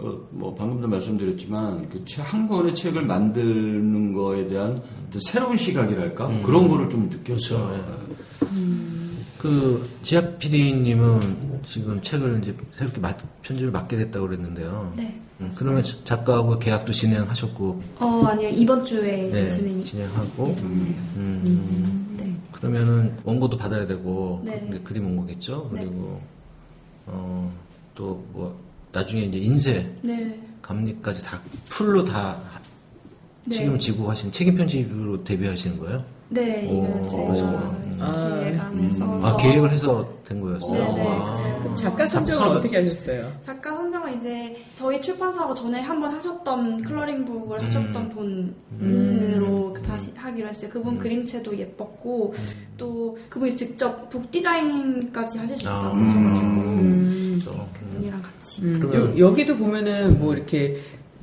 어, 0.00 0.16
뭐 0.30 0.54
방금도 0.54 0.86
말씀드렸지만 0.86 1.88
그한 1.88 2.48
권의 2.48 2.74
책을 2.74 3.02
만드는 3.04 4.12
거에 4.12 4.46
대한 4.46 4.80
어떤 5.08 5.20
새로운 5.20 5.56
시각이랄까 5.56 6.42
그런 6.42 6.68
거를 6.68 6.88
좀 6.88 7.08
느꼈어요. 7.10 7.58
음. 8.52 9.24
그렇죠. 9.38 9.38
그 9.38 9.88
지아 10.02 10.20
PD님은 10.38 11.60
지금 11.64 12.00
책을 12.00 12.38
이제 12.42 12.54
새롭게 12.74 13.00
맡- 13.00 13.42
편집을 13.42 13.70
맡게 13.72 13.96
됐다고 13.96 14.26
그랬는데요. 14.28 14.92
네. 14.96 15.20
음, 15.40 15.52
그러면 15.56 15.84
작가하고 16.04 16.58
계약도 16.58 16.92
진행하셨고, 16.92 17.80
어 18.00 18.24
아니요 18.26 18.48
이번 18.50 18.84
주에 18.84 19.28
이제 19.28 19.42
네, 19.42 19.48
진행이. 19.50 19.84
진행하고, 19.84 20.46
음. 20.62 21.12
음, 21.16 22.16
네. 22.18 22.34
그러면은 22.52 23.16
원고도 23.24 23.56
받아야 23.56 23.86
되고, 23.86 24.42
네. 24.44 24.68
그림 24.84 25.04
원고겠죠. 25.06 25.70
네. 25.74 25.80
그리고 25.82 26.20
어, 27.06 27.52
또 27.94 28.22
뭐 28.32 28.58
나중에 28.92 29.22
이제 29.22 29.38
인쇄 29.38 29.94
네. 30.02 30.40
감리까지 30.62 31.22
다 31.22 31.40
풀로 31.68 32.04
다 32.04 32.36
네. 33.44 33.54
책임을 33.56 33.78
지고 33.78 34.10
하신 34.10 34.32
책임 34.32 34.56
편집으로 34.56 35.22
데뷔하시는 35.24 35.78
거예요? 35.78 36.04
네, 36.30 36.66
이거 36.66 36.82
오. 36.82 37.06
제가 37.08 37.78
아, 38.00 38.38
기획안을 38.44 38.90
써서 38.90 39.26
아 39.26 39.36
계획을 39.38 39.70
해서 39.72 40.04
된 40.24 40.40
거였어요. 40.40 40.78
네, 40.94 41.02
네. 41.02 41.08
와. 41.08 41.38
그래서 41.58 41.74
작가 41.74 42.06
선정을 42.06 42.40
참- 42.40 42.56
어떻게 42.56 42.76
하셨어요? 42.76 43.32
작가 43.42 43.74
선정은 43.74 44.16
이제 44.18 44.56
저희 44.74 45.00
출판사하고 45.00 45.54
전에 45.54 45.80
한번 45.80 46.12
하셨던 46.12 46.82
클러링북을 46.82 47.58
음. 47.58 47.64
하셨던 47.64 48.08
분으로 48.10 49.74
다시 49.84 50.12
하기로 50.14 50.48
했어요. 50.48 50.70
그분 50.70 50.98
그림체도 50.98 51.58
예뻤고 51.58 52.34
또 52.76 53.18
그분이 53.30 53.56
직접 53.56 54.08
북 54.10 54.30
디자인까지 54.30 55.38
하실 55.38 55.56
수 55.56 55.62
있다고 55.62 55.86
아. 55.86 55.88
하셔가지고 55.88 56.00
음. 56.02 57.40
그렇죠. 57.42 57.68
그분이랑 57.80 58.22
같이 58.22 58.62
음, 58.62 59.18
여, 59.18 59.32
기도 59.32 59.56
보면은 59.56 60.18
뭐 60.18 60.34
이렇게 60.34 60.76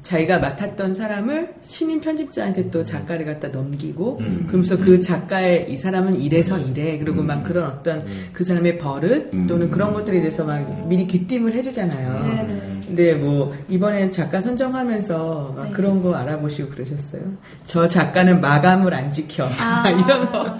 자기가 0.06 0.38
맡았던 0.38 0.94
사람을 0.94 1.56
신인 1.62 2.00
편집자한테 2.00 2.70
또 2.70 2.84
작가를 2.84 3.26
갖다 3.26 3.48
넘기고 3.48 4.20
음. 4.20 4.44
그러면서 4.46 4.78
그 4.78 5.00
작가의 5.00 5.66
이 5.72 5.78
사람은 5.78 6.22
이래서 6.22 6.60
이래 6.60 7.00
그리고 7.00 7.24
막 7.24 7.44
그런 7.44 7.66
어떤 7.66 8.06
그 8.32 8.44
사람의 8.44 8.78
버릇 8.78 9.32
또는 9.48 9.72
그런 9.72 9.94
것들에 9.94 10.20
대해서 10.20 10.46
막 10.46 10.88
미리 10.88 11.08
귀띔을 11.08 11.54
해주잖아요. 11.54 12.55
네, 12.90 12.96
네. 12.96 13.12
근데 13.12 13.16
뭐 13.16 13.56
이번에 13.70 14.10
작가 14.12 14.42
선정하면서 14.42 15.54
막 15.56 15.66
네. 15.66 15.72
그런 15.72 16.02
거 16.02 16.16
알아보시고 16.16 16.70
그러셨어요. 16.70 17.22
저 17.64 17.88
작가는 17.88 18.40
마감을 18.40 18.94
안 18.94 19.10
지켜 19.10 19.48
아. 19.60 19.84
이런 19.90 20.32
거. 20.32 20.58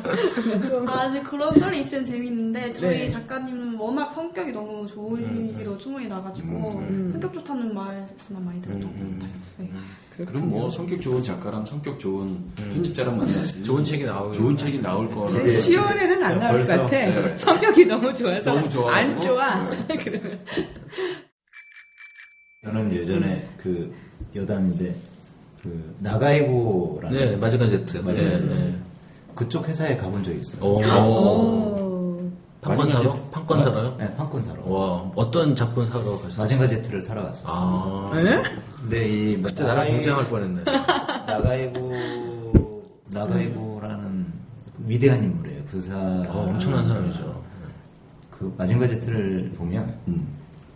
아, 0.92 1.08
이제 1.08 1.22
그런 1.22 1.54
썰이 1.54 1.82
있으면 1.82 2.04
재밌는데 2.04 2.72
저희 2.74 3.00
네. 3.00 3.10
작가님은 3.10 3.76
워낙 3.78 4.10
성격이 4.10 4.52
너무 4.52 4.88
좋으시기로 4.88 5.80
소문이 5.80 6.08
나가지고 6.08 6.48
음. 6.88 7.10
성격 7.12 7.34
좋다는 7.34 7.74
말씀만 7.74 8.46
많이 8.46 8.62
들었던 8.62 8.82
것 8.82 9.14
같아요. 9.14 9.32
네. 9.58 9.70
그럼 10.24 10.50
뭐 10.50 10.70
성격 10.70 11.02
좋은 11.02 11.22
작가랑 11.22 11.66
성격 11.66 12.00
좋은 12.00 12.40
편집자랑 12.56 13.18
만났으니 13.18 13.64
좋은 13.66 13.84
책이 13.84 14.06
나오고 14.06 14.32
좋은 14.32 14.56
책이 14.56 14.82
나올 14.82 15.14
거라. 15.14 15.28
근데 15.28 15.50
10월에는 15.50 16.24
안 16.24 16.40
나올 16.40 16.62
것 16.62 16.68
같아. 16.68 16.88
네. 16.90 17.36
성격이 17.36 17.86
너무 17.86 18.14
좋아서 18.14 18.54
너무. 18.54 18.90
안 18.90 19.18
좋아. 19.18 19.68
그러면 20.04 20.40
저는 22.66 22.92
예전에 22.94 23.48
그 23.58 23.94
여담인데 24.36 24.96
그 25.62 25.96
나가이고라는 26.00 27.18
네, 27.18 27.36
마지막 27.38 27.68
제트. 27.68 27.98
마지막 27.98 28.14
네, 28.28 28.32
제트. 28.56 28.64
네. 28.64 28.76
그쪽 29.36 29.68
회사에 29.68 29.96
가본 29.96 30.24
적이 30.24 30.40
있어요. 30.40 30.64
오. 30.64 30.74
오. 30.82 32.32
판권 32.62 32.90
사러? 32.90 33.14
판권 33.30 33.60
사러요? 33.62 33.96
네, 34.00 34.16
판권 34.16 34.42
사러. 34.42 34.64
와, 34.66 35.12
어떤 35.16 35.56
작품 35.56 35.86
사러 35.86 36.04
가셨어요? 36.18 36.38
마징가 36.38 36.68
제트를 36.68 37.00
사러 37.00 37.22
갔었어요. 37.24 37.48
아. 37.56 38.10
네? 38.16 38.42
근데 38.80 39.08
이 39.08 39.42
그때 39.44 39.64
나랑 39.64 39.88
경쟁할 39.88 40.28
뻔했네. 40.28 40.64
나가이고 41.28 41.94
나가이고라는 43.10 44.26
위대한 44.88 45.24
인물이에요. 45.24 45.62
그 45.70 45.80
사람. 45.80 46.26
어, 46.28 46.48
엄청난 46.50 46.88
사람이죠. 46.88 47.44
그 48.32 48.52
마징가 48.58 48.88
제트를 48.88 49.52
보면 49.56 49.94
음. 50.08 50.35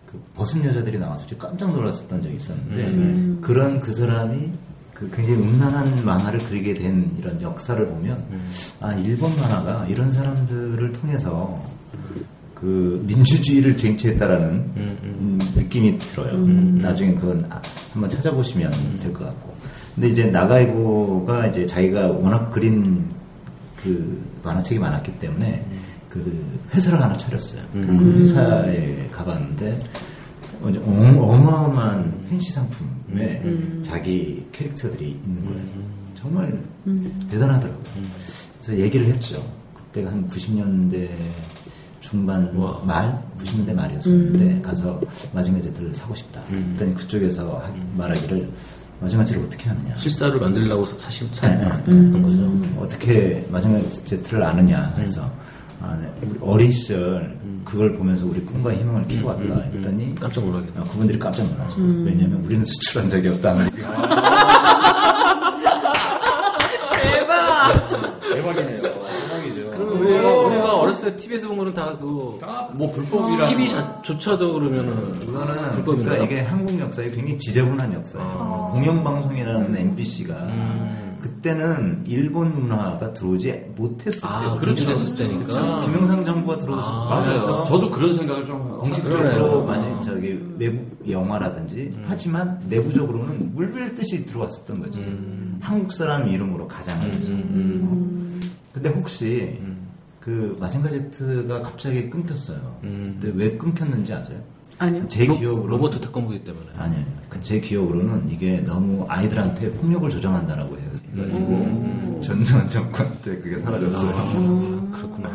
그 0.10 0.20
벗은 0.36 0.66
여자들이 0.66 0.97
나와서 0.97 1.26
깜짝 1.38 1.72
놀랐었던 1.72 2.22
적이 2.22 2.36
있었는데 2.36 2.82
음. 2.88 3.38
그런 3.41 3.80
그 3.80 3.91
사람이 3.91 4.49
그 4.93 5.10
굉장히 5.16 5.39
음란한 5.39 6.03
만화를 6.03 6.45
그리게 6.45 6.74
된 6.74 7.12
이런 7.20 7.39
역사를 7.41 7.86
보면 7.86 8.18
음. 8.32 8.49
아 8.82 8.93
일본 8.95 9.36
만화가 9.36 9.86
이런 9.88 10.12
사람들을 10.12 10.91
통해서 10.93 11.64
그 12.55 13.01
민주주의를 13.07 13.78
쟁취했다라는 13.78 14.49
음, 14.49 14.97
음, 15.03 15.53
느낌이 15.55 15.97
들어요. 15.99 16.38
나중에 16.38 17.14
그건 17.14 17.45
아- 17.49 17.62
한번 17.93 18.10
찾아보시면 18.10 18.99
될 18.99 19.14
것 19.14 19.20
같고. 19.26 19.53
근데 19.95 20.10
이제 20.10 20.26
나가이고가 20.26 21.47
이제 21.47 21.66
자기가 21.66 22.07
워낙 22.07 22.49
그린 22.49 23.05
그 23.78 24.22
만화책이 24.43 24.78
많았기 24.80 25.20
때문에 25.20 25.66
그 26.10 26.60
회사를 26.74 27.01
하나 27.01 27.16
차렸어요. 27.16 27.62
그 27.72 28.20
회사에 28.20 29.07
가봤는데 29.12 29.80
어- 30.62 30.68
어마어마한 30.68 32.26
팬시 32.30 32.51
상품에 32.51 33.43
자기 33.82 34.45
캐릭터들이 34.51 35.12
있는 35.26 35.45
거예요. 35.45 35.62
정말 36.16 36.60
대단하더라고요. 37.30 37.84
그래서 38.60 38.78
얘기를 38.82 39.07
했죠. 39.07 39.45
그때가 39.74 40.12
한 40.12 40.28
90년대 40.30 41.10
중반 42.01 42.53
와. 42.55 42.82
말, 42.84 43.24
90년대 43.39 43.74
말이었었는데 43.74 44.62
가서 44.62 44.99
마징가 45.34 45.62
제트를 45.62 45.93
사고 45.93 46.16
싶다. 46.16 46.41
음. 46.49 46.76
그랬더니 46.78 46.95
그쪽에서 46.95 47.57
하- 47.60 47.72
말하기를 47.97 48.49
마징가 49.01 49.24
제트를 49.26 49.45
어떻게 49.47 49.70
하느냐. 49.70 49.95
실사를 49.95 50.38
만들려고 50.39 50.84
사- 50.86 50.97
사실 50.97 51.28
네, 51.30 51.36
사 51.36 51.47
네. 51.47 51.93
는 51.93 52.22
거죠. 52.22 52.51
어떻게 52.80 53.47
마징가 53.51 53.80
제트를 54.03 54.43
아느냐 54.43 54.93
해서 54.97 55.30
아, 55.82 55.97
네. 56.01 56.11
우리 56.27 56.38
어린 56.41 56.71
시절 56.71 57.38
그걸 57.63 57.93
보면서 57.93 58.25
우리 58.25 58.41
꿈과 58.41 58.73
희망을 58.73 59.07
키고 59.07 59.30
왔다 59.30 59.41
했더니 59.73 60.13
깜짝 60.15 60.43
놀라겠다. 60.45 60.82
어, 60.82 60.88
그분들이 60.89 61.17
깜짝 61.19 61.45
놀라죠. 61.47 61.75
왜냐하면 62.03 62.43
우리는 62.43 62.65
수출한 62.65 63.09
적이 63.09 63.30
없다는 63.30 63.65
얘기. 63.71 63.77
대박! 67.01 68.19
대박이네요. 68.21 68.82
대박이죠. 68.82 69.71
그럼 69.71 70.01
왜 70.01 70.19
어렸을 71.00 71.12
때 71.12 71.16
TV에서 71.18 71.47
본 71.47 71.58
거는 71.58 71.74
다 71.74 71.97
그 71.97 72.39
뭐 72.74 72.91
불법이라. 72.91 73.47
TV 73.50 73.70
자조차도 73.70 74.54
그러면은 74.54 75.12
그거는 75.14 75.56
불법인가요? 75.74 76.04
그러니까 76.16 76.24
이게 76.26 76.41
한국 76.41 76.80
역사에 76.80 77.10
굉장히 77.12 77.38
지저분한 77.38 77.93
역사예요. 77.93 78.28
아. 78.28 78.72
공영방송이라는 78.74 79.76
MBC가 79.76 80.34
음. 80.45 81.18
그때는 81.22 82.04
일본 82.08 82.62
문화가 82.62 83.12
들어오지 83.14 83.74
못했을 83.76 84.22
아, 84.24 84.54
때 84.54 84.60
그렇게 84.60 84.86
됐을 84.86 85.16
때니까. 85.18 85.82
김영삼 85.82 86.24
정부가 86.26 86.54
아, 86.56 86.60
들어오면서 86.60 87.10
맞아요. 87.10 87.64
저도 87.66 87.91
그런 87.91 88.14
생각을 88.14 88.45
좀 88.45 88.78
공식적으로. 88.78 89.66
많이 89.66 90.04
저기 90.04 90.39
외국 90.58 90.97
영화라든지 91.10 91.91
하지만 92.06 92.60
내부적으로는 92.68 93.54
물밀듯이 93.54 94.26
들어왔었던 94.26 94.80
거죠. 94.82 95.00
한국 95.62 95.91
사람 95.91 96.30
이름으로 96.30 96.68
가장을 96.68 97.12
해서. 97.12 97.34
어. 97.34 98.20
근데 98.72 98.89
혹시 98.91 99.60
그 100.30 100.55
마징가 100.59 100.89
제트가 100.91 101.61
갑자기 101.63 102.07
끊겼어요. 102.07 102.77
음. 102.84 103.17
근데 103.19 103.36
왜 103.36 103.57
끊겼는지 103.57 104.13
아세요? 104.13 104.38
아니요. 104.77 105.07
제 105.07 105.25
로- 105.25 105.36
기억으로 105.36 105.67
로버트 105.77 105.99
특검부기 106.01 106.43
때문에. 106.43 106.65
아니에요. 106.77 107.03
그제 107.30 107.59
기억으로는 107.59 108.30
이게 108.30 108.61
너무 108.63 109.05
아이들한테 109.09 109.71
폭력을 109.71 110.07
조장한다라고 110.07 110.77
해- 110.77 110.82
해가지고 111.15 112.21
전두환 112.23 112.69
정권 112.69 113.07
때 113.23 113.39
그게 113.39 113.57
사라졌어요. 113.57 114.11
아, 114.15 114.91
그렇구나. 114.95 115.32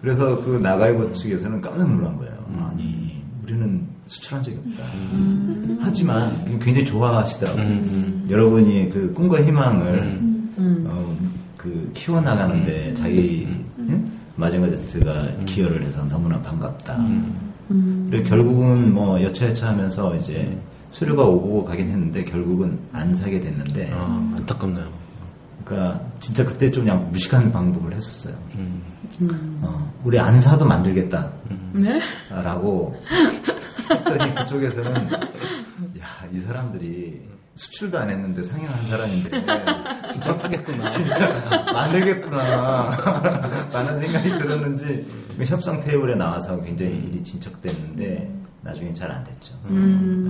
그래서 0.00 0.40
그 0.44 0.58
나가이버 0.58 1.12
측에서는 1.12 1.60
깜짝 1.60 1.90
놀란 1.92 2.16
거예요. 2.16 2.32
아니 2.70 3.20
우리는 3.42 3.84
수출한 4.06 4.44
적이 4.44 4.58
없다. 4.64 4.84
하지만 5.80 6.44
굉장히 6.60 6.86
좋아하시더라고요. 6.86 8.30
여러분이 8.30 8.90
그 8.90 9.12
꿈과 9.12 9.42
희망을 9.44 10.20
어, 10.86 11.16
그 11.56 11.90
키워나가는데 11.94 12.94
자기 12.94 13.46
응? 13.48 13.65
마징가 14.36 14.68
제트가 14.68 15.28
기여를 15.46 15.82
해서 15.84 16.04
너무나 16.08 16.40
반갑다. 16.40 16.98
그리고 18.10 18.22
결국은 18.22 18.94
뭐 18.94 19.20
여차여차 19.22 19.68
하면서 19.68 20.14
이제 20.16 20.56
수료가 20.90 21.24
오고 21.24 21.64
가긴 21.64 21.88
했는데 21.88 22.24
결국은 22.24 22.78
안 22.92 23.12
사게 23.14 23.40
됐는데 23.40 23.90
아, 23.92 24.32
안타깝네요. 24.36 24.86
그러니까 25.64 26.00
진짜 26.20 26.44
그때 26.44 26.70
좀 26.70 26.84
그냥 26.84 27.10
무식한 27.10 27.50
방법을 27.50 27.92
했었어요. 27.92 28.34
음. 28.54 28.82
어, 29.62 29.92
우리 30.04 30.18
안 30.18 30.38
사도 30.38 30.64
만들겠다. 30.64 31.30
네? 31.72 32.00
라고 32.30 32.94
했더니 33.90 34.34
그쪽에서는 34.34 35.12
야, 35.12 36.06
이 36.32 36.38
사람들이 36.38 37.20
수출도 37.56 37.98
안 37.98 38.10
했는데 38.10 38.42
상영한 38.42 38.86
사람인데. 38.86 39.30
진짜 40.12 40.38
하겠구나. 40.38 40.88
진짜 40.88 41.64
만들겠구나. 41.72 43.68
라는 43.72 43.98
생각이 44.00 44.38
들었는지. 44.38 45.06
그 45.36 45.44
협상 45.44 45.80
테이블에 45.80 46.14
나와서 46.14 46.60
굉장히 46.62 46.92
일이 47.08 47.22
진척됐는데 47.22 48.32
나중에 48.62 48.92
잘 48.92 49.10
안 49.10 49.22
됐죠. 49.24 49.54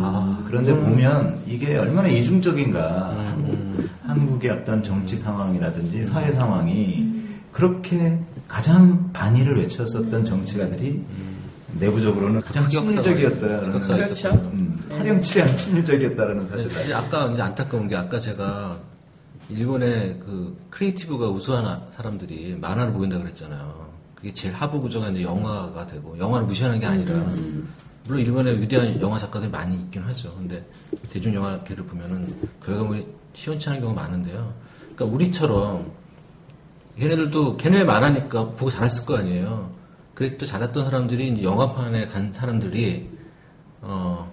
아, 0.01 0.43
그런데 0.47 0.75
보면 0.75 1.43
이게 1.47 1.77
얼마나 1.77 2.09
이중적인가. 2.09 3.11
한국, 3.17 3.89
한국 4.05 4.45
의 4.45 4.51
어떤 4.51 4.83
정치 4.83 5.17
상황이라든지 5.17 6.05
사회 6.05 6.33
상황이 6.33 7.13
그렇게 7.53 8.19
가장 8.49 9.13
반일을 9.13 9.57
외쳤었던 9.59 10.25
정치가들이 10.25 11.03
내부적으로는 11.79 12.41
가장 12.41 12.69
친일적이었다라는 12.69 13.81
그렇죠. 13.81 14.31
음, 14.31 14.81
파렴치한 14.89 15.57
친일적이었다라는 15.57 16.47
사실을 16.47 16.87
네, 16.87 16.95
아까 16.95 17.27
이제 17.33 17.43
안타까운 17.43 17.89
게 17.89 17.97
아까 17.97 18.19
제가 18.19 18.79
일본의 19.49 20.21
그 20.25 20.57
creative가 20.71 21.29
우수한 21.29 21.83
사람들이 21.91 22.57
만화로 22.61 22.93
모인다 22.93 23.19
그랬잖아요. 23.19 23.87
그게 24.15 24.33
제일 24.33 24.55
하부 24.55 24.81
구조가 24.81 25.11
이제 25.11 25.23
영화가 25.23 25.87
되고 25.87 26.19
영화를 26.19 26.47
무시하는 26.47 26.81
게 26.81 26.87
아니라 26.87 27.15
물론 28.07 28.21
일본에 28.23 28.53
위대한 28.61 29.01
영화 29.01 29.19
작가들이 29.19 29.51
많이 29.51 29.77
있긴 29.77 30.03
하죠. 30.03 30.35
근데 30.35 30.65
대중 31.09 31.35
영화계를 31.35 31.85
보면은 31.85 32.35
결과물이 32.65 33.07
시원치 33.35 33.69
않은 33.69 33.81
경우가 33.81 34.03
많은데요. 34.03 34.53
그러니까 34.95 35.05
우리처럼 35.17 35.91
걔네들도 36.99 37.57
걔네 37.59 37.85
만화니까 37.85 38.45
보고 38.51 38.71
잘했을 38.71 39.05
거 39.05 39.17
아니에요. 39.19 39.71
그랬도 40.17 40.47
잘했던 40.47 40.85
사람들이 40.87 41.29
이제 41.29 41.43
영화판에 41.45 42.07
간 42.07 42.33
사람들이 42.33 43.09
어, 43.83 44.29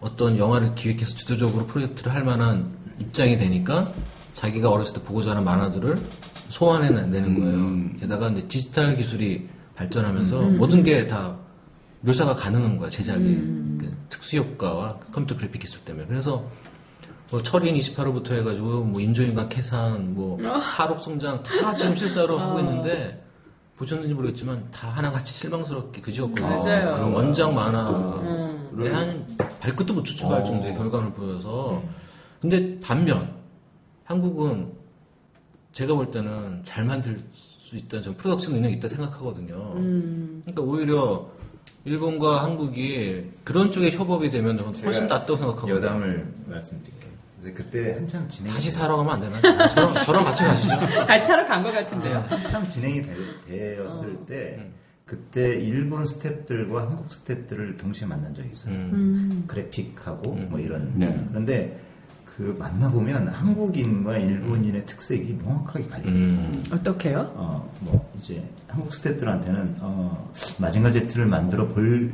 어떤 0.00 0.36
영화를 0.38 0.74
기획해서 0.74 1.14
주도적으로 1.14 1.66
프로젝트를 1.66 2.12
할 2.12 2.24
만한 2.24 2.74
입장이 2.98 3.36
되니까 3.36 3.92
자기가 4.32 4.70
어렸을 4.70 4.98
때 5.00 5.06
보고자 5.06 5.30
하는 5.30 5.44
만화들을 5.44 6.10
소환해내는 6.48 7.38
거예요. 7.40 8.00
게다가 8.00 8.28
이제 8.30 8.48
디지털 8.48 8.96
기술이 8.96 9.48
발전하면서 9.74 10.40
모든 10.40 10.82
게 10.82 11.06
다 11.06 11.36
묘사가 12.00 12.34
가능한 12.34 12.78
거야, 12.78 12.88
제작이. 12.88 13.24
그 13.78 13.94
특수효과와 14.08 14.98
컴퓨터 15.12 15.36
그래픽 15.36 15.60
기술 15.60 15.80
때문에. 15.80 16.06
그래서 16.06 16.44
뭐 17.30 17.42
철인 17.42 17.74
28호부터 17.76 18.32
해가지고 18.32 18.84
뭐 18.84 19.00
인조인간 19.00 19.48
캐산, 19.48 20.14
뭐 20.14 20.38
하록 20.42 21.02
성장 21.02 21.42
다 21.42 21.74
지금 21.74 21.96
실사로 21.96 22.38
하고 22.38 22.60
있는데 22.60 23.25
보셨는지 23.76 24.14
모르겠지만 24.14 24.70
다 24.70 24.88
하나같이 24.88 25.34
실망스럽게 25.34 26.00
그지없거든요. 26.00 26.48
맞아요. 26.48 26.94
그런 26.94 27.12
원작 27.12 27.52
만화에 27.52 28.90
한 28.90 29.26
발끝도 29.60 29.94
못 29.94 30.02
추측할 30.04 30.44
정도의 30.44 30.74
결과를 30.74 31.12
보여서 31.12 31.82
근데 32.40 32.78
반면 32.80 33.34
한국은 34.04 34.72
제가 35.72 35.94
볼 35.94 36.10
때는 36.10 36.62
잘 36.64 36.84
만들 36.84 37.22
수 37.34 37.76
있다는 37.76 38.02
좀 38.04 38.14
프로덕션 38.14 38.54
능력이 38.54 38.76
있다 38.76 38.88
생각하거든요. 38.88 39.74
그러니까 39.74 40.62
오히려 40.62 41.28
일본과 41.84 42.42
한국이 42.44 43.30
그런 43.44 43.70
쪽에 43.70 43.90
협업이 43.90 44.30
되면 44.30 44.58
훨씬 44.58 45.06
낫다고 45.06 45.36
생각하거든요. 45.36 45.76
여담을 45.76 46.34
말씀드릴게요. 46.46 46.95
근데 47.46 47.52
그때 47.52 47.92
한참 47.94 48.28
진행 48.28 48.52
다시 48.52 48.70
사러 48.70 48.96
가면 48.96 49.14
안 49.14 49.20
되나? 49.40 49.68
저랑, 49.68 50.04
저랑 50.04 50.24
같이 50.24 50.42
가시죠. 50.44 50.76
다시 51.06 51.26
사러 51.26 51.46
간 51.46 51.62
것 51.62 51.72
같은데요. 51.72 52.24
한참 52.28 52.68
진행이 52.68 53.02
되, 53.46 53.78
었을 53.78 54.16
때 54.26 54.68
그때 55.04 55.56
일본 55.60 56.02
스탭들과 56.04 56.74
한국 56.78 57.08
스탭들을 57.10 57.78
동시에 57.78 58.08
만난 58.08 58.34
적이 58.34 58.48
있어요. 58.50 58.74
음. 58.74 59.44
그래픽하고 59.46 60.32
뭐 60.32 60.58
이런. 60.58 60.92
네. 60.94 61.24
그런데 61.28 61.80
그 62.24 62.54
만나보면 62.58 63.28
한국인과 63.28 64.18
일본인의 64.18 64.84
특색이 64.84 65.38
명확하게 65.44 65.86
갈려요. 65.86 66.08
음. 66.10 66.64
어떻게요? 66.72 67.32
어, 67.34 67.72
뭐, 67.80 68.12
이제, 68.18 68.42
한국 68.68 68.92
스태프들한테는, 68.92 69.76
어, 69.80 70.30
마징가 70.58 70.92
제트를 70.92 71.24
만들어 71.24 71.66
볼 71.68 72.12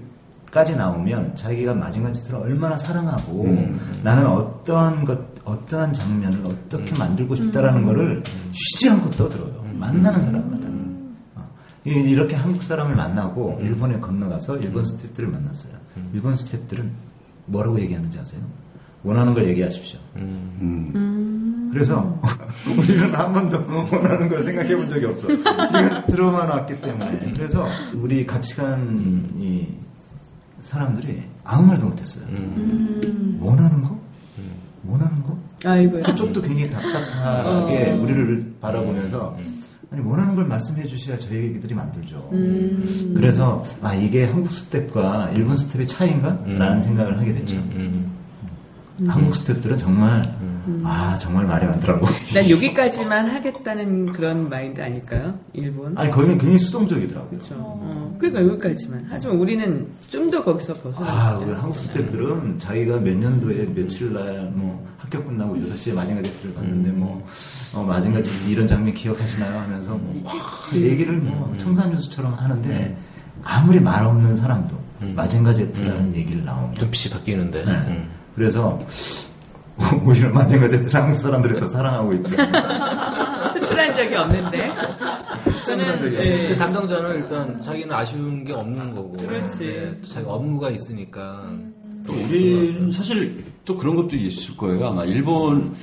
까지 0.53 0.77
나오면 0.77 1.35
자기가 1.35 1.75
마징가 1.75 2.13
제트를 2.13 2.39
얼마나 2.39 2.77
사랑하고 2.77 3.47
나는 4.05 4.27
어떠한 4.27 5.05
것, 5.07 5.19
어떠한 5.45 5.95
장면을 5.95 6.45
어떻게 6.45 6.95
만들고 6.95 7.35
싶다라는 7.35 7.87
거를 7.87 8.23
쉬지 8.53 8.91
않고 8.91 9.11
떠들어요. 9.13 9.65
만나는 9.79 10.21
사람마다. 10.21 10.67
어, 11.37 11.49
이- 11.87 11.91
이렇게 11.91 12.37
한국 12.37 12.63
사람을 12.63 12.95
만나고 12.95 13.61
일본에 13.63 13.99
건너가서 13.99 14.59
일본 14.59 14.85
스태프들을 14.85 15.31
만났어요. 15.31 15.73
일본 16.13 16.37
스태프들은 16.37 16.91
뭐라고 17.47 17.81
얘기하는지 17.81 18.19
아세요? 18.19 18.43
원하는 19.05 19.33
걸 19.33 19.49
얘기하십시오. 19.49 19.99
음. 20.17 21.71
그래서 21.73 22.21
우리는 22.79 23.13
한 23.15 23.33
번도 23.33 23.65
원하는 23.91 24.29
걸 24.29 24.43
생각해 24.43 24.77
본 24.77 24.89
적이 24.91 25.07
없어. 25.07 25.31
이건 25.33 26.07
들어만 26.07 26.47
왔기 26.51 26.79
때문에. 26.83 27.33
그래서 27.35 27.67
우리 27.95 28.27
같이 28.27 28.55
간이 28.55 29.79
사람들이 30.63 31.23
아무 31.45 31.67
말도 31.67 31.87
못했어요. 31.87 32.25
원하는 33.41 33.83
거? 33.83 33.99
원하는 34.87 35.23
거? 35.23 35.39
아이고. 35.65 36.03
그쪽도 36.03 36.41
굉장히 36.43 36.71
답답하게 36.71 37.93
우리를 37.93 38.55
바라보면서 38.61 39.37
아니 39.91 40.01
원하는 40.03 40.35
걸 40.35 40.47
말씀해 40.47 40.85
주셔야 40.85 41.19
저희들이 41.19 41.75
만들죠. 41.75 42.31
그래서 43.15 43.63
아 43.83 43.95
이게 43.95 44.25
한국 44.25 44.53
스텝과 44.53 45.33
일본 45.35 45.57
스텝의 45.59 45.87
차이인가? 45.87 46.39
라는 46.47 46.81
생각을 46.81 47.19
하게 47.19 47.35
됐죠. 47.35 47.57
음. 47.57 48.11
한국 49.07 49.35
스텝들은 49.35 49.79
정말 49.79 50.35
아 50.85 51.17
정말 51.19 51.45
말이 51.47 51.67
많더라고. 51.67 52.07
난 52.35 52.49
여기까지만 52.51 53.29
하겠다는 53.29 54.07
그런 54.07 54.49
마인드 54.49 54.81
아닐까요? 54.81 55.39
일본. 55.53 55.97
아니 55.99 56.11
거기는 56.11 56.39
굉장히 56.39 56.59
수동적이더라고요. 56.59 57.31
그렇죠. 57.31 57.55
어, 57.59 58.17
그러니까 58.19 58.43
여기까지만. 58.43 59.07
하지만 59.11 59.37
우리는 59.37 59.87
좀 60.09 60.31
더 60.33 60.43
거기서 60.43 60.73
아, 60.73 60.77
벗어나. 60.77 61.37
우리 61.39 61.53
한국 61.53 61.77
스태프들은 61.77 62.59
자기가 62.59 63.01
몇 63.01 63.15
년도에 63.19 63.67
며칠 63.75 64.15
날, 64.15 64.51
뭐, 64.55 64.83
학교 64.97 65.23
끝나고 65.23 65.59
6 65.59 65.77
시에 65.77 65.93
마징가 65.93 66.23
제트를 66.23 66.55
봤는데, 66.55 66.91
뭐, 66.93 67.23
어, 67.75 67.83
마징가 67.83 68.23
제트 68.23 68.49
이런 68.49 68.67
장면 68.67 68.95
기억하시나요? 68.95 69.61
하면서, 69.61 69.91
뭐, 69.91 70.23
와, 70.25 70.33
얘기를 70.75 71.15
뭐, 71.19 71.53
청산유수처럼 71.59 72.33
하는데, 72.33 72.97
아무리 73.45 73.79
말 73.79 74.07
없는 74.07 74.35
사람도, 74.37 74.75
마징가 75.15 75.53
제트라는 75.55 76.15
얘기를 76.15 76.43
나오면. 76.47 76.77
눈빛이 76.79 77.13
바뀌는데. 77.13 77.65
네. 77.67 77.73
음. 77.73 78.09
그래서, 78.35 78.81
오히려 80.05 80.33
제트를 80.69 80.95
한국 80.95 81.17
사람들이 81.17 81.59
더 81.59 81.67
사랑하고 81.67 82.13
있죠. 82.15 82.35
수출한 83.53 83.95
적이 83.95 84.15
없는데. 84.17 84.73
수출한 85.63 86.01
적이 86.01 86.17
예. 86.17 86.49
그 86.49 86.57
담당자는 86.57 87.17
일단 87.17 87.63
자기는 87.63 87.93
아쉬운 87.93 88.45
게 88.45 88.53
없는 88.53 88.95
거고. 88.95 89.13
그렇지. 89.13 89.67
네, 89.67 89.99
또 90.03 90.09
자기 90.09 90.27
업무가 90.27 90.71
있으니까. 90.71 91.51
또 92.07 92.13
우리는 92.13 92.91
사실 92.91 93.45
또 93.65 93.77
그런 93.77 93.95
것도 93.97 94.17
있을 94.17 94.57
거예요. 94.57 94.89
아마 94.89 95.05
일본 95.05 95.75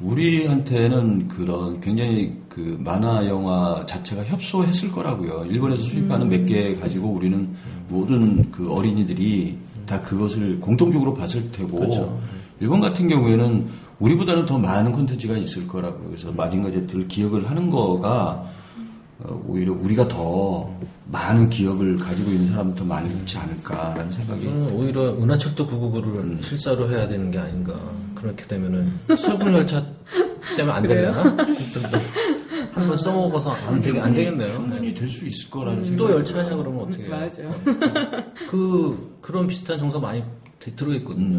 우리한테는 0.00 1.28
그런 1.28 1.80
굉장히 1.80 2.36
그 2.48 2.76
만화 2.80 3.26
영화 3.26 3.84
자체가 3.86 4.24
협소했을 4.24 4.92
거라고요. 4.92 5.46
일본에서 5.48 5.82
수입하는 5.82 6.28
몇개 6.28 6.76
가지고 6.76 7.10
우리는 7.10 7.54
모든 7.88 8.50
그 8.50 8.72
어린이들이 8.72 9.58
다 9.86 10.00
그것을 10.00 10.60
공통적으로 10.60 11.14
봤을 11.14 11.50
테고 11.50 12.18
일본 12.60 12.80
같은 12.80 13.08
경우에는 13.08 13.68
우리보다는 14.00 14.46
더 14.46 14.58
많은 14.58 14.92
콘텐츠가 14.92 15.36
있을 15.36 15.66
거라고요. 15.68 16.08
그래서 16.08 16.32
마징가 16.32 16.70
제트를 16.70 17.08
기억을 17.08 17.48
하는 17.50 17.70
거가 17.70 18.50
어, 19.20 19.44
오히려 19.46 19.72
우리가 19.72 20.08
더 20.08 20.68
많은 21.06 21.48
기억을 21.50 21.96
가지고 21.96 22.30
있는 22.32 22.48
사람이 22.48 22.74
더 22.74 22.84
많지 22.84 23.38
않을까라는 23.38 24.10
생각이 24.10 24.42
저는 24.42 24.70
오히려 24.72 25.12
은하철도 25.14 25.66
999를 25.66 26.42
실사로 26.42 26.90
해야 26.90 27.06
되는 27.06 27.30
게 27.30 27.38
아닌가. 27.38 27.74
그렇게 28.14 28.44
되면은 28.46 28.92
설국열차 29.18 29.84
때문에 30.56 30.76
안 30.76 30.82
되려나? 30.86 31.22
한번 32.72 32.96
써먹어서 32.96 33.50
안, 33.52 33.80
되게, 33.80 34.00
안 34.00 34.12
되겠네요. 34.12 34.50
충분히 34.50 34.92
될 34.94 35.08
수 35.08 35.24
있을 35.24 35.48
거라는 35.50 35.80
또 35.82 36.08
생각이 36.08 36.12
열차냐 36.12 36.56
그러면 36.56 36.80
어떻게 36.80 37.04
해요? 37.04 37.10
맞아. 37.20 37.42
그 38.50 39.16
그런 39.20 39.46
비슷한 39.46 39.78
정서 39.78 40.00
많이 40.00 40.22
드- 40.58 40.74
들어있거든요. 40.74 41.38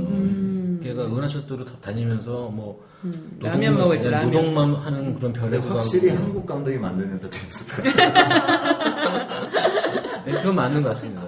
걔가 0.83 1.03
은하철도로 1.05 1.65
다 1.65 1.73
다니면서 1.81 2.49
뭐 2.49 2.83
음. 3.03 3.37
라면 3.39 3.75
먹을지, 3.77 4.05
네, 4.05 4.11
라면. 4.11 4.31
노동만 4.31 4.73
하는 4.75 5.15
그런 5.15 5.31
별에도 5.33 5.69
확실히. 5.69 6.09
한국 6.09 6.45
감독이 6.45 6.77
만들면 6.77 7.19
더 7.19 7.29
재밌을 7.29 7.83
것 7.83 7.93
같아요. 7.93 9.27
네, 10.25 10.31
그건 10.33 10.55
맞는 10.55 10.81
것 10.81 10.89
같습니다. 10.89 11.21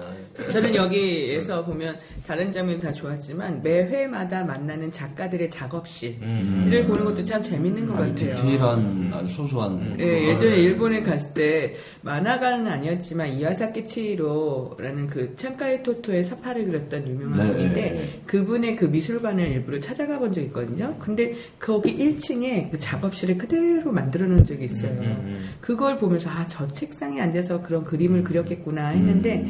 저는 0.50 0.74
여기에서 0.74 1.64
보면 1.64 1.96
다른 2.26 2.50
장면 2.52 2.78
다 2.78 2.90
좋았지만 2.92 3.62
매 3.62 3.84
회마다 3.84 4.44
만나는 4.44 4.90
작가들의 4.90 5.48
작업실을 5.48 6.18
음. 6.22 6.84
보는 6.88 7.04
것도 7.04 7.22
참 7.24 7.40
재밌는 7.40 7.86
것 7.86 7.94
아주 7.96 8.12
같아요. 8.14 8.34
디테일한 8.34 9.10
아주 9.14 9.32
소소한 9.32 9.96
예, 10.00 10.28
예전에 10.30 10.56
일본에 10.56 11.02
갔을 11.02 11.32
때 11.34 11.74
만화가는 12.02 12.66
아니었지만 12.66 13.28
이와사키 13.28 13.86
치히로라는 13.86 15.06
그 15.06 15.36
창가의 15.36 15.82
토토의 15.82 16.24
사파를 16.24 16.66
그렸던 16.66 17.06
유명한 17.08 17.46
네, 17.46 17.52
분인데 17.52 17.80
네, 17.80 17.90
네. 17.92 18.22
그분의 18.26 18.76
그 18.76 18.86
미술관을 18.86 19.46
일부러 19.48 19.78
찾아가 19.80 20.18
본 20.18 20.32
적이 20.32 20.48
있거든요. 20.48 20.96
근데 20.98 21.34
거기 21.58 21.96
1층에 21.96 22.70
그 22.70 22.78
작업실을 22.78 23.38
그대로 23.38 23.92
만들어 23.92 24.26
놓은 24.26 24.44
적이 24.44 24.64
있어요. 24.64 24.90
음, 24.90 25.50
그걸 25.60 25.98
보면서 25.98 26.28
아 26.30 26.48
저 26.48 26.66
책상에 26.72 27.20
앉아서 27.20 27.62
그런 27.62 27.84
그림을 27.84 28.24
그렸겠구나 28.24 28.88
했는데 28.88 29.46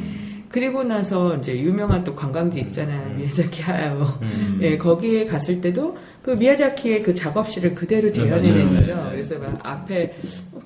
그리고 0.49 0.83
나서 0.83 1.35
이제 1.37 1.57
유명한 1.57 2.03
또 2.03 2.15
관광지 2.15 2.59
있잖아요. 2.61 3.13
미야자키 3.17 3.61
하야오. 3.61 4.01
음. 4.21 4.59
예, 4.61 4.77
거기에 4.77 5.25
갔을 5.25 5.61
때도 5.61 5.97
그 6.21 6.31
미야자키의 6.31 7.03
그 7.03 7.13
작업실을 7.13 7.73
그대로 7.75 8.11
재현해 8.11 8.41
네, 8.41 8.51
맞아요. 8.51 8.65
낸 8.65 8.75
거죠. 8.77 8.95
네, 8.95 9.03
네. 9.03 9.09
그래서 9.11 9.39
막 9.39 9.59
앞에 9.63 10.15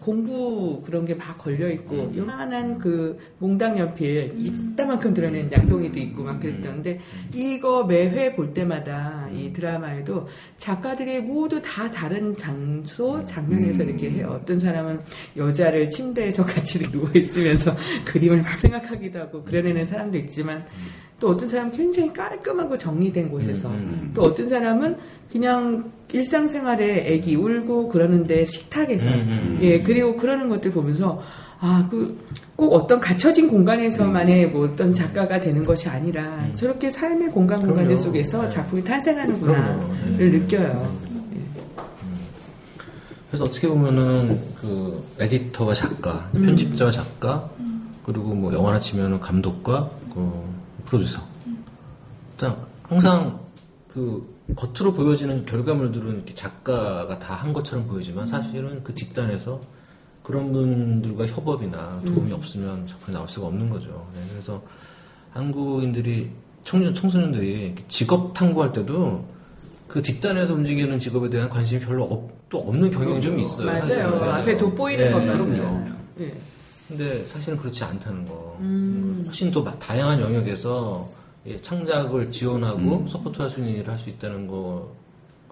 공구 0.01 0.81
그런 0.85 1.05
게 1.05 1.13
막 1.15 1.37
걸려 1.37 1.69
있고 1.69 2.11
요만한 2.15 2.77
그 2.79 3.17
몽당 3.39 3.77
연필 3.77 4.33
이따만큼 4.37 5.13
드러낸 5.13 5.49
양동이도 5.51 5.99
있고 5.99 6.23
막 6.23 6.39
그랬던데 6.39 6.99
이거 7.33 7.83
매회 7.85 8.35
볼 8.35 8.53
때마다 8.53 9.29
이 9.33 9.53
드라마에도 9.53 10.27
작가들이 10.57 11.19
모두 11.21 11.61
다 11.61 11.89
다른 11.91 12.35
장소 12.37 13.23
장면에서 13.25 13.83
이렇게 13.83 14.09
해요. 14.09 14.37
어떤 14.41 14.59
사람은 14.59 14.99
여자를 15.37 15.87
침대에서 15.89 16.43
같이 16.45 16.79
누워 16.91 17.09
있으면서 17.13 17.75
그림을 18.05 18.41
막 18.41 18.59
생각하기도 18.59 19.19
하고 19.19 19.43
그려내는 19.43 19.85
사람도 19.85 20.17
있지만 20.19 20.65
또 21.19 21.29
어떤 21.29 21.47
사람은 21.49 21.71
굉장히 21.71 22.11
깔끔하고 22.11 22.77
정리된 22.77 23.29
곳에서 23.29 23.71
또 24.13 24.23
어떤 24.23 24.49
사람은 24.49 24.97
그냥 25.31 25.91
일상생활에 26.11 27.07
애기 27.13 27.35
울고 27.35 27.89
그러는데 27.89 28.45
식탁에서 28.45 29.07
음, 29.07 29.11
음. 29.13 29.59
예 29.61 29.81
그리고 29.81 30.15
그러는 30.17 30.49
것들 30.49 30.71
보면서 30.71 31.21
아 31.59 31.87
그 31.89 32.17
꼭 32.55 32.73
어떤 32.73 32.99
갖춰진 32.99 33.47
공간에서만의 33.47 34.49
뭐 34.49 34.65
어떤 34.65 34.93
작가가 34.93 35.39
되는 35.39 35.63
것이 35.63 35.89
아니라 35.89 36.45
저렇게 36.53 36.89
삶의 36.89 37.29
공간 37.31 37.59
공간들. 37.59 37.97
속에서 37.97 38.43
네. 38.43 38.49
작품이. 38.49 38.83
탄생하는구나를 38.83 40.17
네. 40.17 40.39
느껴요. 40.39 40.95
그래서 43.27 43.45
어떻게 43.45 43.67
보면은 43.67 44.39
그 44.61 45.03
에디터와 45.19 45.73
작가, 45.73 46.29
음. 46.35 46.45
편집자와 46.45 46.91
작가, 46.91 47.49
그리고 48.05 48.35
뭐 48.35 48.53
영화나 48.53 48.79
치면은 48.79 49.19
감독과 49.19 49.89
그 50.13 50.43
프로듀서. 50.85 51.21
일단 52.33 52.57
항상 52.83 53.39
그 53.93 54.27
겉으로 54.55 54.93
보여지는 54.93 55.45
결과물들은 55.45 56.15
이렇게 56.15 56.33
작가가 56.33 57.17
다 57.19 57.35
한 57.35 57.53
것처럼 57.53 57.87
보이지만 57.87 58.25
사실은 58.27 58.83
그 58.83 58.93
뒷단에서 58.93 59.59
그런 60.23 60.51
분들과 60.53 61.25
협업이나 61.27 62.01
도움이 62.05 62.31
없으면 62.31 62.87
작품이 62.87 63.15
나올 63.15 63.27
수가 63.27 63.47
없는 63.47 63.69
거죠. 63.69 64.07
네, 64.13 64.21
그래서 64.31 64.61
한국인들이 65.31 66.29
청년 66.63 66.93
청소년들이 66.93 67.75
직업 67.89 68.33
탐구할 68.33 68.71
때도 68.71 69.25
그 69.87 70.01
뒷단에서 70.01 70.53
움직이는 70.53 70.97
직업에 70.97 71.29
대한 71.29 71.49
관심이 71.49 71.81
별로 71.81 72.03
없, 72.05 72.49
또 72.49 72.59
없는 72.59 72.89
경향이 72.89 73.21
좀 73.21 73.37
있어요. 73.39 73.67
맞아요. 73.67 73.81
사실은. 73.83 74.23
앞에 74.23 74.57
돋보이는 74.57 75.05
예, 75.07 75.11
것만 75.11 75.27
예. 75.27 75.41
없잖아요. 75.51 75.95
예. 76.21 76.33
근데 76.97 77.25
사실은 77.27 77.57
그렇지 77.57 77.83
않다는 77.83 78.27
거. 78.27 78.55
음. 78.59 79.23
훨씬 79.25 79.49
더 79.51 79.61
마- 79.63 79.77
다양한 79.79 80.21
영역에서 80.21 81.09
예, 81.47 81.59
창작을 81.59 82.31
지원하고 82.31 83.05
서포트할 83.09 83.49
수 83.49 83.59
있는 83.59 83.73
일을 83.73 83.89
할 83.91 83.99
수 83.99 84.09
있다는 84.09 84.47
거, 84.47 84.95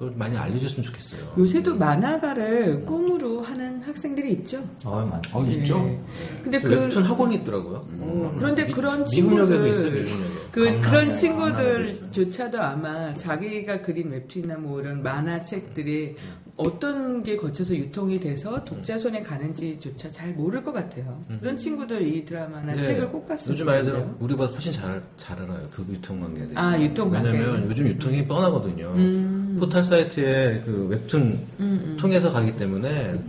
그걸 0.02 0.16
많이 0.18 0.36
알려줬으면 0.36 0.82
좋겠어요. 0.84 1.22
요새도 1.38 1.76
만화가를 1.76 2.86
꿈으로 2.88 3.41
하는 3.41 3.84
학생들이 3.84 4.32
있죠. 4.34 4.60
어, 4.84 5.06
많죠. 5.06 5.38
어, 5.38 5.45
있죠. 5.45 5.78
예. 5.88 5.99
근데 6.41 6.60
그그 6.60 6.82
웹툰 6.86 7.04
학원이 7.04 7.36
있더라고요. 7.36 7.88
어, 7.99 8.36
그런데 8.36 8.66
미- 8.66 8.72
그런 8.72 9.06
미국역에도 9.14 9.68
있어요, 9.68 9.84
친구들 9.84 10.04
미국역에. 10.04 10.41
그 10.52 10.82
그런 10.82 11.14
친구들조차도 11.14 12.60
아마 12.60 13.14
자기가 13.14 13.84
그린 13.84 14.10
웹툰이나 14.10 14.56
뭐 14.58 14.82
이런 14.82 15.04
만화책들이 15.04 16.16
어떤 16.58 17.24
게 17.24 17.38
거쳐서 17.38 17.76
유통이 17.76 18.20
돼서 18.20 18.64
독자 18.66 18.97
손에 18.97 19.22
가는지조차 19.22 20.10
잘 20.12 20.34
모를 20.34 20.62
것 20.64 20.72
같아요. 20.74 21.24
그런 21.39 21.56
친구들 21.56 22.06
이 22.06 22.26
드라마나 22.26 22.74
네, 22.74 22.82
책을 22.82 23.08
꼭 23.10 23.28
봤으면 23.28 23.54
요즘 23.56 23.70
아이들은. 23.70 24.16
우리보다 24.20 24.52
훨씬 24.52 24.72
잘, 24.72 25.02
잘 25.18 25.39
알아요. 25.41 25.62
그 25.72 25.86
유통 25.89 26.20
관계에 26.20 26.47
대해서. 26.47 26.60
아, 26.60 26.80
유통 26.80 27.10
관계. 27.10 27.30
왜냐면 27.32 27.70
요즘 27.70 27.88
유통이 27.88 28.28
뻔하거든요. 28.28 28.93
음. 28.95 29.51
포털 29.62 29.84
사이트에 29.84 30.64
그 30.66 30.88
웹툰 30.89 31.95
통해서 31.95 32.32
가기 32.32 32.55
때문에 32.55 33.22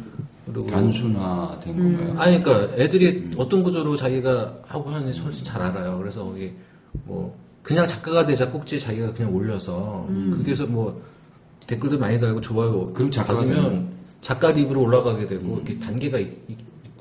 그리고 0.46 0.66
단순화된 0.66 1.78
음. 1.78 1.96
건가요? 1.98 2.20
아니, 2.20 2.42
그러니까 2.42 2.74
애들이 2.74 3.30
어떤 3.36 3.62
구조로 3.62 3.96
자기가 3.96 4.60
하고 4.66 4.88
하는지 4.88 5.20
훨씬 5.20 5.44
잘 5.44 5.60
알아요. 5.60 5.98
그래서 5.98 6.24
거기 6.24 6.54
뭐 7.04 7.36
그냥 7.62 7.86
작가가 7.86 8.24
되자 8.24 8.50
꼭지에 8.50 8.78
자기가 8.78 9.12
그냥 9.12 9.34
올려서 9.34 10.08
거기서 10.38 10.66
뭐 10.66 11.02
댓글도 11.66 11.98
많이 11.98 12.18
달고 12.18 12.40
좋아요. 12.40 12.84
그럼 12.94 13.10
되는 13.10 13.88
작가 14.22 14.50
리그로 14.50 14.82
올라가게 14.82 15.26
되고 15.26 15.56
이렇게 15.56 15.78
단계가 15.78 16.18
있, 16.18 16.30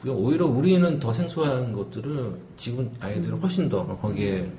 고요 0.02 0.14
오히려 0.14 0.46
우리는 0.46 1.00
더 1.00 1.14
생소한 1.14 1.72
것들을 1.72 2.36
지금 2.58 2.92
아이들은 3.00 3.40
훨씬 3.40 3.70
더 3.70 3.88
거기에 3.96 4.52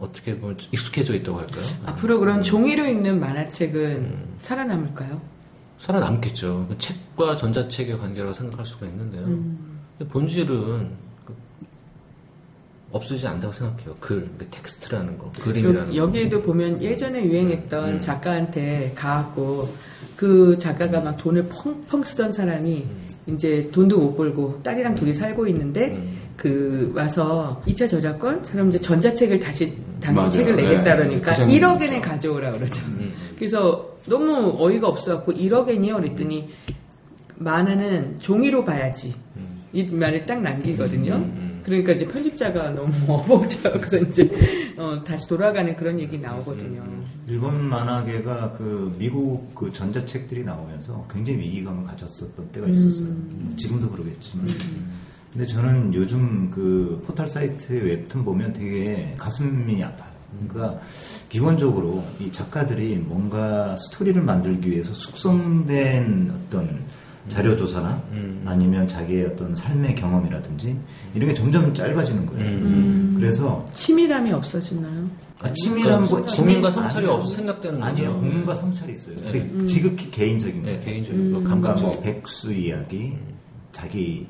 어떻게 0.00 0.38
보면 0.38 0.56
익숙해져 0.72 1.14
있다고 1.14 1.38
할까요? 1.38 1.62
앞으로 1.86 2.18
그런 2.18 2.42
종이로 2.42 2.84
읽는 2.86 3.18
만화책은 3.18 4.14
살아남을까요? 4.38 5.20
살아남겠죠. 5.78 6.66
그 6.68 6.78
책과 6.78 7.36
전자책의 7.36 7.98
관계라고 7.98 8.34
생각할 8.34 8.66
수가 8.66 8.86
있는데요. 8.86 9.22
음. 9.24 9.80
본질은 10.10 10.90
그 11.24 11.34
없어지지 12.92 13.26
않다고 13.26 13.52
생각해요. 13.52 13.96
글, 14.00 14.28
그 14.36 14.46
텍스트라는 14.50 15.16
거, 15.16 15.30
그림이라는 15.40 15.96
여, 15.96 16.06
거. 16.06 16.12
기에도 16.12 16.42
보면 16.42 16.82
예전에 16.82 17.24
유행했던 17.24 17.94
음. 17.94 17.98
작가한테 17.98 18.92
가갖고 18.94 19.68
그 20.16 20.58
작가가 20.58 21.00
막 21.00 21.16
돈을 21.16 21.48
펑펑 21.48 22.02
쓰던 22.02 22.32
사람이 22.32 22.86
이제 23.28 23.70
돈도 23.72 23.98
못 23.98 24.16
벌고 24.16 24.60
딸이랑 24.62 24.94
둘이 24.94 25.14
살고 25.14 25.46
있는데 25.48 25.92
음. 25.92 26.19
그 26.40 26.90
와서 26.96 27.62
2차 27.66 27.86
저작권? 27.86 28.40
그럼 28.40 28.70
이제 28.70 28.80
전자책을 28.80 29.40
다시 29.40 29.74
당신 30.00 30.14
맞아요. 30.14 30.30
책을 30.30 30.56
내겠다 30.56 30.94
네. 30.94 31.02
그러니까 31.04 31.32
그 31.32 31.36
장면 31.36 31.54
1억 31.60 31.82
엔에. 31.82 32.00
가져오라 32.00 32.52
그러죠. 32.52 32.82
음. 32.86 33.12
그래서 33.36 33.94
너무 34.06 34.56
어이가 34.58 34.88
없어갖고 34.88 35.34
1억 35.34 35.68
엔이요? 35.68 35.96
그랬더니 35.96 36.48
만화는 37.36 38.20
종이로 38.20 38.64
봐야지. 38.64 39.14
이 39.74 39.84
말을 39.84 40.24
딱 40.24 40.40
남기거든요. 40.40 41.12
음. 41.14 41.60
그러니까 41.62 41.92
이제 41.92 42.08
편집자가 42.08 42.70
너무 42.70 42.90
어벙져. 43.06 43.72
그래서 43.72 43.98
이제 43.98 44.74
어, 44.78 45.04
다시 45.04 45.28
돌아가는 45.28 45.76
그런 45.76 46.00
얘기 46.00 46.16
나오거든요. 46.16 46.82
일본 47.28 47.62
만화계가 47.64 48.52
그 48.52 48.96
미국 48.98 49.54
그 49.54 49.70
전자책들이 49.70 50.44
나오면서 50.44 51.06
굉장히 51.12 51.40
위기감을 51.40 51.84
가졌었던 51.84 52.48
때가 52.50 52.66
있었어요. 52.66 53.08
뭐 53.10 53.54
지금도 53.58 53.90
그러겠지만. 53.90 54.48
근데 55.32 55.46
저는 55.46 55.94
요즘 55.94 56.50
그 56.50 57.02
포털 57.06 57.28
사이트의 57.28 57.82
웹툰 57.84 58.24
보면 58.24 58.52
되게 58.52 59.14
가슴이 59.16 59.82
아파요. 59.84 60.10
그러니까 60.48 60.80
기본적으로 61.28 62.04
이 62.18 62.30
작가들이 62.32 62.96
뭔가 62.96 63.76
스토리를 63.76 64.20
만들기 64.22 64.70
위해서 64.70 64.92
숙성된 64.92 66.32
어떤 66.34 66.84
자료 67.28 67.56
조사나 67.56 68.02
아니면 68.44 68.88
자기의 68.88 69.26
어떤 69.26 69.54
삶의 69.54 69.94
경험이라든지 69.94 70.76
이런 71.14 71.28
게 71.28 71.34
점점 71.34 71.72
짧아지는 71.74 72.26
거예요. 72.26 72.44
음. 72.50 73.14
그래서 73.16 73.64
치밀함이 73.72 74.32
없어지나요? 74.32 75.08
아, 75.42 75.52
치밀한 75.52 76.06
거 76.06 76.22
국민과 76.24 76.70
성찰이. 76.70 77.06
없어 77.06 77.30
생각되는 77.30 77.82
아니요, 77.82 78.08
거죠. 78.08 78.20
국민과 78.20 78.54
성찰이 78.54 78.92
있어요. 78.94 79.16
근데 79.16 79.66
지극히 79.66 80.10
개인적인 80.10 80.62
네, 80.62 80.72
거예요. 80.72 80.80
개인적인 80.80 81.32
거, 81.32 81.38
그러니까 81.38 81.50
감각적. 81.50 81.86
뭐 81.90 82.00
백수 82.02 82.52
이야기, 82.52 83.16
자기 83.72 84.26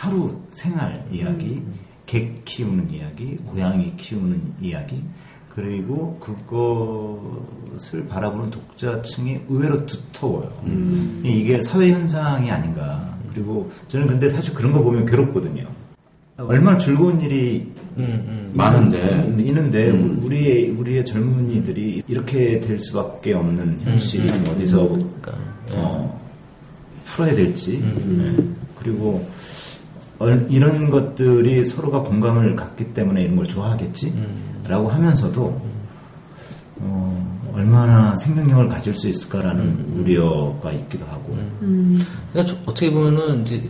하루 0.00 0.34
생활 0.48 1.04
이야기, 1.12 1.60
개 2.06 2.32
키우는 2.46 2.90
이야기, 2.90 3.36
고양이 3.44 3.94
키우는 3.98 4.40
이야기, 4.62 5.04
그리고 5.54 6.18
그것을 6.20 8.06
바라보는 8.08 8.50
독자층이 8.50 9.40
의외로 9.50 9.84
두터워요. 9.84 10.50
이게 11.22 11.60
사회 11.60 11.90
현상이 11.92 12.50
아닌가. 12.50 13.14
그리고 13.34 13.70
저는 13.88 14.06
근데 14.06 14.30
사실 14.30 14.54
그런 14.54 14.72
거 14.72 14.82
보면 14.82 15.04
괴롭거든요. 15.04 15.66
얼마나 16.38 16.78
즐거운 16.78 17.20
일이 17.20 17.70
음, 17.98 18.02
음. 18.26 18.52
많은데. 18.54 19.26
음, 19.26 19.38
있는데 19.40 19.90
우리의 19.90 20.70
우리의 20.70 21.04
젊은이들이 21.04 22.04
이렇게 22.08 22.58
될 22.60 22.78
수밖에 22.78 23.34
없는 23.34 23.80
현실이 23.82 24.28
좀 24.32 24.54
어디서 24.54 24.88
그러니까, 24.88 25.32
예. 25.72 25.74
어, 25.76 26.20
풀어야 27.04 27.34
될지 27.34 27.82
예. 27.84 28.36
그리고 28.78 29.28
얼- 29.28 29.69
이런 30.50 30.90
것들이 30.90 31.64
서로가 31.64 32.00
공감을 32.02 32.54
갖기 32.56 32.92
때문에 32.92 33.22
이런 33.22 33.36
걸 33.36 33.46
좋아하겠지라고 33.46 34.88
하면서도 34.88 35.70
어, 36.82 37.50
얼마나 37.54 38.14
생명력을 38.16 38.68
가질 38.68 38.94
수 38.94 39.08
있을까라는 39.08 39.92
우려가 39.94 40.72
있기도 40.72 41.04
하고. 41.06 41.36
그러니까 42.32 42.44
저- 42.44 42.56
어떻게 42.66 42.90
보면은 42.90 43.44
이제 43.46 43.68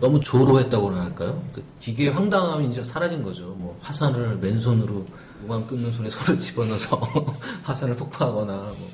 너무 0.00 0.20
조로했다고나 0.20 1.02
할까요? 1.04 1.42
그 1.52 1.62
기계의 1.80 2.10
황당함이 2.12 2.70
이제 2.70 2.82
사라진 2.84 3.22
거죠. 3.22 3.54
뭐 3.58 3.76
화산을 3.80 4.36
맨손으로 4.38 5.04
무방 5.42 5.66
끊는 5.66 5.92
손에 5.92 6.08
손을 6.10 6.38
집어넣어서 6.40 7.00
화산을 7.62 7.96
폭파하거나 7.96 8.52
뭐 8.52 8.90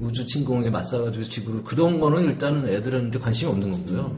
우주 0.00 0.24
침공에 0.26 0.70
맞서가지고 0.70 1.24
지구를 1.24 1.64
그런 1.64 1.98
거는 1.98 2.24
일단은 2.24 2.68
애들한테 2.68 3.18
관심이 3.18 3.50
없는 3.50 3.70
거고요. 3.72 4.12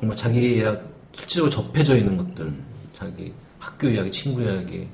정말 0.00 0.16
자기가 0.16 0.78
실제로 1.12 1.48
접해져 1.48 1.96
있는 1.96 2.16
것들, 2.16 2.52
자기 2.92 3.32
학교 3.58 3.88
이야기, 3.88 4.10
친구 4.10 4.42
이야기, 4.42 4.88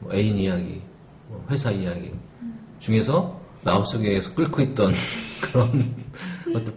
뭐 0.00 0.12
애인 0.12 0.36
이야기, 0.36 0.82
뭐 1.28 1.44
회사 1.50 1.70
이야기 1.70 2.12
중에서 2.78 3.40
마음속에서 3.64 4.34
끓고 4.34 4.62
있던 4.62 4.92
그런 5.42 5.94
것들 6.52 6.74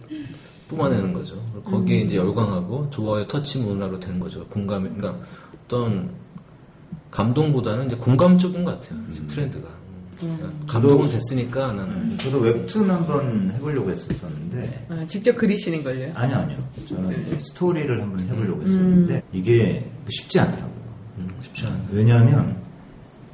뿜어내는 0.68 1.14
거죠. 1.14 1.44
거기에 1.66 2.02
이제 2.02 2.18
열광하고 2.18 2.90
좋아요 2.92 3.26
터치 3.28 3.60
문화로 3.60 4.00
되는 4.00 4.20
거죠. 4.20 4.46
공감, 4.48 4.84
그러니까 4.84 5.26
어떤 5.66 6.12
감동보다는 7.12 7.88
이제 7.88 7.96
공감적인 7.96 8.64
것 8.64 8.80
같아요. 8.80 9.02
지금 9.12 9.28
트렌드가. 9.28 9.79
그러니까 10.20 10.50
감동은 10.68 11.10
됐으니까 11.10 11.74
나는 11.74 12.18
저도 12.18 12.40
웹툰 12.40 12.90
한번 12.90 13.52
해보려고 13.56 13.90
했었는데 13.90 14.86
아, 14.90 15.06
직접 15.08 15.36
그리시는 15.36 15.84
걸요? 15.84 16.12
아니요 16.14 16.38
아니요. 16.38 16.58
저는 16.90 17.26
이제 17.26 17.38
스토리를 17.40 18.02
한번 18.02 18.20
해보려고 18.28 18.62
했었는데 18.64 19.24
이게 19.32 19.90
쉽지 20.10 20.40
않더라고요. 20.40 20.74
음, 21.20 21.30
쉽지 21.42 21.66
않아요. 21.68 21.82
왜냐하면 21.92 22.58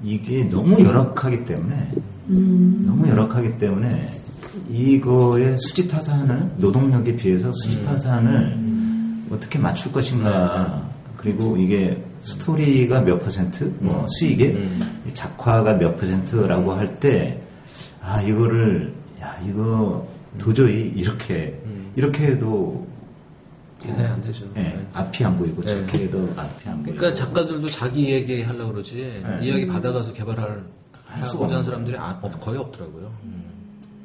이게 0.04 0.48
너무 0.48 0.80
열악하기 0.84 1.46
때문에 1.46 1.92
너무 2.28 3.08
열악하기 3.08 3.58
때문에 3.58 4.22
이거의 4.70 5.58
수지타산을 5.58 6.52
노동력에 6.58 7.16
비해서 7.16 7.52
수지타산을 7.54 8.58
어떻게 9.32 9.58
맞출 9.60 9.92
것인가. 9.92 10.90
그리고 11.18 11.58
이게 11.58 12.04
스토리가 12.26 13.02
몇 13.02 13.20
퍼센트? 13.20 13.74
뭐 13.80 14.06
수익에 14.08 14.68
이 15.08 15.14
작화가 15.14 15.74
몇 15.74 15.96
퍼센트라고 15.98 16.74
할 16.74 17.00
때 17.00 17.40
아 18.02 18.22
이거를 18.22 18.94
야 19.22 19.36
이거 19.48 20.08
도저히 20.38 20.92
이렇게 20.96 21.60
이렇게 21.96 22.28
해도 22.28 22.86
계산이 23.82 24.08
안 24.08 24.22
되죠. 24.22 24.46
예, 24.58 24.80
앞이 24.94 25.24
안 25.26 25.38
보이고 25.38 25.62
네. 25.62 25.68
저렇게 25.70 26.00
해도 26.06 26.32
앞이 26.36 26.70
안 26.70 26.84
보이고. 26.84 26.98
그러니까 26.98 27.14
작가들도 27.24 27.68
자기 27.68 28.12
얘기 28.12 28.42
하려고 28.42 28.74
그러지. 28.74 28.96
네. 29.24 29.40
이야기 29.46 29.66
받아가서 29.68 30.14
개발할 30.14 30.64
할 31.06 31.24
수가 31.24 31.46
하고자 31.46 31.46
하는 31.46 31.56
없는 31.58 31.64
사람들이 31.64 31.98
아- 31.98 32.20
없- 32.22 32.40
거의 32.42 32.58
없더라고요. 32.60 33.12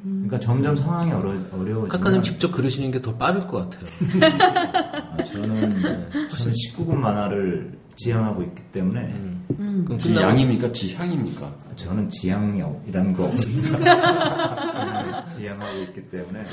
그러니까 0.03 0.39
점점 0.39 0.75
상황이 0.75 1.11
어려, 1.11 1.29
어려워지면 1.51 1.87
카카님 1.89 2.23
직접 2.23 2.51
그리시는 2.51 2.89
게 2.91 2.99
더 3.01 3.13
빠를 3.15 3.39
것 3.41 3.69
같아요. 3.69 3.85
아, 5.17 5.23
저는 5.23 5.81
저는 6.29 6.53
19금 6.53 6.95
만화를 6.95 7.71
지향하고 7.95 8.41
있기 8.43 8.61
때문에 8.71 8.99
음. 9.01 9.43
그럼 9.49 9.85
끝나고 9.85 9.97
지양입니까? 9.97 10.71
지향입니까? 10.71 11.51
저는 11.75 12.09
지향이라는 12.09 13.13
거 13.13 13.25
없습니다. 13.25 15.25
지향하고 15.35 15.77
있기 15.83 16.01
때문에 16.09 16.43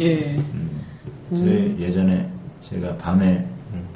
예. 0.00 0.40
저희 1.30 1.76
예전에 1.78 2.30
제가 2.60 2.96
밤에 2.96 3.46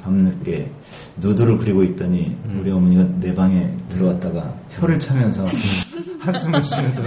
밤늦게 0.03 0.69
누드를 1.17 1.57
그리고 1.57 1.83
있더니 1.83 2.35
우리 2.59 2.71
어머니가 2.71 3.03
내 3.19 3.33
방에 3.33 3.71
들어왔다가 3.89 4.53
혀를 4.71 4.99
차면서 4.99 5.45
한숨을 6.19 6.61
쉬면서 6.61 7.01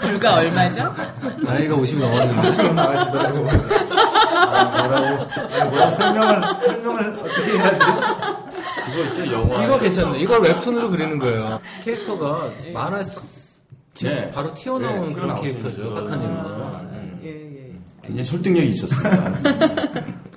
불과 0.00 0.36
얼마죠? 0.36 0.94
나이가 1.42 1.76
50이 1.76 1.98
넘었는데 1.98 2.72
나가시더라고. 2.72 3.48
아, 3.50 4.64
뭐라고, 4.64 5.22
아, 5.60 5.64
뭐라고 5.64 5.96
설명을 5.96 6.42
설명을 6.60 7.18
어떻게 7.20 7.58
해야지? 7.58 8.41
그거 8.92 9.04
있죠, 9.04 9.32
영화. 9.32 9.64
이거 9.64 9.78
괜찮네. 9.78 10.18
이걸 10.20 10.42
웹툰으로 10.42 10.90
그리는 10.90 11.18
거예요. 11.18 11.60
캐릭터가 11.82 12.50
만화에서 12.72 13.12
딱 13.12 13.24
지금 13.94 14.12
네. 14.14 14.30
바로 14.30 14.54
튀어나오는 14.54 15.08
네, 15.08 15.14
그런 15.14 15.40
캐릭터죠. 15.40 15.76
그런 15.90 16.04
카카님은. 16.04 16.36
모습은. 16.36 16.60
음. 16.60 17.20
예, 17.24 17.28
예. 17.28 17.72
굉장히 18.02 18.24
설득력이 18.24 18.68
있었습니다. 18.68 19.32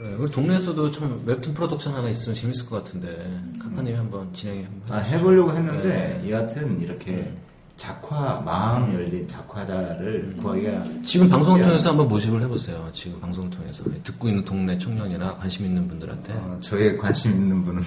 네, 0.00 0.14
우리 0.16 0.30
동네에서도 0.30 0.92
참 0.92 1.22
웹툰 1.26 1.54
프로덕션 1.54 1.92
하나 1.94 2.08
있으면 2.08 2.36
재밌을 2.36 2.66
것 2.66 2.76
같은데 2.76 3.36
카카님이 3.60 3.96
한번 3.96 4.32
진행해 4.32 4.62
한번 4.64 4.96
아. 4.96 5.00
해보려고 5.00 5.52
했는데 5.52 6.20
네. 6.22 6.30
여하튼 6.30 6.80
이렇게 6.80 7.34
작화 7.78 8.40
마음 8.44 8.92
열린 8.92 9.26
작화자를 9.28 10.34
구하기가 10.38 10.84
지금 11.04 11.28
방송을 11.28 11.62
통해서 11.62 11.90
한번 11.90 12.08
모집을 12.08 12.42
해보세요. 12.42 12.90
지금 12.92 13.20
방송을 13.20 13.48
통해서 13.50 13.84
듣고 14.02 14.28
있는 14.28 14.44
동네 14.44 14.76
청년이나 14.76 15.36
관심 15.36 15.64
있는 15.64 15.86
분들한테 15.86 16.32
어, 16.34 16.58
저에 16.60 16.96
관심 16.96 17.30
있는 17.30 17.64
분은 17.64 17.82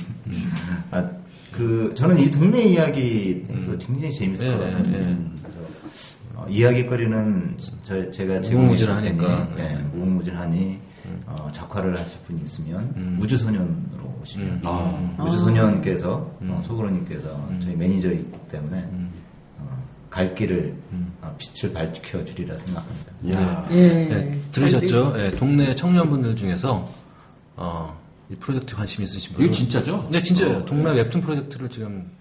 아, 0.92 1.10
그 1.52 1.94
저는 1.94 2.18
이 2.20 2.32
동네 2.32 2.64
이야기 2.64 3.46
해도 3.50 3.78
굉장히 3.78 4.14
재밌을 4.14 4.52
네, 4.52 4.58
것 4.58 4.64
같아요. 4.64 4.84
네, 4.84 4.92
네. 4.92 5.18
그래서 5.42 5.60
어, 6.36 6.48
이야기거리는 6.50 7.58
저, 7.84 8.10
제가 8.12 8.40
무궁무진하니까. 8.40 9.50
네, 9.58 9.76
네. 9.76 9.82
무궁무진하니 9.94 10.80
어, 11.26 11.50
작화를 11.52 12.00
하실 12.00 12.18
분이 12.22 12.42
있으면 12.44 12.94
음. 12.96 13.20
우주소년으로 13.22 14.20
오시면 14.22 14.48
음. 14.48 14.62
아. 14.64 15.24
우주소년께서 15.26 16.32
음. 16.44 16.52
어, 16.52 16.62
소그로님께서 16.62 17.50
저희 17.62 17.76
매니저이기 17.76 18.32
때문에 18.50 18.88
어, 18.90 19.12
갈 20.12 20.36
길을 20.36 20.76
어, 21.22 21.36
빛을 21.40 21.74
밝혀 21.74 22.24
주리라 22.26 22.56
생각합니다. 22.58 23.12
야 23.32 23.66
예. 23.72 23.88
네, 23.88 24.40
들으셨죠? 24.52 25.14
네, 25.14 25.32
동네 25.32 25.74
청년분들 25.74 26.36
중에서 26.36 26.86
어, 27.56 27.98
이 28.30 28.36
프로젝트 28.36 28.76
관심 28.76 29.04
있으신 29.04 29.34
분 29.34 29.46
이거 29.46 29.52
진짜죠? 29.54 30.10
네, 30.12 30.22
진짜요. 30.22 30.58
어, 30.58 30.66
동네 30.66 30.92
웹툰 30.92 31.22
프로젝트를 31.22 31.70
지금 31.70 32.12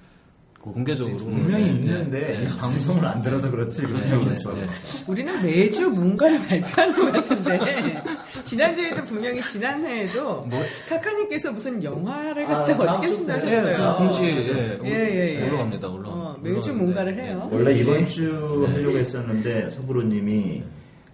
공개적으로 0.61 1.17
분명히 1.17 1.65
네, 1.65 1.71
있는데 1.73 2.37
네, 2.39 2.43
이 2.45 2.49
방송을 2.59 3.05
안 3.07 3.23
들어서 3.23 3.51
그렇지 3.51 3.81
그런 3.81 4.03
네, 4.03 4.07
적이 4.09 4.27
네, 4.27 4.33
있어. 4.33 4.53
네. 4.53 4.69
우리는 5.07 5.43
매주 5.43 5.89
뭔가를 5.89 6.39
발표하는 6.47 6.95
것 6.97 7.13
같은데 7.13 8.03
지난주에도 8.45 9.03
분명히 9.05 9.43
지난해에도 9.43 10.47
카카님께서 10.89 11.53
무슨 11.53 11.83
영화를 11.83 12.45
아, 12.45 12.59
갖다가 12.59 12.85
다음 12.85 12.99
어떻게. 13.01 13.17
그 13.17 13.97
공지 13.97 14.23
예, 14.23 14.79
예, 14.85 14.91
예, 14.91 15.41
예. 15.41 15.49
올라갑니다. 15.49 15.89
올라. 15.89 16.09
어, 16.11 16.37
매주 16.43 16.57
올라가는데, 16.57 16.73
뭔가를 16.85 17.17
네. 17.17 17.23
해요. 17.25 17.49
원래 17.51 17.73
이번 17.79 18.07
주 18.07 18.67
하려고 18.71 18.99
했었는데 18.99 19.71
서부로님이 19.71 20.63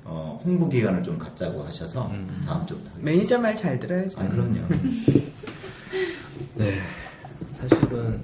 어, 0.02 0.40
홍보 0.44 0.68
기간을 0.68 1.04
좀 1.04 1.18
갖자고 1.18 1.62
하셔서 1.62 2.10
다음 2.46 2.66
주부터. 2.66 2.90
매니저 3.00 3.38
말 3.38 3.54
잘 3.54 3.78
들어야죠. 3.78 4.20
아 4.20 4.28
그럼요. 4.28 4.58
네, 6.56 6.78
사실은 7.60 8.22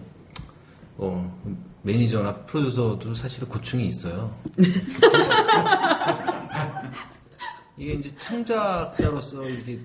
어, 1.03 1.41
매니저나 1.83 2.35
프로듀서도 2.45 3.13
사실은 3.15 3.49
고충이 3.49 3.87
있어요. 3.87 4.33
이게 7.77 7.95
이제 7.95 8.15
창작자로서 8.17 9.49
이게 9.49 9.81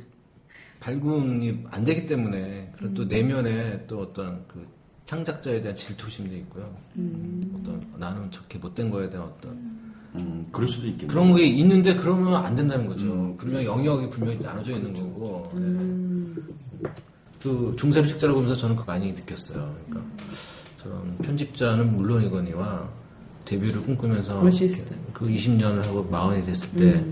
발군이 0.80 1.64
안 1.72 1.84
되기 1.84 2.06
때문에 2.06 2.72
그리고 2.78 2.94
또 2.94 3.04
내면에 3.06 3.88
또 3.88 4.02
어떤 4.02 4.46
그 4.48 4.64
창작자에 5.06 5.62
대한 5.62 5.76
질투심도 5.76 6.36
있고요. 6.36 6.78
어떤 7.60 7.84
나는 7.98 8.30
저렇게 8.30 8.60
못된 8.60 8.92
거에 8.92 9.10
대한 9.10 9.26
어떤 9.28 9.52
음, 10.16 10.46
그럴 10.52 10.68
수도 10.68 10.86
있겠네요. 10.88 11.08
그런 11.08 11.34
게 11.36 11.46
있는데 11.48 11.96
그러면 11.96 12.36
안 12.36 12.54
된다는 12.54 12.86
거죠. 12.88 13.34
분명히 13.38 13.66
영역이 13.66 14.10
분명히 14.10 14.38
나눠져 14.40 14.74
있는 14.74 14.94
거고. 14.94 15.50
예. 15.56 16.58
그 17.42 17.74
중세를 17.78 18.08
책자를 18.08 18.36
보면서 18.36 18.56
저는 18.56 18.76
그거 18.76 18.92
많이 18.92 19.12
느꼈어요. 19.14 19.76
그러니까 19.88 20.12
저런 20.88 21.18
편집자는 21.18 21.98
물론이거니와 21.98 22.88
데뷔를 23.44 23.82
꿈꾸면서. 23.82 24.42
그 25.14 25.28
20년을 25.28 25.84
하고 25.84 26.04
마흔이 26.04 26.46
됐을 26.46 26.70
때 26.72 27.04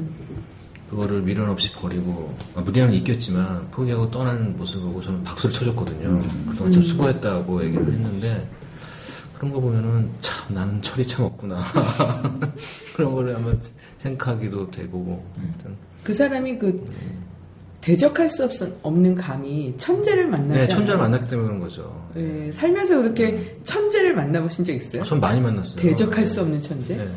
그거를 0.89 1.21
미련 1.21 1.49
없이 1.49 1.73
버리고 1.73 2.35
아, 2.55 2.61
무리함을 2.61 2.93
이겼지만 2.93 3.69
포기하고 3.71 4.09
떠나는 4.11 4.55
모습을 4.57 4.87
보고 4.87 5.01
저는 5.01 5.23
박수를 5.23 5.53
쳐줬거든요. 5.53 6.21
그동안 6.49 6.71
참 6.71 6.81
수고했다고 6.81 7.63
얘기를 7.65 7.91
했는데 7.91 8.47
그런 9.33 9.51
거 9.51 9.59
보면은 9.59 10.09
참 10.21 10.55
나는 10.55 10.81
철이 10.81 11.05
참 11.07 11.25
없구나. 11.25 11.61
그런 12.95 13.13
거를 13.13 13.35
한번 13.35 13.59
생각하기도 13.97 14.71
되고. 14.71 15.25
하여튼. 15.35 15.75
그 16.03 16.13
사람이 16.13 16.57
그 16.57 16.87
대적할 17.85 18.27
수 18.27 18.43
없, 18.43 18.51
없는 18.81 19.13
감이 19.13 19.75
천재를 19.77 20.25
만나지 20.25 20.61
네, 20.61 20.67
천재를 20.67 20.95
않아요? 20.95 21.03
만났기 21.03 21.29
때문에 21.29 21.47
그런 21.47 21.59
거죠. 21.59 22.09
네, 22.15 22.51
살면서 22.51 22.97
그렇게 22.97 23.59
천재를 23.63 24.15
만나보신 24.15 24.65
적 24.65 24.73
있어요? 24.73 25.03
전 25.03 25.19
많이 25.19 25.39
만났어요. 25.39 25.83
대적할 25.83 26.25
수 26.25 26.41
없는 26.41 26.59
천재? 26.63 26.95
네. 26.95 27.07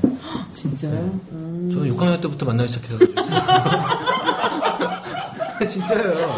진짜요? 0.50 1.20
음. 1.32 1.70
저는 1.72 1.96
6학년 1.96 2.20
때부터 2.20 2.44
만나기 2.44 2.68
시작해가지고. 2.68 3.14
진짜요. 5.66 6.36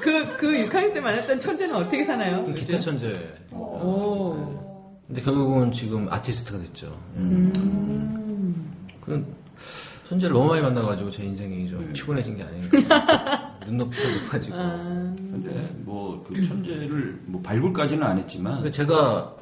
그, 0.00 0.36
그 0.36 0.46
6학년 0.68 0.94
때 0.94 1.00
만났던 1.00 1.40
천재는 1.40 1.74
어떻게 1.74 2.04
사나요? 2.04 2.44
기타 2.54 2.78
천재. 2.78 3.18
오. 3.50 4.36
근데 5.08 5.22
결국은 5.22 5.72
지금 5.72 6.06
아티스트가 6.08 6.60
됐죠. 6.60 6.96
그 9.04 9.26
천재를 10.12 10.34
너무 10.34 10.48
많이 10.48 10.60
만나가지고 10.62 11.10
제 11.10 11.24
인생이 11.24 11.68
좀 11.68 11.90
피곤해진 11.94 12.36
게 12.36 12.42
아닌가. 12.42 13.56
눈높이가 13.66 14.08
높아지고. 14.24 14.56
근데 14.56 15.74
뭐 15.84 16.22
그 16.24 16.46
천재를 16.46 17.18
뭐 17.26 17.40
발굴까지는 17.40 18.02
안 18.06 18.18
했지만 18.18 18.56
근데 18.56 18.70
제가 18.70 19.34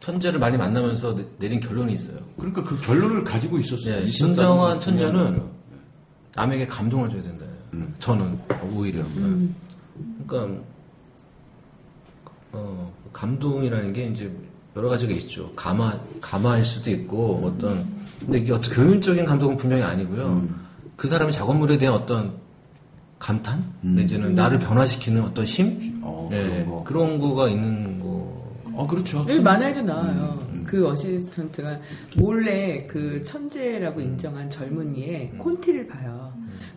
천재를 0.00 0.38
많이 0.40 0.56
만나면서 0.56 1.14
내- 1.14 1.26
내린 1.38 1.60
결론이 1.60 1.92
있어요. 1.92 2.18
그러니까 2.36 2.64
그 2.64 2.80
결론을 2.80 3.22
가지고 3.24 3.58
있었어요. 3.58 4.00
네, 4.00 4.06
진정한 4.08 4.80
천재는 4.80 5.24
거죠. 5.26 5.50
남에게 6.34 6.66
감동을 6.66 7.08
줘야 7.10 7.22
된다. 7.22 7.44
저는 8.00 8.38
오히려. 8.74 9.04
그러니까 10.26 10.62
어, 12.52 12.92
감동이라는 13.12 13.92
게 13.92 14.06
이제 14.06 14.32
여러 14.78 14.88
가지가 14.88 15.12
있죠. 15.14 15.50
감화 15.56 15.98
감화일 16.20 16.64
수도 16.64 16.90
있고 16.92 17.42
어떤 17.44 17.84
근데 18.20 18.38
이게 18.38 18.52
어떤 18.52 18.72
교훈적인 18.72 19.24
감동은 19.24 19.56
분명히 19.56 19.82
아니고요. 19.82 20.46
그 20.96 21.08
사람의 21.08 21.32
작업물에 21.32 21.76
대한 21.78 21.96
어떤 21.96 22.34
감탄 23.18 23.64
내지는 23.80 24.36
나를 24.36 24.60
변화시키는 24.60 25.24
어떤 25.24 25.44
심 25.46 25.98
어, 26.02 26.30
예, 26.32 26.36
그런 26.46 26.66
거. 26.66 26.84
그런 26.84 27.18
거가 27.18 27.48
있는 27.48 28.00
거. 28.00 28.38
어 28.72 28.86
그렇죠. 28.86 29.26
여기 29.28 29.40
만화에도 29.40 29.82
나와요. 29.82 30.38
그 30.68 30.86
어시스턴트가 30.86 31.80
몰래 32.16 32.86
그 32.86 33.22
천재라고 33.22 34.02
인정한 34.02 34.50
젊은이의 34.50 35.32
콘티를 35.38 35.86
봐요. 35.86 36.30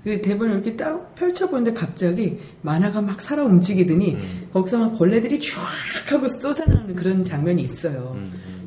그 0.03 0.21
대본을 0.21 0.55
이렇게 0.55 0.75
딱 0.77 1.13
펼쳐보는데 1.15 1.73
갑자기 1.73 2.39
만화가 2.61 3.01
막 3.01 3.21
살아 3.21 3.43
움직이더니 3.43 4.17
거기서 4.53 4.79
막 4.79 4.97
벌레들이 4.97 5.39
쫙 5.41 5.61
하고 6.07 6.27
쏟아나오는 6.29 6.95
그런 6.95 7.23
장면이 7.23 7.61
있어요. 7.63 8.15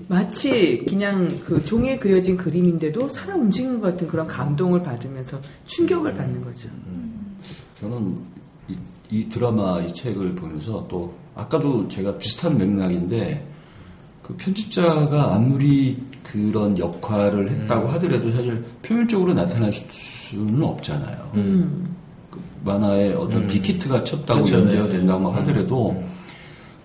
마치 0.08 0.84
그냥 0.86 1.40
그 1.42 1.64
종이에 1.64 1.96
그려진 1.96 2.36
그림인데도 2.36 3.08
살아 3.08 3.34
움직이는 3.34 3.80
것 3.80 3.92
같은 3.92 4.06
그런 4.06 4.26
감동을 4.26 4.82
받으면서 4.82 5.40
충격을 5.64 6.12
받는 6.12 6.44
거죠. 6.44 6.68
저는 7.80 8.18
이, 8.68 8.76
이 9.10 9.28
드라마 9.30 9.80
이 9.80 9.94
책을 9.94 10.34
보면서 10.34 10.86
또 10.88 11.14
아까도 11.34 11.88
제가 11.88 12.18
비슷한 12.18 12.58
맥락인데 12.58 13.53
그 14.24 14.34
편집자가 14.36 15.34
아무리 15.34 15.98
그런 16.22 16.78
역할을 16.78 17.50
했다고 17.50 17.88
하더라도 17.88 18.32
사실 18.32 18.64
표면적으로 18.82 19.34
나타날 19.34 19.70
수는 19.72 20.62
없잖아요. 20.62 21.30
그 22.30 22.40
만화에 22.64 23.12
어떤 23.12 23.46
big 23.46 23.67
hit가 23.67 24.02
쳤다고 24.02 24.44
그렇죠. 24.44 24.62
연재가 24.62 24.84
네. 24.84 24.92
된다고 24.92 25.30
하더라도 25.30 26.02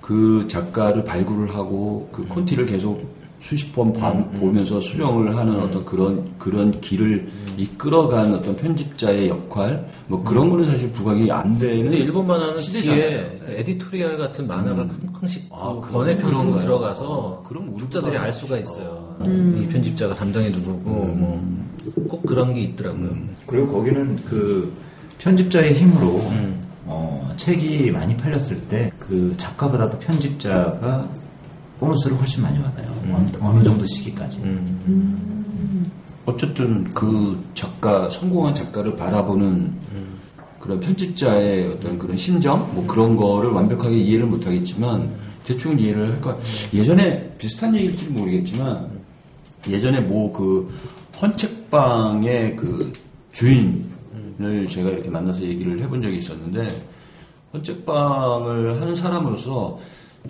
그 0.02 0.46
작가를 0.50 1.06
발굴을 1.06 1.56
하고 1.56 2.10
그 2.12 2.28
콘티를 2.28 2.66
계속 2.66 3.19
수십 3.42 3.74
번 3.74 3.94
봐- 3.94 4.14
보면서 4.40 4.82
수정을 4.82 5.36
하는 5.38 5.60
어떤 5.62 5.86
그런 5.86 6.30
그런 6.38 6.80
길을 6.82 7.30
이끌어간 7.58 8.34
어떤 8.34 8.56
편집자의 8.56 9.30
역할 9.30 9.90
뭐 10.08 10.24
그런 10.24 10.50
거는 10.50 10.66
사실 10.66 10.92
부각이 10.92 11.32
안 11.32 11.58
되는 11.58 11.84
근데 11.86 11.98
일본 12.00 12.28
만화는 12.28 12.60
시대잖아요. 12.62 13.02
뒤에 13.02 13.42
editorial 13.60 14.18
같은 14.18 14.46
만화가 14.48 14.88
형식 15.20 15.48
아, 15.52 15.80
그 15.82 15.90
번외편으로? 15.92 16.60
들어가서 16.60 17.42
아, 17.44 17.48
그럼 17.48 17.76
독자들이 17.78 18.18
알 18.18 18.32
수가 18.32 18.58
있어요. 18.58 19.16
이 19.26 19.68
편집자가 19.68 20.14
담당해 20.14 20.50
누구고 20.50 20.90
뭐 20.90 21.70
꼭 22.08 22.22
그런 22.24 22.54
게 22.54 22.62
있더라고요. 22.62 23.10
그리고 23.48 23.68
거기는 23.72 24.16
그 24.26 24.72
편집자의 25.18 25.74
힘으로 25.74 26.18
음. 26.32 26.60
어, 26.86 27.34
책이 27.38 27.90
많이 27.92 28.16
팔렸을 28.16 28.58
때 28.68 28.92
그 29.00 29.32
작가보다도 29.38 29.98
편집자가 30.00 31.10
보너스를 31.80 32.18
훨씬 32.18 32.44
많이 32.44 32.62
받아요. 32.62 32.88
어느, 33.12 33.30
어느 33.42 33.64
정도 33.64 33.86
시기까지. 33.86 34.38
음. 34.40 35.92
어쨌든 36.26 36.84
그 36.94 37.44
작가 37.54 38.10
성공한 38.10 38.54
작가를 38.54 38.96
바라보는 38.96 39.74
그런 40.60 40.80
편집자의 40.80 41.68
어떤 41.68 41.98
그런 41.98 42.18
심정 42.18 42.74
뭐 42.76 42.86
그런 42.86 43.16
거를 43.16 43.50
완벽하게 43.52 43.98
이해를 43.98 44.26
못하겠지만 44.26 45.12
대충 45.46 45.80
이해를 45.80 46.12
할 46.12 46.22
거. 46.22 46.40
예전에 46.74 47.34
비슷한 47.38 47.74
얘기일지 47.76 48.08
모르겠지만 48.08 48.90
예전에 49.68 50.02
뭐 50.02 50.32
그 50.34 50.70
헌책방의 51.22 52.56
그 52.56 52.92
주인을 53.32 54.68
제가 54.70 54.90
이렇게 54.90 55.10
만나서 55.10 55.42
얘기를 55.42 55.80
해본 55.82 56.02
적이 56.02 56.18
있었는데 56.18 56.88
헌책방을 57.54 58.82
하는 58.82 58.96
사람으로서 58.96 59.80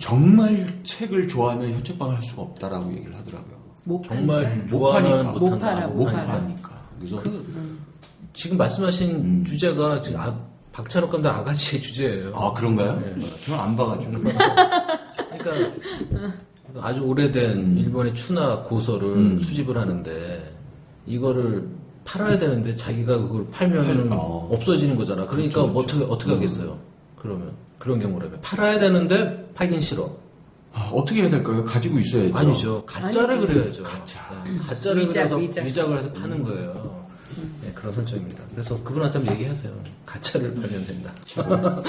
정말 0.00 0.66
책을 0.82 1.28
좋아하면 1.28 1.74
헌책방을 1.74 2.16
할 2.16 2.22
수가 2.22 2.42
없다라고 2.42 2.90
얘기를 2.92 3.16
하더라고요. 3.16 3.60
못 3.84 4.02
정말 4.04 4.44
팔- 4.44 4.56
못 4.62 4.68
좋아하는 4.68 5.10
파니까. 5.24 5.86
못. 5.88 6.04
파니까. 6.06 6.70
그래서 6.98 7.16
그 7.20 7.78
지금 8.32 8.56
말씀하신 8.56 9.10
음. 9.16 9.44
주제가 9.44 10.00
지금 10.00 10.20
아, 10.20 10.34
박찬욱 10.72 11.10
감독 11.10 11.28
아가씨의 11.28 11.82
주제예요. 11.82 12.32
아 12.34 12.52
그런가요? 12.52 12.98
네. 13.16 13.26
저는 13.44 13.60
안 13.60 13.76
봐가지고. 13.76 14.12
그러니까 15.38 16.32
아주 16.80 17.02
오래된 17.02 17.76
일본의 17.78 18.14
추나 18.14 18.62
고서를 18.62 19.08
음. 19.08 19.40
수집을 19.40 19.76
하는데 19.76 20.54
이거를 21.06 21.68
팔아야 22.04 22.38
되는데 22.38 22.74
자기가 22.76 23.18
그걸 23.18 23.50
팔면은 23.50 24.08
팔- 24.08 24.18
어. 24.18 24.48
없어지는 24.52 24.96
거잖아. 24.96 25.26
그러니까 25.26 25.54
그렇죠, 25.60 25.72
뭐 25.72 25.82
어떻게 25.82 25.98
그렇죠. 25.98 26.12
어떻게 26.14 26.32
하겠어요? 26.32 26.78
그러면 27.16 27.52
그런 27.80 27.98
경우라면 27.98 28.40
팔아야 28.42 28.78
되는데 28.78 29.50
팔긴 29.54 29.80
싫어. 29.80 30.16
아, 30.72 30.88
어떻게 30.94 31.22
해야 31.22 31.30
될까요? 31.30 31.64
가지고 31.64 31.98
있어야죠. 31.98 32.36
아니죠. 32.36 32.84
가짜를 32.86 33.30
아니죠. 33.30 33.46
그려야죠. 33.48 33.82
가짜. 33.82 34.20
네, 34.44 34.56
가짜를 34.58 35.02
위작, 35.02 35.14
그려서 35.24 35.36
위작. 35.38 35.64
위작을 35.66 35.98
해서 35.98 36.12
파는 36.12 36.44
거예요. 36.44 37.00
네, 37.62 37.72
그런 37.74 37.92
설정입니다. 37.94 38.42
그래서 38.52 38.80
그분한테 38.84 39.18
한번 39.18 39.34
얘기하세요. 39.34 39.72
가짜를 40.04 40.54
팔면 40.54 40.86
된다. 40.86 41.12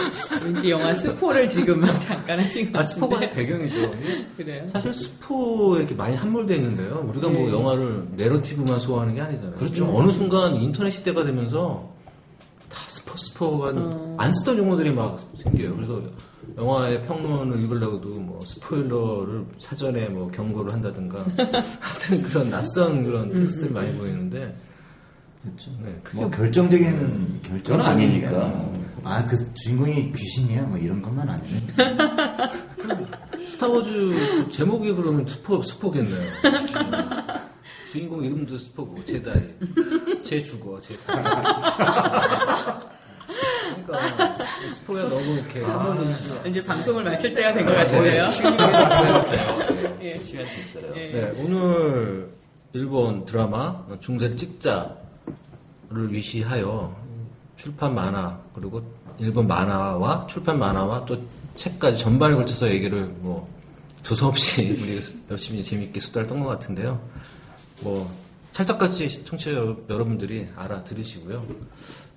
왠지 0.44 0.72
영화 0.72 0.96
스포를 0.96 1.48
지금 1.48 1.82
막 1.82 1.94
잠깐 2.00 2.39
하신 2.39 2.72
것 2.72 2.80
아, 2.80 2.84
스포가 2.84 3.20
같은데. 3.20 3.36
배경이죠. 3.36 3.92
그래요? 4.38 4.68
사실 4.72 4.94
스포에 4.94 5.80
이렇게 5.80 5.94
많이 5.94 6.16
함몰되어 6.16 6.56
있는데요. 6.58 7.04
우리가 7.08 7.28
뭐 7.30 7.42
네. 7.48 7.52
영화를 7.52 8.08
내러티브만 8.16 8.80
소화하는 8.80 9.14
게 9.14 9.22
아니잖아요. 9.22 9.56
그렇죠. 9.58 9.94
어느 9.94 10.12
순간 10.12 10.56
인터넷 10.56 10.92
시대가 10.92 11.24
되면서 11.26 11.91
다 12.72 12.80
스포 12.88 13.17
스포가 13.17 13.72
어. 13.76 14.15
안 14.17 14.32
쓰던 14.32 14.57
용어들이 14.57 14.91
막 14.91 15.19
생겨요. 15.36 15.76
그래서 15.76 16.01
영화의 16.57 17.01
평론을 17.03 17.59
읽으려고도 17.61 18.09
뭐 18.09 18.39
스포일러를 18.45 19.45
사전에 19.59 20.07
뭐 20.07 20.30
경고를 20.32 20.72
한다든가 20.74 21.19
하여튼 21.80 22.22
그런 22.24 22.49
낯선 22.49 23.03
그런 23.05 23.34
텍스트들이 23.34 23.74
많이 23.74 23.97
보이는데 23.97 24.55
그렇죠. 25.43 25.72
네, 25.84 25.99
크게 26.03 26.22
뭐 26.22 26.30
결정적인 26.30 26.91
그건 26.91 27.41
결정은 27.43 27.86
아니니까. 27.86 28.72
아그 29.03 29.36
주인공이 29.55 30.13
귀신이야 30.13 30.63
뭐 30.63 30.78
이런 30.78 31.01
것만 31.01 31.28
아니면 31.28 31.67
스타워즈 33.49 34.49
제목이 34.51 34.93
그러면 34.93 35.26
스포, 35.28 35.61
스포겠네요. 35.61 36.22
주인공 37.91 38.24
이름도 38.24 38.57
스포고, 38.57 39.03
제다이. 39.03 39.53
제 40.24 40.41
죽어, 40.41 40.80
제다이. 40.80 41.17
그러니까, 43.86 44.46
스포가 44.74 45.10
너무 45.10 45.22
이렇게 45.36 45.62
함몰되지 45.64 46.40
이제 46.50 46.64
방송을 46.64 47.04
마칠 47.04 47.34
때가 47.36 47.54
된 47.54 47.66
것 47.66 47.74
같은데요. 47.76 48.26
예. 50.02 50.22
시간이 50.24 50.50
있어요. 50.60 50.94
예. 50.96 51.12
네, 51.12 51.34
오늘 51.38 52.30
일본 52.74 53.26
드라마 53.26 53.84
중세를 54.00 54.38
찍자를 54.38 54.96
위시하여 56.10 56.96
출판 57.58 57.94
만화 57.94 58.40
그리고 58.56 58.82
일본 59.20 59.48
만화와 59.48 60.26
출판 60.28 60.58
만화와 60.58 61.06
또 61.06 61.22
책까지 61.54 61.98
전반에 62.02 62.34
걸쳐서 62.36 62.70
얘기를 62.70 63.04
뭐 63.20 63.48
두서없이 64.04 64.72
우리 64.82 65.00
열심히 65.30 65.64
재밌게 65.64 66.00
수다를 66.00 66.28
떤 66.28 66.40
것 66.40 66.48
같은데요. 66.48 67.00
뭐 67.82 68.10
찰떡같이 68.54 69.24
청취자 69.26 69.54
여- 69.54 69.78
여러분들이 69.90 70.48
알아들으시고요. 70.56 71.46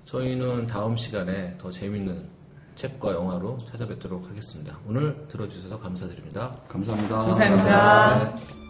저희는 0.05 0.67
다음 0.67 0.95
시간에 0.95 1.57
더 1.57 1.71
재밌는 1.71 2.29
책과 2.75 3.13
영화로 3.13 3.57
찾아뵙도록 3.71 4.27
하겠습니다. 4.29 4.77
오늘 4.87 5.25
들어주셔서 5.27 5.79
감사드립니다. 5.79 6.55
감사합니다. 6.67 7.15
감사합니다. 7.15 8.35
네. 8.35 8.64